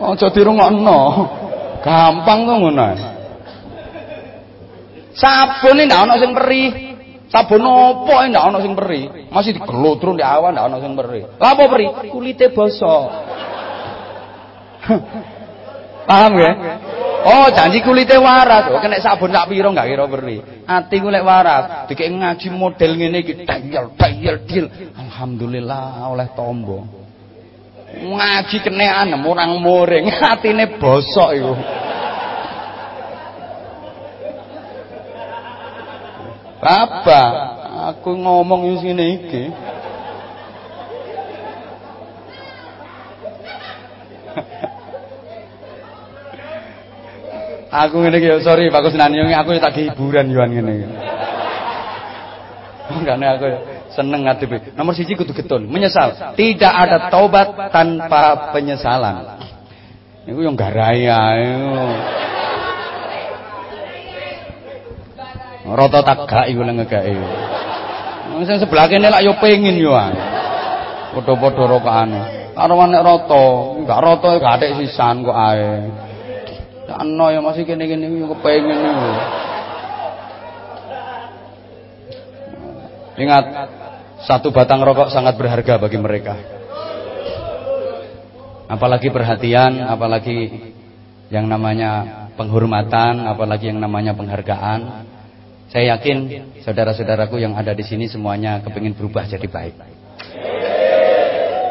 [0.00, 1.00] Aja dirungokno.
[1.80, 2.88] Gampang to ngono.
[5.14, 6.89] Sabun ndak ana sing perih.
[7.30, 9.30] Sabun opo ndak ana sing perih.
[9.30, 11.22] Masih digelotro ndek awan ndak ana sing perih.
[11.38, 11.88] Lah apa perih?
[12.10, 13.06] Kulite bosok.
[16.10, 16.52] Paham ya?
[17.20, 18.72] Oh, janji kulite waras.
[18.74, 20.40] Oh, kena sabun sak pira enggak kira perih.
[20.66, 24.66] Ati ku waras, dikek ngaji model ngene iki dayel dayel dil.
[24.98, 27.00] Alhamdulillah oleh tombo
[27.90, 31.52] ngaji kenean murang muring atine bosok iku
[36.60, 37.22] Apa?
[37.96, 39.44] Aku ngomong wis ngene iki.
[47.70, 50.88] aku ngene iki sorry Pak Kusnani aku tak hiburan yoan ngene iki.
[53.00, 53.46] Makane aku
[53.94, 54.74] seneng ngadepi.
[54.74, 56.34] Nomor siji kudu getun, menyesal.
[56.34, 59.40] Tidak ada taubat tanpa penyesalan.
[60.26, 61.48] Iku yang garai ae.
[65.70, 67.14] Rata tagak iku nang ngegake.
[68.42, 70.14] Sing sebelah kene lak yo pengin yo ae.
[71.14, 72.22] Padha-padha rokane.
[72.54, 73.46] Karo nek rata,
[73.78, 75.90] enggak rata gak atik sisan kok ae.
[76.90, 78.94] Ana ya masih kene-kene yo kepengin yo.
[83.20, 83.44] Ingat,
[84.24, 86.34] satu batang rokok sangat berharga bagi mereka.
[88.70, 90.70] Apalagi perhatian, apalagi
[91.28, 95.09] yang namanya penghormatan, apalagi yang namanya penghargaan.
[95.70, 96.18] Saya yakin
[96.66, 99.74] saudara-saudaraku yang ada di sini semuanya kepingin berubah jadi baik.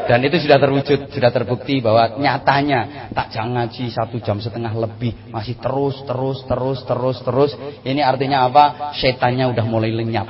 [0.10, 5.14] Dan itu sudah terwujud, sudah terbukti bahwa nyatanya tak jangan ngaji satu jam setengah lebih
[5.30, 7.52] masih terus, terus, terus, terus, terus.
[7.86, 8.96] Ini artinya apa?
[8.98, 10.26] Setannya udah mulai lenyap.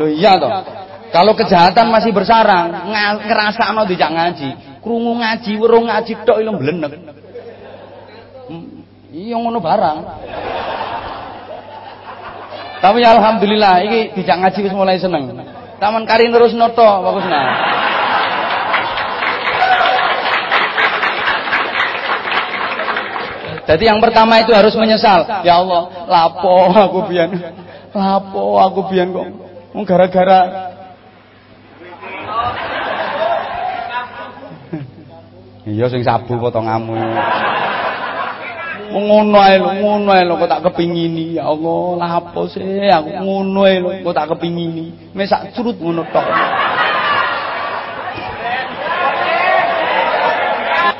[0.00, 0.50] Loh iya toh.
[1.10, 2.70] Kalau kejahatan masih bersarang,
[3.26, 6.62] ngerasa no dijak ngaji, krungu ngaji, weruh ngaji tok ilmu.
[9.30, 9.98] Iya ngono barang.
[12.82, 15.30] Tapi alhamdulillah iki dijak ngaji wis mulai seneng.
[15.78, 17.42] Taman kari terus noto bagusnya.
[23.70, 25.46] Jadi yang pertama itu harus menyesal.
[25.46, 27.30] Ya Allah, lapo aku biyen.
[27.94, 29.30] Lapo aku biyen kok.
[29.86, 30.74] Gara-gara
[35.70, 36.98] Iya sing sabu potonganmu.
[38.90, 41.38] Ngono ae lho, ngono ae lho kok tak kepingini.
[41.38, 45.14] Ya Allah, lah apa sih aku ngono ae lho kok tak kepingini.
[45.14, 46.26] Mes sak curut ngono tok.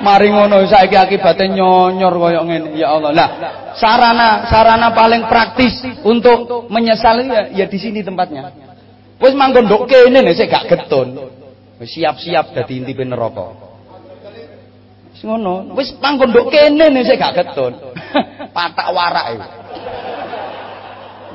[0.00, 2.78] Mari ngono saiki akibate nyonyor koyo ngene.
[2.78, 3.10] Ya Allah.
[3.12, 3.28] Lah,
[3.76, 8.48] sarana sarana paling praktis untuk menyesal ya, ya di sini tempatnya.
[9.20, 11.18] Wis manggon ndok kene nek sik gak getun.
[11.80, 13.69] Siap-siap dadi intipe neraka
[15.24, 15.76] ngono.
[15.76, 17.76] Wis panggon nduk kene nek sik gak ketun.
[18.56, 19.48] Patak warak itu.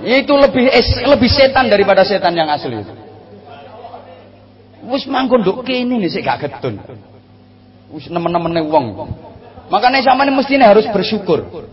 [0.05, 0.69] Itu lebih
[1.07, 2.93] lebih setan daripada setan yang asli itu.
[4.89, 6.81] Wis manggon nduk kene nek sik gak ketun.
[7.93, 8.85] Wis nemen-nemene wong.
[9.69, 11.69] Makanya sampean mestine harus bersyukur.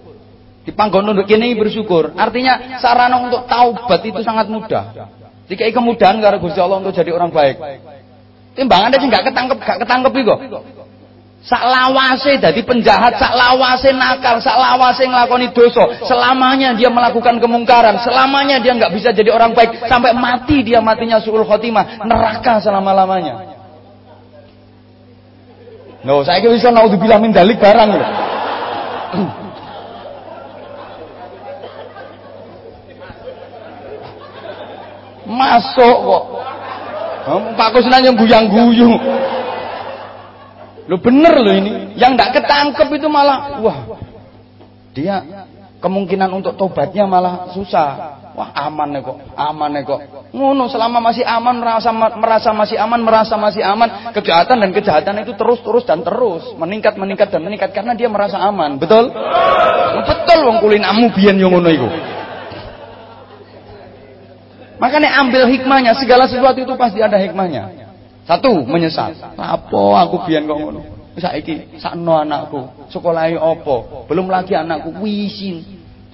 [0.62, 2.12] Di panggon nduk kene bersyukur.
[2.18, 5.08] Artinya sarana untuk taubat itu sangat mudah.
[5.50, 7.56] Jika kemudahan karo Gusti Allah untuk jadi orang baik.
[8.52, 10.40] Timbangannya sih gak ketangkep, gak ketangkep kok.
[11.42, 17.98] Sak lawase dadi penjahat, sak lawase nakal, sak lawase nglakoni dosa, selamanya dia melakukan kemungkaran,
[17.98, 23.58] selamanya dia nggak bisa jadi orang baik sampai mati dia matinya suul khotimah, neraka selama-lamanya.
[26.06, 28.10] No, saya kira bisa naudzubillah min dalik barang loh.
[35.26, 36.24] Masuk kok.
[37.58, 38.98] Pak Kusnan yang guyang-guyung.
[40.90, 41.94] Lo bener lo ini.
[41.94, 43.78] Yang tidak ketangkep itu malah wah.
[44.92, 45.46] Dia
[45.82, 48.20] kemungkinan untuk tobatnya malah susah.
[48.32, 50.00] Wah aman nih kok, aman nih kok.
[50.32, 55.36] Ngono selama masih aman merasa merasa masih aman, merasa masih aman, kejahatan dan kejahatan itu
[55.36, 58.80] terus terus dan terus meningkat meningkat dan meningkat karena dia merasa aman.
[58.80, 59.12] Betul?
[60.08, 61.88] Betul wong kulinamu biyen yo ngono iku.
[64.80, 67.81] Makanya ambil hikmahnya, segala sesuatu itu pasti ada hikmahnya.
[68.22, 69.18] Satu, menyesal.
[69.34, 70.80] Apa aku biyen kok ngono?
[71.12, 74.06] Saiki sakno anakku, sekolahe apa?
[74.08, 75.60] Belum lagi anakku wisin.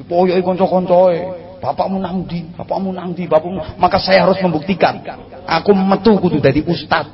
[0.01, 1.47] Dipoyoki kanca-kancoe.
[1.59, 2.55] Bapakmu nang ndi?
[2.55, 3.27] Bapakmu nang ndi?
[3.27, 3.83] Bapakmu.
[3.83, 5.03] Maka saya harus membuktikan.
[5.47, 7.11] Aku metu kudu dadi ustaz.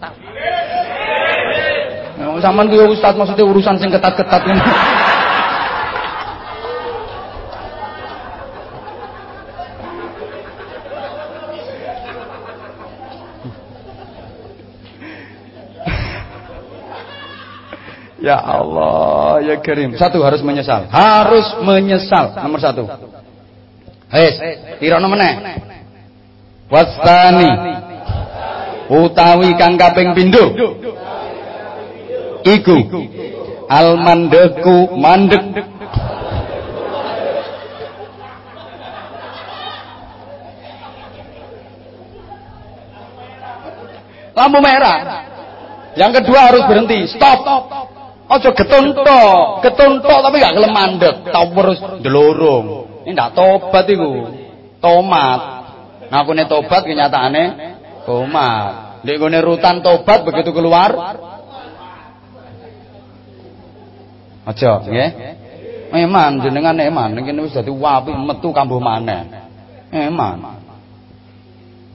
[2.14, 4.62] Nah, sampean kuwi ustaz maksudnya urusan sing ketat-ketat ini.
[18.24, 19.92] Ya Allah, ya Karim.
[20.00, 20.88] Satu harus menyesal.
[20.88, 22.32] Harus menyesal.
[22.40, 22.88] Nomor satu.
[24.08, 24.40] Hes,
[24.80, 25.60] tirono meneh.
[26.72, 27.52] Wastani.
[28.88, 30.56] Utawi kang kaping pindho.
[32.48, 32.76] Iku
[33.68, 35.44] al mandeku mandek
[44.32, 45.28] lampu merah.
[45.94, 47.44] Yang kedua harus berhenti, stop.
[48.34, 52.66] Ojo getun tok, getun tok tapi gak gelem mandek, tau terus ndelorong.
[53.06, 54.10] Ini ndak tobat iku.
[54.82, 55.40] Tomat.
[56.10, 57.42] Ngakune tobat kenyataane
[58.02, 59.06] tomat.
[59.06, 60.90] Ndek gone rutan tobat begitu keluar
[64.44, 65.10] Aja, nggih.
[65.94, 69.24] Eman jenengan eman, ngene wis dadi wapi metu kambuh maneh.
[69.88, 70.60] Eman.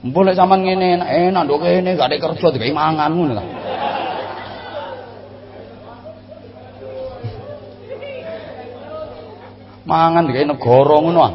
[0.02, 3.59] Mbok lek sampean ngene enak enak ndok kene gak ada kerja dikai mangan ngono.
[9.90, 11.34] Mangan dikai negara ngono ah.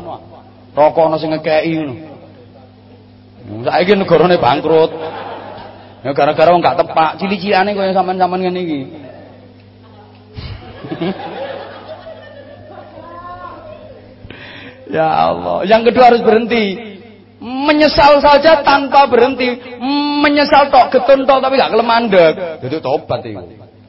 [0.76, 1.96] Rokok ana sing ngekeki ngono.
[3.68, 4.92] Saiki negarane bangkrut.
[6.06, 8.86] Ya gara-gara wong gak tepak, cili-cilikane koyo sampean-sampean ngene iki.
[14.94, 15.66] ya Allah.
[15.66, 16.94] Yang kedua harus berhenti.
[17.42, 19.58] Menyesal saja tanpa berhenti.
[20.22, 22.62] Menyesal tok getun tok tapi gak kelem mandek.
[22.62, 23.42] Dadi tobat iku.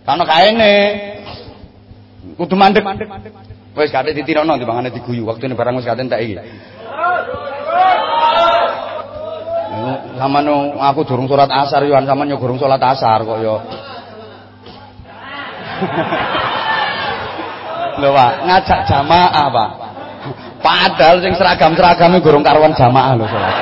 [0.08, 0.72] Karena kaene
[2.40, 2.80] kudu mandek.
[3.76, 5.28] Wis kate ditirono timbangane diguyu.
[5.28, 6.40] Waktune barang wis katen tak iki.
[10.16, 10.48] Saman
[10.80, 13.60] aku durung salat asar yo sampean yo durung salat asar kok yo.
[18.00, 19.70] Lho Pak, ngajak jamaah Pak.
[20.60, 23.56] Padahal sing seragam-seragame gurung karuan jamaah lho salat.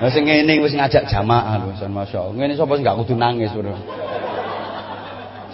[0.00, 2.34] Lah sing ngene wis ngajak jamaah lho, masyaallah.
[2.36, 3.76] Ngene sapa sing gak kudu nangis, Bro.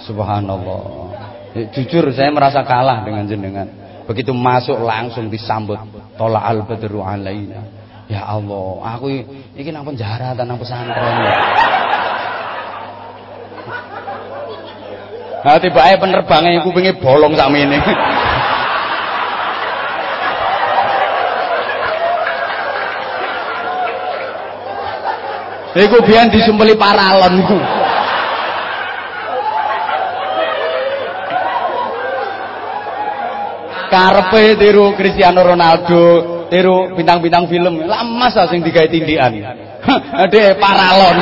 [0.02, 0.82] Subhanallah.
[1.50, 3.66] Ya, jujur saya merasa kalah dengan jenengan.
[4.06, 5.78] Begitu masuk langsung disambut
[6.14, 7.62] tola al badru alaina.
[8.10, 9.06] Ya Allah, aku
[9.54, 11.14] iki nang penjara nang pesantren.
[15.40, 17.78] Nah tiba ae penerbangnya kupinge bolong sakmene.
[25.70, 27.58] Iku biyen disumpeli paralon iku.
[33.90, 36.02] Karepe tiru Cristiano Ronaldo,
[36.46, 37.82] tiru bintang-bintang film.
[37.82, 39.34] Lama sah sing digawe tindikan.
[40.14, 41.16] Ade paralon.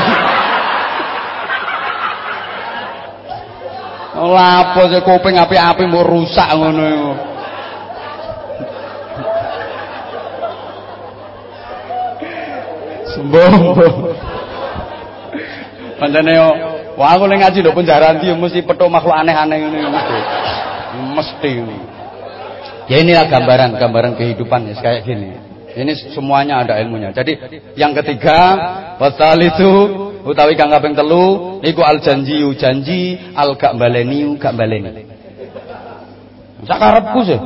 [4.19, 7.13] Lapo sik kuping api-api mau rusak ngono iku.
[13.15, 13.49] Sembuh.
[15.99, 16.49] Pancene yo,
[16.95, 20.19] wah aku ning ngaji ndok penjara ndi mesti petuk makhluk aneh-aneh ngene mesti.
[21.15, 21.53] Mesti.
[22.89, 25.37] Ya inilah gambaran, gambaran kehidupan ya kayak gini.
[25.77, 27.13] Ini semuanya ada ilmunya.
[27.13, 27.37] Jadi
[27.77, 28.57] yang ketiga,
[28.97, 29.71] wasal itu
[30.25, 35.05] utawi kang kaping telu niku al janji janji al gak baleni gak baleni.
[36.65, 37.39] Sakarepku sih.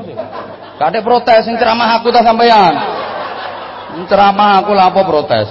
[0.78, 2.74] Gak ada protes sing ceramah aku ta sampean.
[4.08, 5.48] Ceramah aku lah apa protes.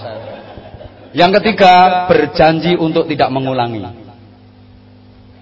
[1.11, 3.83] Yang ketiga, berjanji untuk tidak mengulangi.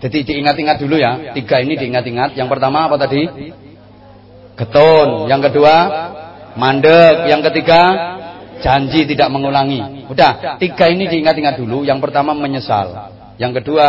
[0.01, 1.37] Jadi diingat-ingat dulu ya.
[1.37, 2.33] Tiga ini diingat-ingat.
[2.33, 3.29] Yang pertama apa tadi?
[4.59, 5.31] Getun.
[5.31, 5.75] Yang kedua,
[6.59, 7.31] mandek.
[7.31, 7.81] Yang ketiga,
[8.59, 10.03] janji tidak mengulangi.
[10.11, 11.87] Udah, tiga ini diingat-ingat dulu.
[11.87, 13.15] Yang pertama menyesal.
[13.39, 13.87] Yang kedua,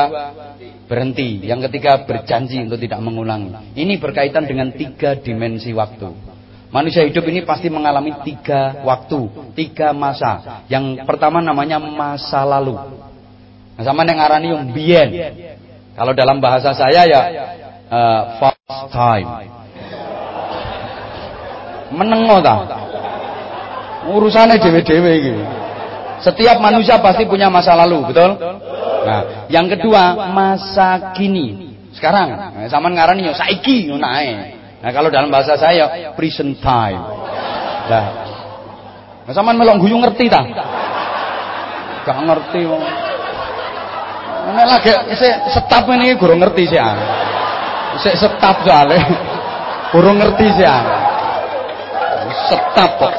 [0.86, 1.42] berhenti.
[1.42, 3.74] Yang ketiga, berjanji untuk tidak mengulangi.
[3.74, 6.38] Ini berkaitan dengan tiga dimensi waktu.
[6.70, 10.62] Manusia hidup ini pasti mengalami tiga waktu, tiga masa.
[10.70, 12.78] Yang pertama namanya masa lalu.
[13.74, 15.08] Nah, sama yang ngarani yang bien.
[15.98, 17.22] Kalau dalam bahasa saya ya
[17.90, 19.59] uh, first time.
[21.90, 22.56] Menengo ta.
[24.10, 25.42] Urusannya dewe-dewe gitu.
[26.20, 28.36] Setiap manusia pasti punya masa lalu, betul?
[29.08, 31.72] Nah, yang kedua masa kini.
[31.96, 34.06] Sekarang, nah, sama ngarani yo saiki ngono
[34.80, 37.02] Nah kalau dalam bahasa saya prison time.
[37.90, 38.06] Nah,
[39.28, 40.40] sampean melok guyu ngerti ta?
[42.06, 42.82] Gak ngerti wong.
[44.50, 46.96] Lagi isih setap ini guru ngerti sih ah.
[48.00, 49.04] Isih setap soalnya.
[49.92, 50.82] Guru ngerti sih ah.
[52.48, 53.14] Setap kok.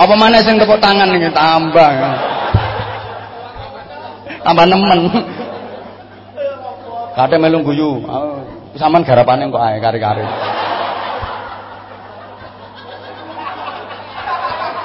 [0.00, 1.92] Apa mana sing tepuk tangan ini tambah.
[4.40, 5.00] Tambah nemen.
[7.12, 8.00] Kate melu guyu.
[8.78, 10.24] Saman garapane kok ae kari-kari.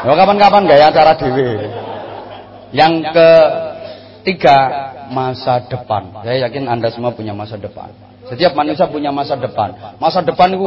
[0.03, 1.63] Ya kapan-kapan gaya acara dewe.
[2.75, 4.57] Yang ketiga
[5.13, 6.11] masa depan.
[6.25, 7.87] Saya yakin Anda semua punya masa depan.
[8.27, 9.95] Setiap manusia punya masa depan.
[10.01, 10.65] Masa depan itu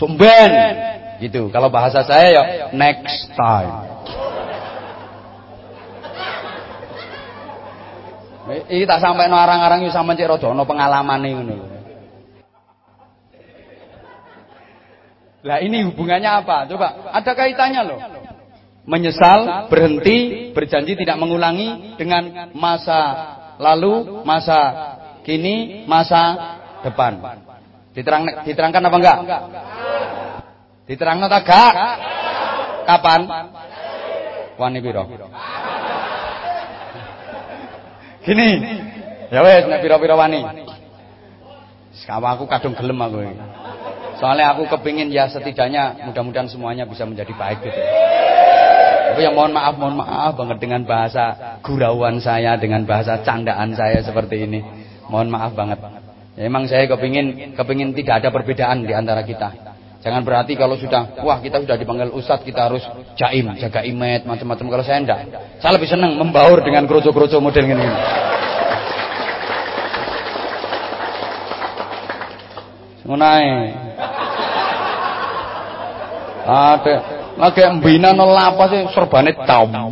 [0.00, 0.50] sumben
[1.22, 1.48] gitu.
[1.48, 3.72] Kalau bahasa saya ya next time.
[8.46, 11.58] Ini tak sampai no arang-arang itu sama cek pengalaman ini.
[15.46, 16.66] Lah ini hubungannya apa?
[16.66, 17.98] Coba, ada kaitannya loh.
[18.86, 24.58] Menyesal, berhenti, berjanji tidak mengulangi dengan masa lalu, masa
[25.26, 26.54] kini, masa
[26.86, 27.18] depan.
[27.94, 29.18] Diterang, diterangkan apa enggak?
[30.86, 31.74] Diterangkan tak enggak?
[32.86, 33.20] Kapan?
[34.56, 35.04] Wani biro.
[38.22, 38.50] Gini.
[39.26, 40.46] Ya wes nek pira-pira wani.
[42.06, 43.18] Aku kadung gelem aku.
[44.16, 47.80] Soalnya aku kepingin ya setidaknya mudah-mudahan semuanya bisa menjadi baik gitu.
[49.12, 54.00] Tapi ya mohon maaf, mohon maaf banget dengan bahasa gurauan saya, dengan bahasa candaan saya
[54.04, 54.60] seperti ini.
[55.10, 55.78] Mohon maaf banget.
[56.36, 59.65] Ya, emang saya kepingin, kepingin tidak ada perbedaan di antara kita.
[60.06, 62.78] Jangan berarti kalau sudah, wah kita sudah dipanggil ustadz kita harus
[63.18, 64.78] jaim, jaga imet, macam-macam.
[64.78, 65.18] Kalau saya enggak,
[65.58, 67.90] saya lebih senang membaur dengan kroco-kroco model ini.
[73.02, 73.50] Mengenai
[76.46, 76.94] ada
[77.34, 79.90] lagi mbina no lapas sih serbane tawa.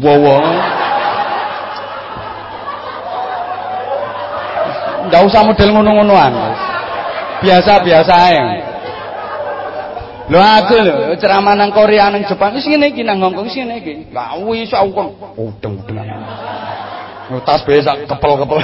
[5.10, 6.32] Enggak usah model ngono-ngonoan.
[7.42, 8.73] Biasa-biasa ae.
[10.24, 13.74] Lho aku lho ceramah nang Korea nang Jepang wis ngene iki nang Hongkong wis ngene
[13.80, 13.94] iki.
[14.12, 16.00] Lah wis aku kon udeng-udeng.
[17.44, 18.60] Tas besak kepel-kepel.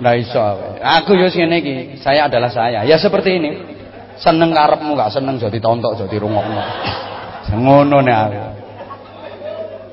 [0.00, 0.40] Nah iso.
[0.80, 2.84] Aku yo ngene iki, saya adalah saya.
[2.88, 3.50] Ya seperti ini
[4.16, 6.64] seneng karepmu gak seneng jadi tontok jadi rungokno
[7.52, 8.38] ngono nek aku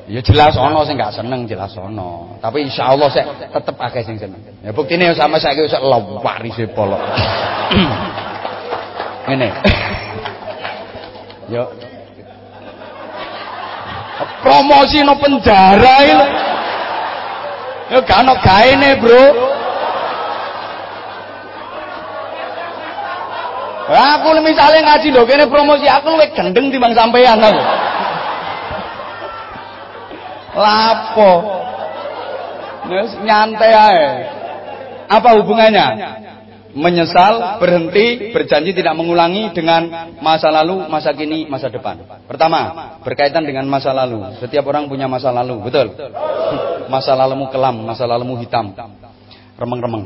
[0.03, 2.35] Ya jelas ono sing gak seneng jelas ono.
[2.43, 3.23] Tapi insyaallah sik
[3.55, 4.43] tetep akeh sing seneng.
[4.59, 5.71] Ya buktine sama saiki wis
[6.19, 6.99] warise polok.
[9.23, 9.47] Ngene.
[11.47, 11.63] Yo.
[14.43, 16.27] Promosi no penjara lho.
[17.91, 18.35] Yo gak ono
[18.99, 19.23] Bro.
[23.93, 27.63] Aku misalnya ngaji lho kene promosi aku luwih gendeng timbang sampean aku.
[30.59, 31.31] Lapo.
[33.23, 34.07] Nyantai ae.
[35.07, 35.87] Apa hubungannya?
[36.73, 42.01] Menyesal, berhenti, berjanji tidak mengulangi dengan masa lalu, masa kini, masa depan.
[42.25, 44.41] Pertama, berkaitan dengan masa lalu.
[44.41, 45.93] Setiap orang punya masa lalu, betul?
[46.93, 48.75] Masa lalumu kelam, masa lalumu hitam.
[49.55, 50.03] Remeng-remeng.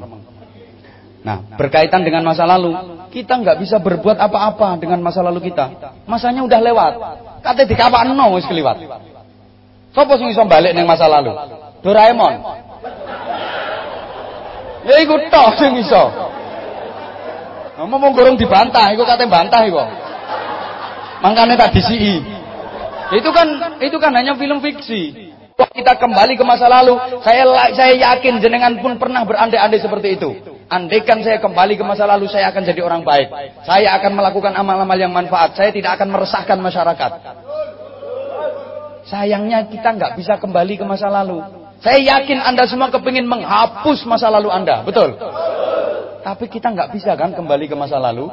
[1.26, 2.76] Nah, berkaitan dengan masa lalu,
[3.10, 5.98] kita nggak bisa berbuat apa-apa dengan masa lalu kita.
[6.06, 6.94] Masanya udah lewat.
[7.42, 8.78] Kata di kapan no wis keliwat.
[9.96, 11.34] Sopo sing iso balik ning masa lalu?
[11.82, 12.34] Doraemon.
[14.86, 16.04] Ya iku tok sing iso.
[17.78, 19.86] Ngomong gorong dibantah, iku kate bantah iku.
[21.22, 22.26] Makanya tak disii.
[23.14, 25.34] Itu kan itu kan hanya film fiksi.
[25.58, 30.34] Kita kembali ke masa lalu, saya saya yakin jenengan pun pernah berandai-andai seperti itu.
[30.68, 33.30] Andaikan saya kembali ke masa lalu, saya akan jadi orang baik.
[33.66, 35.54] Saya akan melakukan amal-amal yang manfaat.
[35.54, 37.12] Saya tidak akan meresahkan masyarakat.
[39.08, 41.40] Sayangnya kita nggak bisa kembali ke masa lalu.
[41.80, 45.14] Saya yakin Anda semua kepingin menghapus masa lalu Anda, betul?
[46.28, 48.28] Tapi kita nggak bisa kan kembali ke masa lalu.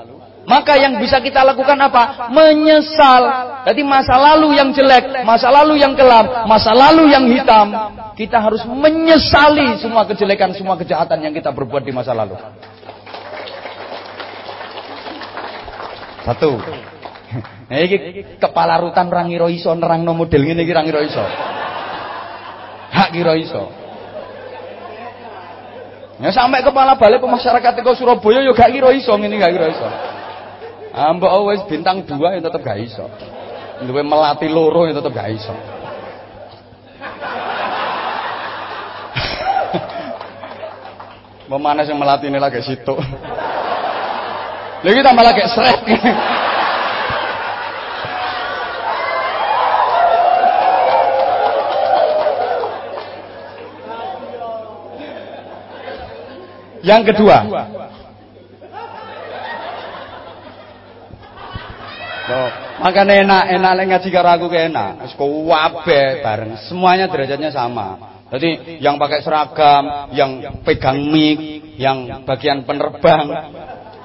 [0.50, 2.26] Maka yang bisa kita lakukan apa?
[2.34, 3.22] Menyesal.
[3.70, 7.70] Jadi masa lalu yang jelek, masa lalu yang kelam, masa lalu yang hitam.
[8.18, 12.34] Kita harus menyesali semua kejelekan, semua kejahatan yang kita berbuat di masa lalu.
[16.26, 16.58] Satu.
[17.70, 21.24] Nah iki kepala rutan ra ngira iso nerangno model ngene iki ra ngira iso.
[22.90, 23.83] Hak kira iso.
[26.22, 29.82] Ya sampai kepala balik pemasyarakatan ke Surabaya yo gak kira iso ngene gak kira iso.
[30.94, 33.02] Ah mbok wis bintang 2 ya tetep gak iso.
[33.82, 35.50] Duwe melati loro ya tetep gak iso.
[41.50, 42.94] Memanas yang melatih ini lagi situ.
[44.86, 45.82] Lagi tambah lagi seret.
[56.84, 57.36] Yang kedua.
[62.24, 62.48] Loh,
[62.80, 65.12] makanya enak, enak lagi ngaji karo aku ke enak.
[65.20, 68.16] Wabe bareng, semuanya derajatnya sama.
[68.32, 71.36] Jadi yang pakai seragam, yang pegang mic,
[71.76, 73.28] yang bagian penerbang,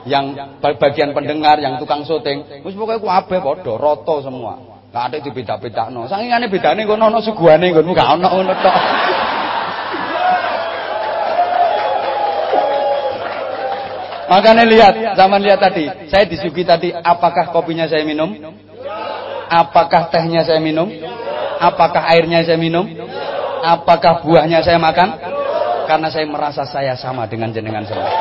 [0.04, 4.54] yang bagian pendengar, yang tukang syuting, wis pokoke kabeh padha, rata semua.
[4.90, 6.10] Gak ada di beda-bedakno.
[6.10, 8.76] Sangingane bedane kono ana suguhane nggonmu gak ana ngono tok.
[14.30, 18.30] Makanya lihat, zaman lihat tadi, saya disuguhi tadi, apakah kopinya saya minum?
[19.50, 20.86] Apakah tehnya saya minum?
[21.58, 22.86] Apakah airnya saya minum?
[23.66, 25.18] Apakah buahnya saya makan?
[25.90, 28.14] Karena saya merasa saya sama dengan jenengan semua.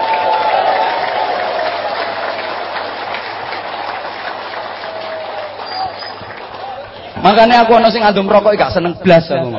[7.19, 9.53] Makanya aku ono sing adum rokok gak seneng blas aku.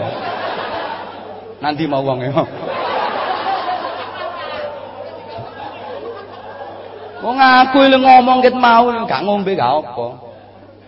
[1.60, 2.32] Nanti mau uang ya.
[7.20, 10.08] Wong aku lu ngomong ket mau gak ngombe gak apa.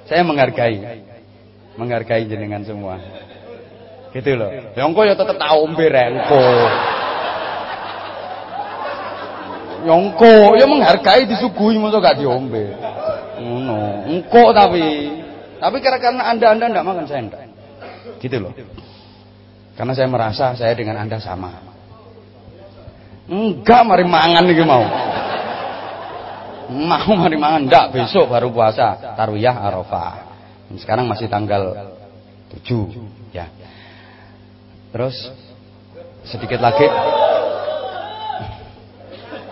[0.08, 1.04] Saya menghargai.
[1.76, 3.00] Menghargai jenengan semua.
[4.16, 4.52] Gitu loh.
[4.76, 6.44] Ya engko ya tetep tak ombe rengko.
[9.82, 12.76] Nyongko ya, ya menghargai disuguhi masa gak diombe.
[13.40, 14.08] Ngono.
[14.08, 14.84] Engko tapi
[15.62, 17.44] tapi karena Anda-anda ndak makan saya enggak.
[18.24, 18.56] Gitu loh.
[19.76, 21.52] Karena saya merasa saya dengan Anda sama.
[23.28, 24.84] Enggak mari mangan iki mau.
[26.72, 30.32] Mau mari mangan ndak besok baru puasa tarwiyah Arafah.
[30.80, 31.92] Sekarang masih tanggal
[32.64, 33.52] 7 ya.
[34.96, 35.16] Terus
[36.24, 36.88] sedikit lagi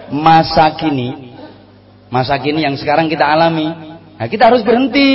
[0.09, 1.35] masa kini
[2.09, 3.67] masa kini yang sekarang kita alami.
[4.19, 5.07] Nah, kita harus berhenti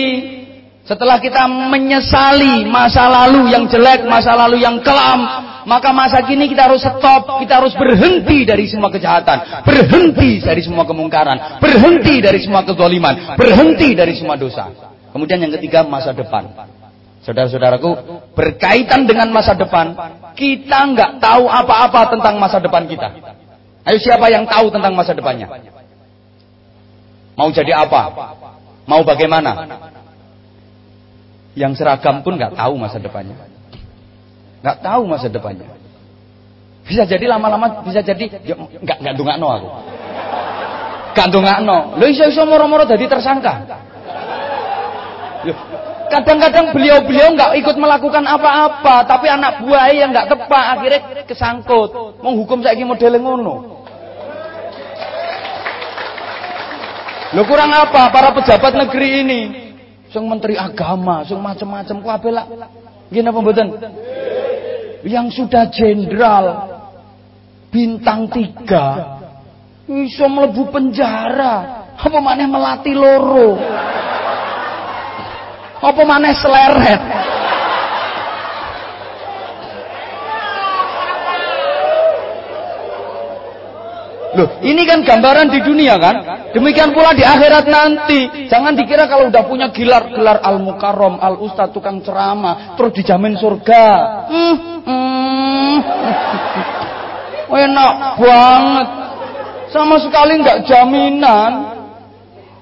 [0.84, 5.20] setelah kita menyesali masa lalu yang jelek, masa lalu yang kelam,
[5.64, 10.84] maka masa kini kita harus stop, kita harus berhenti dari semua kejahatan, berhenti dari semua
[10.84, 14.68] kemungkaran, berhenti dari semua kezaliman, berhenti dari semua dosa.
[15.08, 16.52] Kemudian yang ketiga masa depan.
[17.24, 19.96] Saudara-saudaraku, berkaitan dengan masa depan,
[20.36, 23.08] kita nggak tahu apa-apa tentang masa depan kita.
[23.88, 25.48] Ayo siapa yang tahu tentang masa depannya?
[27.40, 28.12] Mau jadi apa?
[28.84, 29.80] Mau bagaimana?
[31.54, 33.38] Yang seragam pun nggak tahu masa depannya.
[34.64, 35.68] nggak tahu masa depannya.
[36.84, 39.68] Bisa jadi lama-lama bisa jadi ya, nggak nggak no aku.
[41.14, 41.28] Gak
[41.62, 41.94] no.
[41.96, 43.62] Lo iso iso moro-moro jadi tersangka.
[46.10, 52.20] Kadang-kadang beliau-beliau nggak ikut melakukan apa-apa, tapi anak buah yang nggak tepat akhirnya kesangkut.
[52.20, 53.56] Menghukum saya ini model ngono.
[57.34, 59.63] Lo kurang apa para pejabat negeri ini?
[60.14, 62.46] Sing menteri agama, sing macam-macam ku apa lah?
[63.10, 63.68] Gini apa mboten?
[65.02, 66.70] Yang sudah jenderal
[67.74, 69.18] bintang tiga
[69.90, 71.54] iso melebu penjara
[71.98, 73.58] apa maneh melati loro
[75.82, 77.02] apa maneh seleret
[84.34, 86.16] Loh, ini kan gambaran di dunia kan?
[86.50, 88.50] Demikian pula di akhirat nanti.
[88.50, 93.38] Jangan dikira kalau udah punya gelar gelar al mukarrom, al ustad, tukang ceramah, terus dijamin
[93.38, 93.86] surga.
[94.30, 95.76] Hmm, hmm.
[97.64, 98.88] Enak banget.
[99.70, 101.52] Sama sekali nggak jaminan.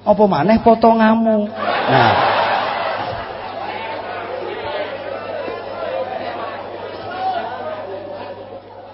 [0.03, 1.47] Apa maneh potongamu.
[1.89, 2.32] Nah,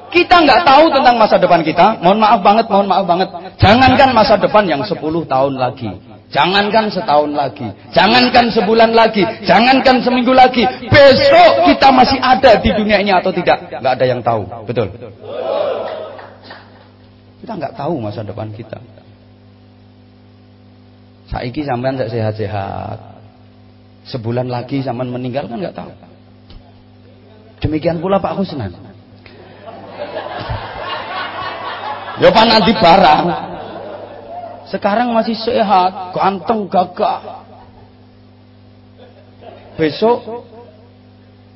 [0.09, 2.01] Kita nggak tahu tentang masa depan kita.
[2.01, 3.29] Mohon maaf banget, mohon maaf banget.
[3.61, 4.97] Jangankan masa depan yang 10
[5.29, 5.89] tahun lagi.
[6.29, 7.65] Jangankan setahun lagi.
[7.89, 9.25] Jangankan sebulan lagi.
[9.45, 10.61] Jangankan seminggu lagi.
[10.89, 13.69] Besok kita masih ada di dunia ini atau tidak.
[13.81, 14.45] Nggak ada yang tahu.
[14.65, 14.93] Betul.
[17.41, 18.77] Kita nggak tahu masa depan kita.
[21.33, 22.97] Saiki sampean sehat-sehat.
[24.05, 25.89] Sebulan lagi sampean meninggal kan nggak tahu.
[27.65, 28.88] Demikian pula Pak Husnan.
[32.19, 33.25] Ya nanti barang.
[34.67, 37.41] Sekarang masih sehat, ganteng, gagah.
[39.79, 40.45] Besok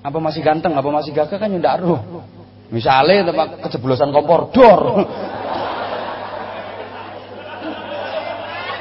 [0.04, 2.00] apa masih ganteng, apa masih gagah kan ndak aruh.
[2.72, 4.82] Misalnya tempat kejeblosan kompor dor.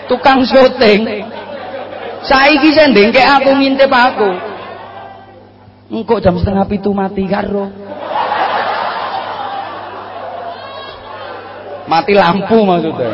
[0.08, 1.28] Tukang syuting.
[2.22, 4.30] Saiki sending kayak aku ngintip aku.
[5.92, 7.81] Engkau jam setengah pitu mati karo.
[11.86, 13.12] Mati lampu maksudnya.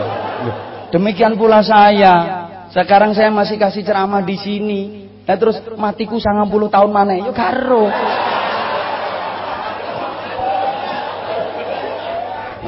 [0.92, 2.46] Demikian pula saya.
[2.68, 4.80] Sekarang saya masih kasih ceramah di sini.
[5.24, 7.16] Nah terus matiku sangat puluh tahun mana?
[7.16, 7.88] Yuk karo.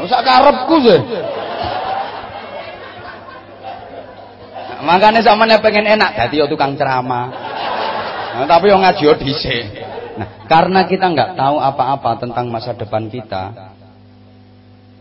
[0.01, 1.01] Usah karepku sih.
[4.81, 7.29] Makanya samanya pengen enak jadi tukang ceramah.
[8.31, 9.65] Nah, tapi yang ngaji dhisik.
[10.17, 13.70] Nah, karena kita nggak tahu apa-apa tentang masa depan kita,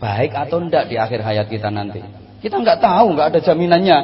[0.00, 2.00] baik atau tidak di akhir hayat kita nanti.
[2.40, 3.98] Kita nggak tahu, nggak ada jaminannya.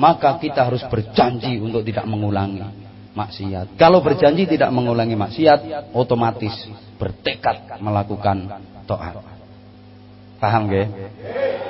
[0.00, 2.64] Maka kita harus berjanji untuk tidak mengulangi
[3.12, 3.76] maksiat.
[3.76, 6.56] Kalau berjanji tidak mengulangi maksiat, otomatis
[6.96, 8.48] bertekad melakukan
[8.88, 9.20] taat.
[10.40, 10.88] Paham gak?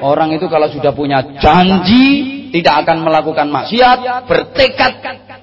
[0.00, 2.06] Orang itu kalau sudah punya janji
[2.56, 4.92] tidak akan melakukan maksiat, bertekad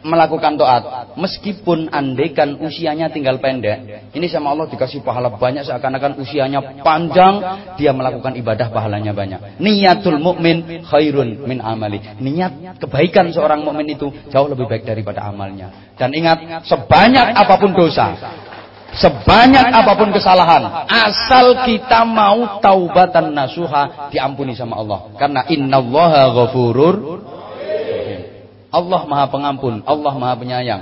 [0.03, 0.83] melakukan taat.
[1.19, 7.41] Meskipun andaikan usianya tinggal pendek, ini sama Allah dikasih pahala banyak seakan-akan usianya panjang,
[7.75, 9.59] dia melakukan ibadah pahalanya banyak.
[9.59, 11.99] Niatul mukmin khairun min amali.
[12.19, 15.91] Niat kebaikan seorang mukmin itu jauh lebih baik daripada amalnya.
[15.99, 18.15] Dan ingat, sebanyak apa pun dosa,
[18.89, 25.13] Sebanyak apa pun kesalahan, asal kita mau taubatan nasuha diampuni sama Allah.
[25.13, 26.95] Karena innallaha ghafurur
[28.69, 30.81] Allah Maha Pengampun, Allah Maha Penyayang.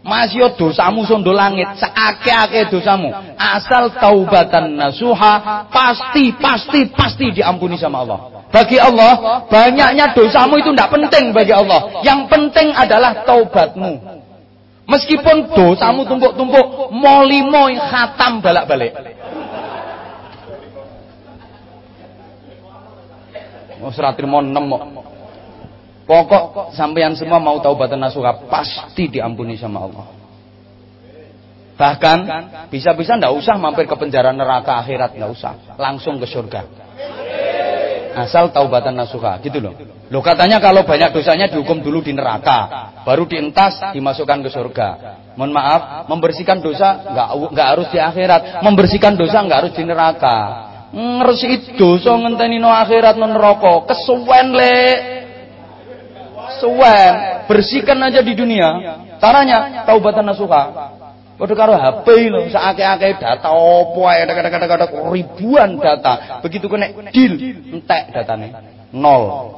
[0.00, 3.12] Masih dosamu sondo langit, seake-ake dosamu.
[3.36, 8.48] Asal taubatan nasuha, pasti, pasti, pasti diampuni sama Allah.
[8.48, 12.00] Bagi Allah, banyaknya dosamu itu tidak penting bagi Allah.
[12.00, 14.20] Yang penting adalah taubatmu.
[14.88, 18.96] Meskipun dosamu tumpuk-tumpuk, molimo khatam balak-balik.
[23.80, 24.64] Oh, seratrimo enam
[26.10, 30.10] Pokok sampean semua mau taubatan nasuha pasti diampuni sama Allah.
[31.78, 32.18] Bahkan
[32.66, 36.66] bisa-bisa ndak usah mampir ke penjara neraka akhirat ndak usah, langsung ke surga.
[38.18, 39.78] Asal taubatan nasuha, gitu loh.
[40.10, 44.88] Loh katanya kalau banyak dosanya dihukum dulu di neraka, baru dientas dimasukkan ke surga.
[45.38, 50.36] Mohon maaf, membersihkan dosa nggak nggak harus di akhirat, membersihkan dosa nggak harus di neraka.
[50.90, 54.78] Ngersi dosa ngenteni no akhirat no neraka, kesuwen le.
[56.60, 57.12] Suwen,
[57.48, 59.00] bersihkan aja di dunia.
[59.16, 60.92] Caranya taubatan nasuha.
[61.40, 66.44] Padha karo HP lho, sakake-ake data opo ae kadang-kadang ribuan data.
[66.44, 67.32] Begitu kena deal
[67.72, 68.52] entek datane.
[68.92, 69.56] Nol.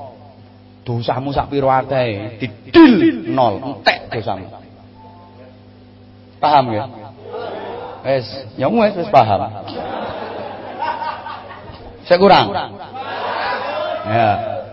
[0.86, 4.46] Dosamu sak piro akeh, didil nol, entek dosamu.
[6.38, 6.86] Paham ya?
[8.02, 9.42] Wes, ya wes wes paham.
[12.06, 12.46] Saya kurang.
[14.06, 14.30] Ya,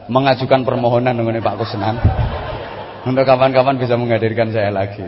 [0.09, 1.95] mengajukan permohonan dengan Pak Kusnan.
[3.05, 5.05] Untuk kapan-kapan bisa menghadirkan saya lagi.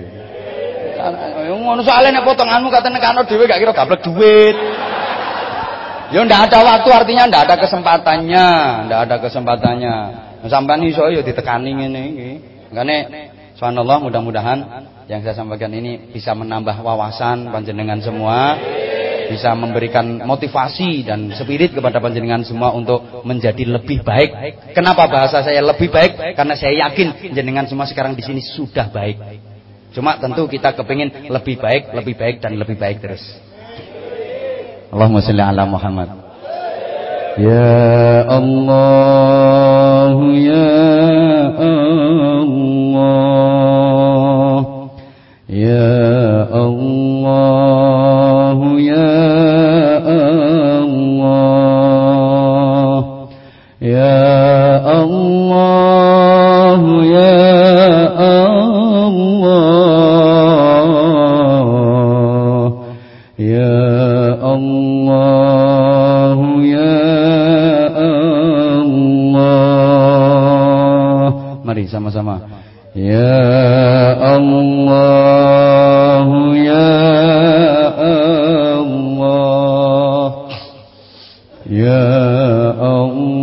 [1.81, 4.55] Soalnya nek potonganmu kata nekano dhewe gak kira gablek duit.
[6.11, 8.47] Ya ndak ada waktu artinya ndak ada kesempatannya,
[8.87, 9.95] ndak ada kesempatannya.
[10.47, 12.31] Sampai iso ya ditekani ngene iki.
[12.71, 12.97] Makane
[13.55, 14.59] subhanallah mudah-mudahan
[15.11, 18.55] yang saya sampaikan ini bisa menambah wawasan panjenengan semua,
[19.31, 24.29] bisa memberikan motivasi dan spirit kepada panjenengan semua untuk menjadi lebih baik.
[24.75, 26.35] Kenapa bahasa saya lebih baik?
[26.35, 29.17] Karena saya yakin jenengan semua sekarang di sini sudah baik.
[29.95, 33.23] Cuma tentu kita kepingin lebih baik, lebih baik dan lebih baik terus.
[34.91, 36.09] Allahumma salli ala Muhammad.
[37.39, 40.75] Ya Allah, ya
[41.55, 42.51] Allah,
[45.51, 47.35] ya Allah,
[48.79, 49.11] ya
[50.07, 50.71] Allah,
[53.91, 54.15] ya
[54.87, 55.51] Allah,
[56.95, 57.35] ya
[71.67, 72.60] Mari sama-sama.
[72.93, 75.47] Ya Allah,
[76.59, 76.91] ya
[78.83, 79.31] Allah.
[81.71, 82.03] Ya
[82.75, 83.40] Allah,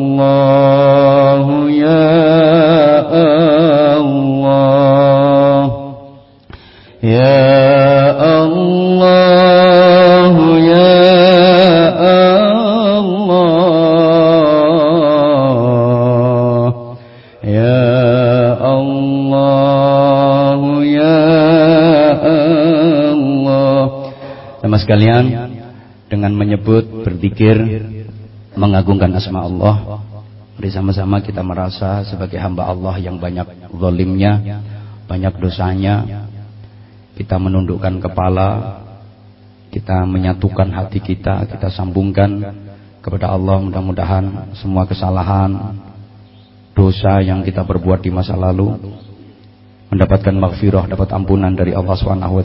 [26.29, 27.57] dengan menyebut berzikir
[28.53, 30.05] mengagungkan asma Allah.
[30.61, 34.61] Mari sama-sama kita merasa sebagai hamba Allah yang banyak zalimnya
[35.09, 36.29] banyak dosanya.
[37.17, 38.49] Kita menundukkan kepala
[39.73, 42.45] kita menyatukan hati kita kita sambungkan
[43.01, 43.65] kepada Allah.
[43.65, 45.81] Mudah-mudahan semua kesalahan
[46.77, 48.77] dosa yang kita perbuat di masa lalu
[49.89, 52.45] mendapatkan maghfirah dapat ampunan dari Allah Subhanahu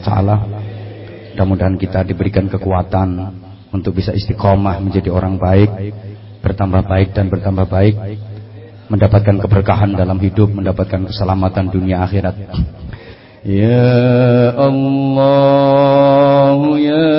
[1.34, 3.42] Mudah-mudahan kita diberikan kekuatan
[3.74, 5.66] untuk bisa istiqomah menjadi orang baik,
[6.38, 7.98] bertambah baik dan bertambah baik,
[8.86, 12.38] mendapatkan keberkahan dalam hidup, mendapatkan keselamatan dunia akhirat.
[13.42, 15.28] Ya Allah,
[16.78, 17.18] ya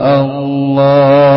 [0.01, 1.30] Allah,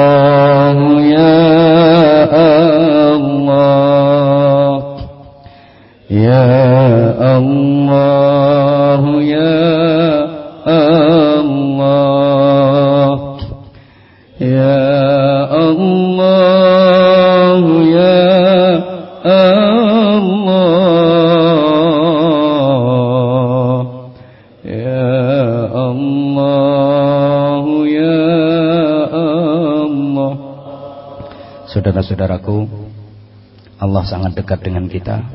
[34.95, 35.27] kita.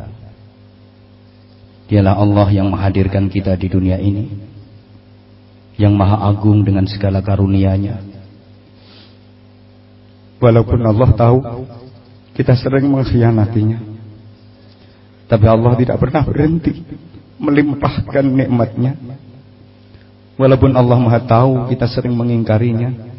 [1.92, 4.32] Dialah Allah yang menghadirkan kita di dunia ini.
[5.76, 8.00] Yang maha agung dengan segala karunia-Nya.
[10.40, 11.38] Walaupun Allah tahu
[12.40, 13.80] kita sering mengkhianatinya.
[15.28, 16.80] Tapi Allah tidak pernah berhenti
[17.36, 18.96] melimpahkan nikmatnya.
[20.40, 23.12] Walaupun Allah maha tahu kita sering mengingkarinya.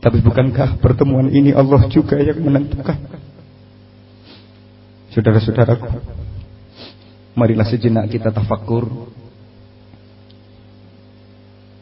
[0.00, 3.19] Tapi bukankah pertemuan ini Allah juga yang menentukan?
[5.10, 5.90] Saudara-saudaraku,
[7.34, 9.10] marilah sejenak kita tafakur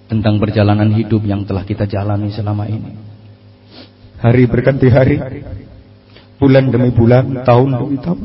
[0.08, 2.96] tentang perjalanan hidup yang telah kita jalani selama ini.
[4.24, 5.20] Hari berganti hari,
[6.40, 8.20] bulan demi bulan, tahun demi tahun.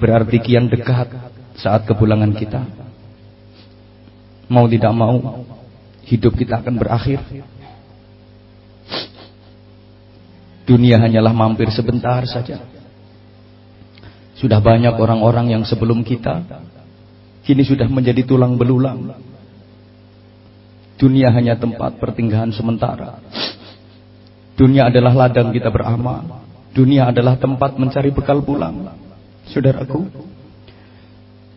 [0.00, 1.12] Berarti kian dekat
[1.60, 2.64] saat kepulangan kita.
[4.48, 5.44] Mau tidak mau,
[6.08, 7.20] hidup kita akan berakhir.
[10.64, 12.75] Dunia hanyalah mampir sebentar saja.
[14.36, 16.44] Sudah banyak orang-orang yang sebelum kita
[17.46, 19.14] kini sudah menjadi tulang belulang.
[20.98, 23.22] Dunia hanya tempat pertinggahan sementara.
[24.58, 26.42] Dunia adalah ladang kita beramal.
[26.74, 28.90] Dunia adalah tempat mencari bekal pulang.
[29.46, 30.10] Saudaraku,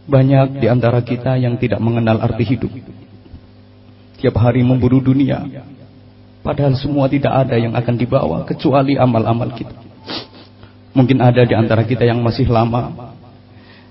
[0.05, 2.71] banyak di antara kita yang tidak mengenal arti hidup.
[4.19, 5.41] Tiap hari memburu dunia.
[6.43, 9.88] Padahal semua tidak ada yang akan dibawa kecuali amal-amal kita.
[10.93, 13.13] Mungkin ada di antara kita yang masih lama.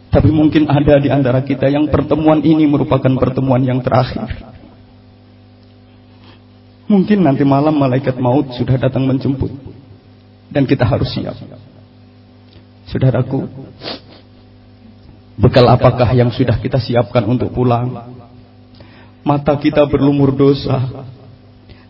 [0.08, 4.26] Tapi mungkin ada di antara kita yang pertemuan ini merupakan pertemuan yang terakhir.
[6.88, 9.52] Mungkin nanti malam malaikat maut sudah datang menjemput.
[10.48, 11.36] Dan kita harus siap.
[12.88, 13.44] Saudaraku,
[15.36, 17.92] bekal apakah yang sudah kita siapkan untuk pulang?
[19.20, 21.04] Mata kita berlumur dosa.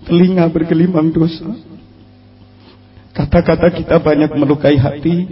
[0.03, 1.47] Telinga bergelimang dosa.
[3.19, 5.27] Kata-kata kita banyak melukai hati.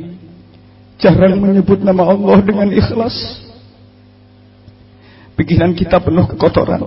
[0.98, 3.14] Jarang menyebut nama Allah dengan ikhlas.
[5.36, 6.80] Pikiran kita penuh kekotoran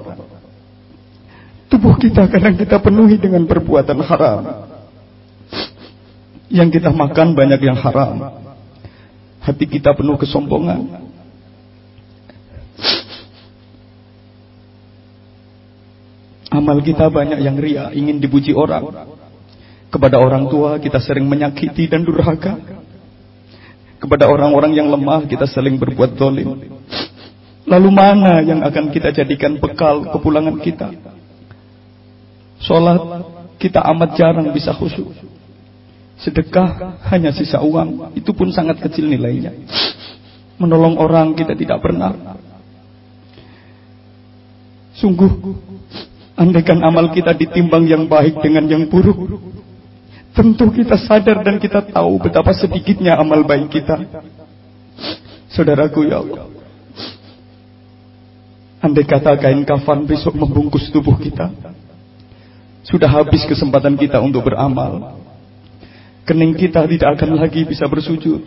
[1.70, 4.42] Tubuh kita kadang kita penuhi dengan perbuatan haram.
[6.50, 8.42] Yang kita makan banyak yang haram.
[9.40, 11.08] Hati kita penuh kesombongan.
[16.50, 19.14] Amal kita banyak yang ria, ingin dipuji orang.
[20.00, 22.56] Kepada orang tua kita sering menyakiti dan durhaka.
[24.00, 26.56] Kepada orang-orang yang lemah kita sering berbuat dolim.
[27.68, 30.88] Lalu mana yang akan kita jadikan bekal kepulangan kita?
[32.64, 33.28] Sholat
[33.60, 35.12] kita amat jarang bisa khusyuk.
[36.24, 39.52] Sedekah hanya sisa uang, itu pun sangat kecil nilainya.
[40.64, 42.40] Menolong orang kita tidak pernah.
[44.96, 45.28] Sungguh,
[46.40, 49.59] andaikan amal kita ditimbang yang baik dengan yang buruk,
[50.34, 53.98] tentu kita sadar dan kita tahu betapa sedikitnya amal baik kita.
[55.50, 56.46] Saudaraku ya Allah,
[58.86, 61.50] andai kata kain kafan besok membungkus tubuh kita,
[62.86, 65.18] sudah habis kesempatan kita untuk beramal.
[66.30, 68.38] Kening kita tidak akan lagi bisa bersujud.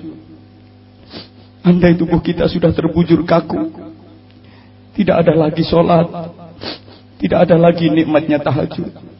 [1.66, 3.74] Andai tubuh kita sudah terbujur kaku.
[4.94, 6.06] Tidak ada lagi sholat.
[7.18, 9.11] Tidak ada lagi nikmatnya tahajud.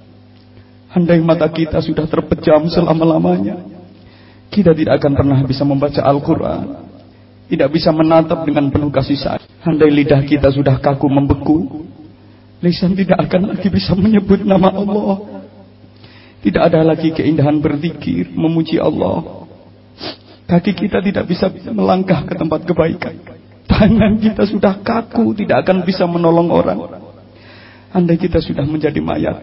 [0.93, 3.65] Andai mata kita sudah terpejam selama-lamanya.
[4.53, 6.93] Kita tidak akan pernah bisa membaca Al-Quran.
[7.49, 9.49] Tidak bisa menatap dengan penuh kasih sayang.
[9.65, 11.89] Andai lidah kita sudah kaku membeku.
[12.61, 15.17] Lisan tidak akan lagi bisa menyebut nama Allah.
[16.45, 19.49] Tidak ada lagi keindahan berzikir, memuji Allah.
[20.45, 23.17] Kaki kita tidak bisa melangkah ke tempat kebaikan.
[23.65, 26.79] Tangan kita sudah kaku, tidak akan bisa menolong orang.
[27.95, 29.41] Andai kita sudah menjadi mayat,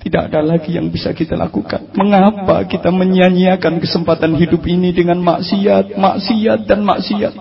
[0.00, 1.92] tidak ada lagi yang bisa kita lakukan.
[1.92, 7.34] Mengapa kita menyanyiakan kesempatan hidup ini dengan maksiat, maksiat, dan maksiat?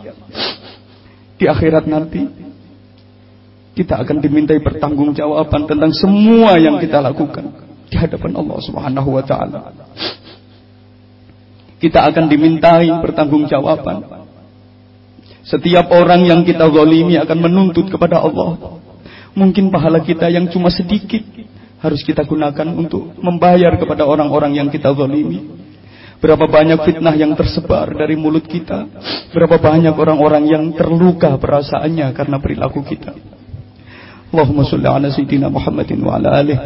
[1.40, 2.28] Di akhirat nanti,
[3.80, 7.48] kita akan dimintai pertanggungjawaban tentang semua yang kita lakukan
[7.88, 9.60] di hadapan Allah Subhanahu wa taala.
[11.80, 14.20] Kita akan dimintai pertanggungjawaban.
[15.48, 18.84] Setiap orang yang kita zalimi akan menuntut kepada Allah.
[19.32, 21.24] Mungkin pahala kita yang cuma sedikit
[21.80, 25.68] harus kita gunakan untuk membayar kepada orang-orang yang kita zalimi.
[26.20, 28.92] Berapa banyak fitnah yang tersebar dari mulut kita.
[29.32, 33.16] Berapa banyak orang-orang yang terluka perasaannya karena perilaku kita.
[34.30, 36.60] Allahumma salli ala sayyidina Muhammadin wa ala alihi.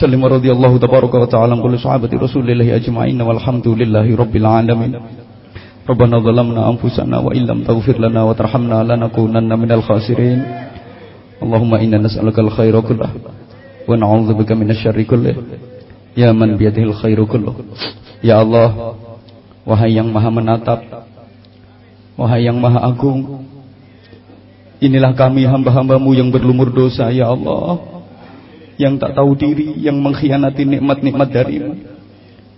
[0.00, 4.92] Sallim radhiyallahu tabaraka wa ta'ala kullu sahabati rasulillahi ajma'in walhamdulillahi rabbil alamin.
[5.84, 10.40] Rabbana zalamna anfusana wa illam taghfir lana wa tarhamna lanakunanna minal khasirin.
[11.44, 12.80] Allahumma inna nas'aluka al-khaira
[13.84, 15.32] wa na'udzubika minasyarri kulli.
[16.14, 17.52] Ya man biyadihil khairu kullu.
[18.24, 18.96] Ya Allah
[19.64, 20.80] wahai yang maha menatap
[22.14, 23.48] wahai yang maha agung
[24.78, 27.80] inilah kami hamba-hambamu yang berlumur dosa ya Allah.
[28.74, 31.62] Yang tak tahu diri yang mengkhianati nikmat-nikmat dari,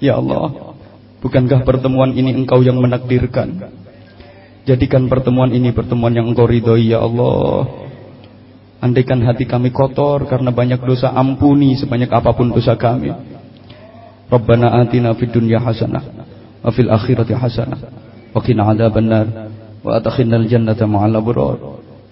[0.00, 0.72] ya Allah
[1.20, 3.68] bukankah pertemuan ini engkau yang menakdirkan?
[4.66, 7.85] Jadikan pertemuan ini pertemuan yang engkau ridhoi ya Allah.
[8.76, 13.08] Andaikan hati kami kotor karena banyak dosa Ampuni sebanyak apa pun dosa kami.
[14.28, 16.02] Rabbana atina fid dunya hasanah
[16.60, 17.78] Wa fil akhirati hasanah
[18.36, 19.26] Wa qina adhaban nar
[19.80, 21.56] Wa atakhinnal jannata ma'al abrar.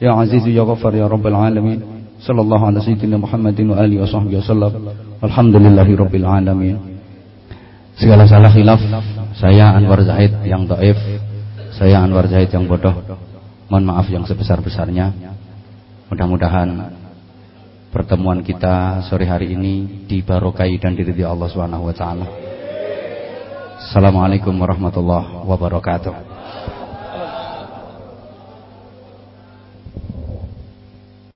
[0.00, 2.08] Ya Aziz Ya Ghaffar Ya Rabbal Alamin.
[2.24, 4.72] Sallallahu ala Sayyidina Muhammadin wa alihi wa sahbihi wasallam
[5.20, 6.76] Alhamdulillahi Rabbil Alamin.
[8.00, 8.80] Segala salah khilaf
[9.36, 10.96] Saya Anwar Zahid yang taif
[11.76, 12.94] Saya Anwar Zahid yang bodoh.
[13.68, 15.33] Mohon maaf yang sebesar-besarnya
[16.14, 16.94] Mudah-mudahan
[17.90, 22.26] Pertemuan kita sore hari ini Dibarokai dan diridhi Allah Subhanahu wa taala.
[23.82, 26.33] Assalamualaikum warahmatullahi wabarakatuh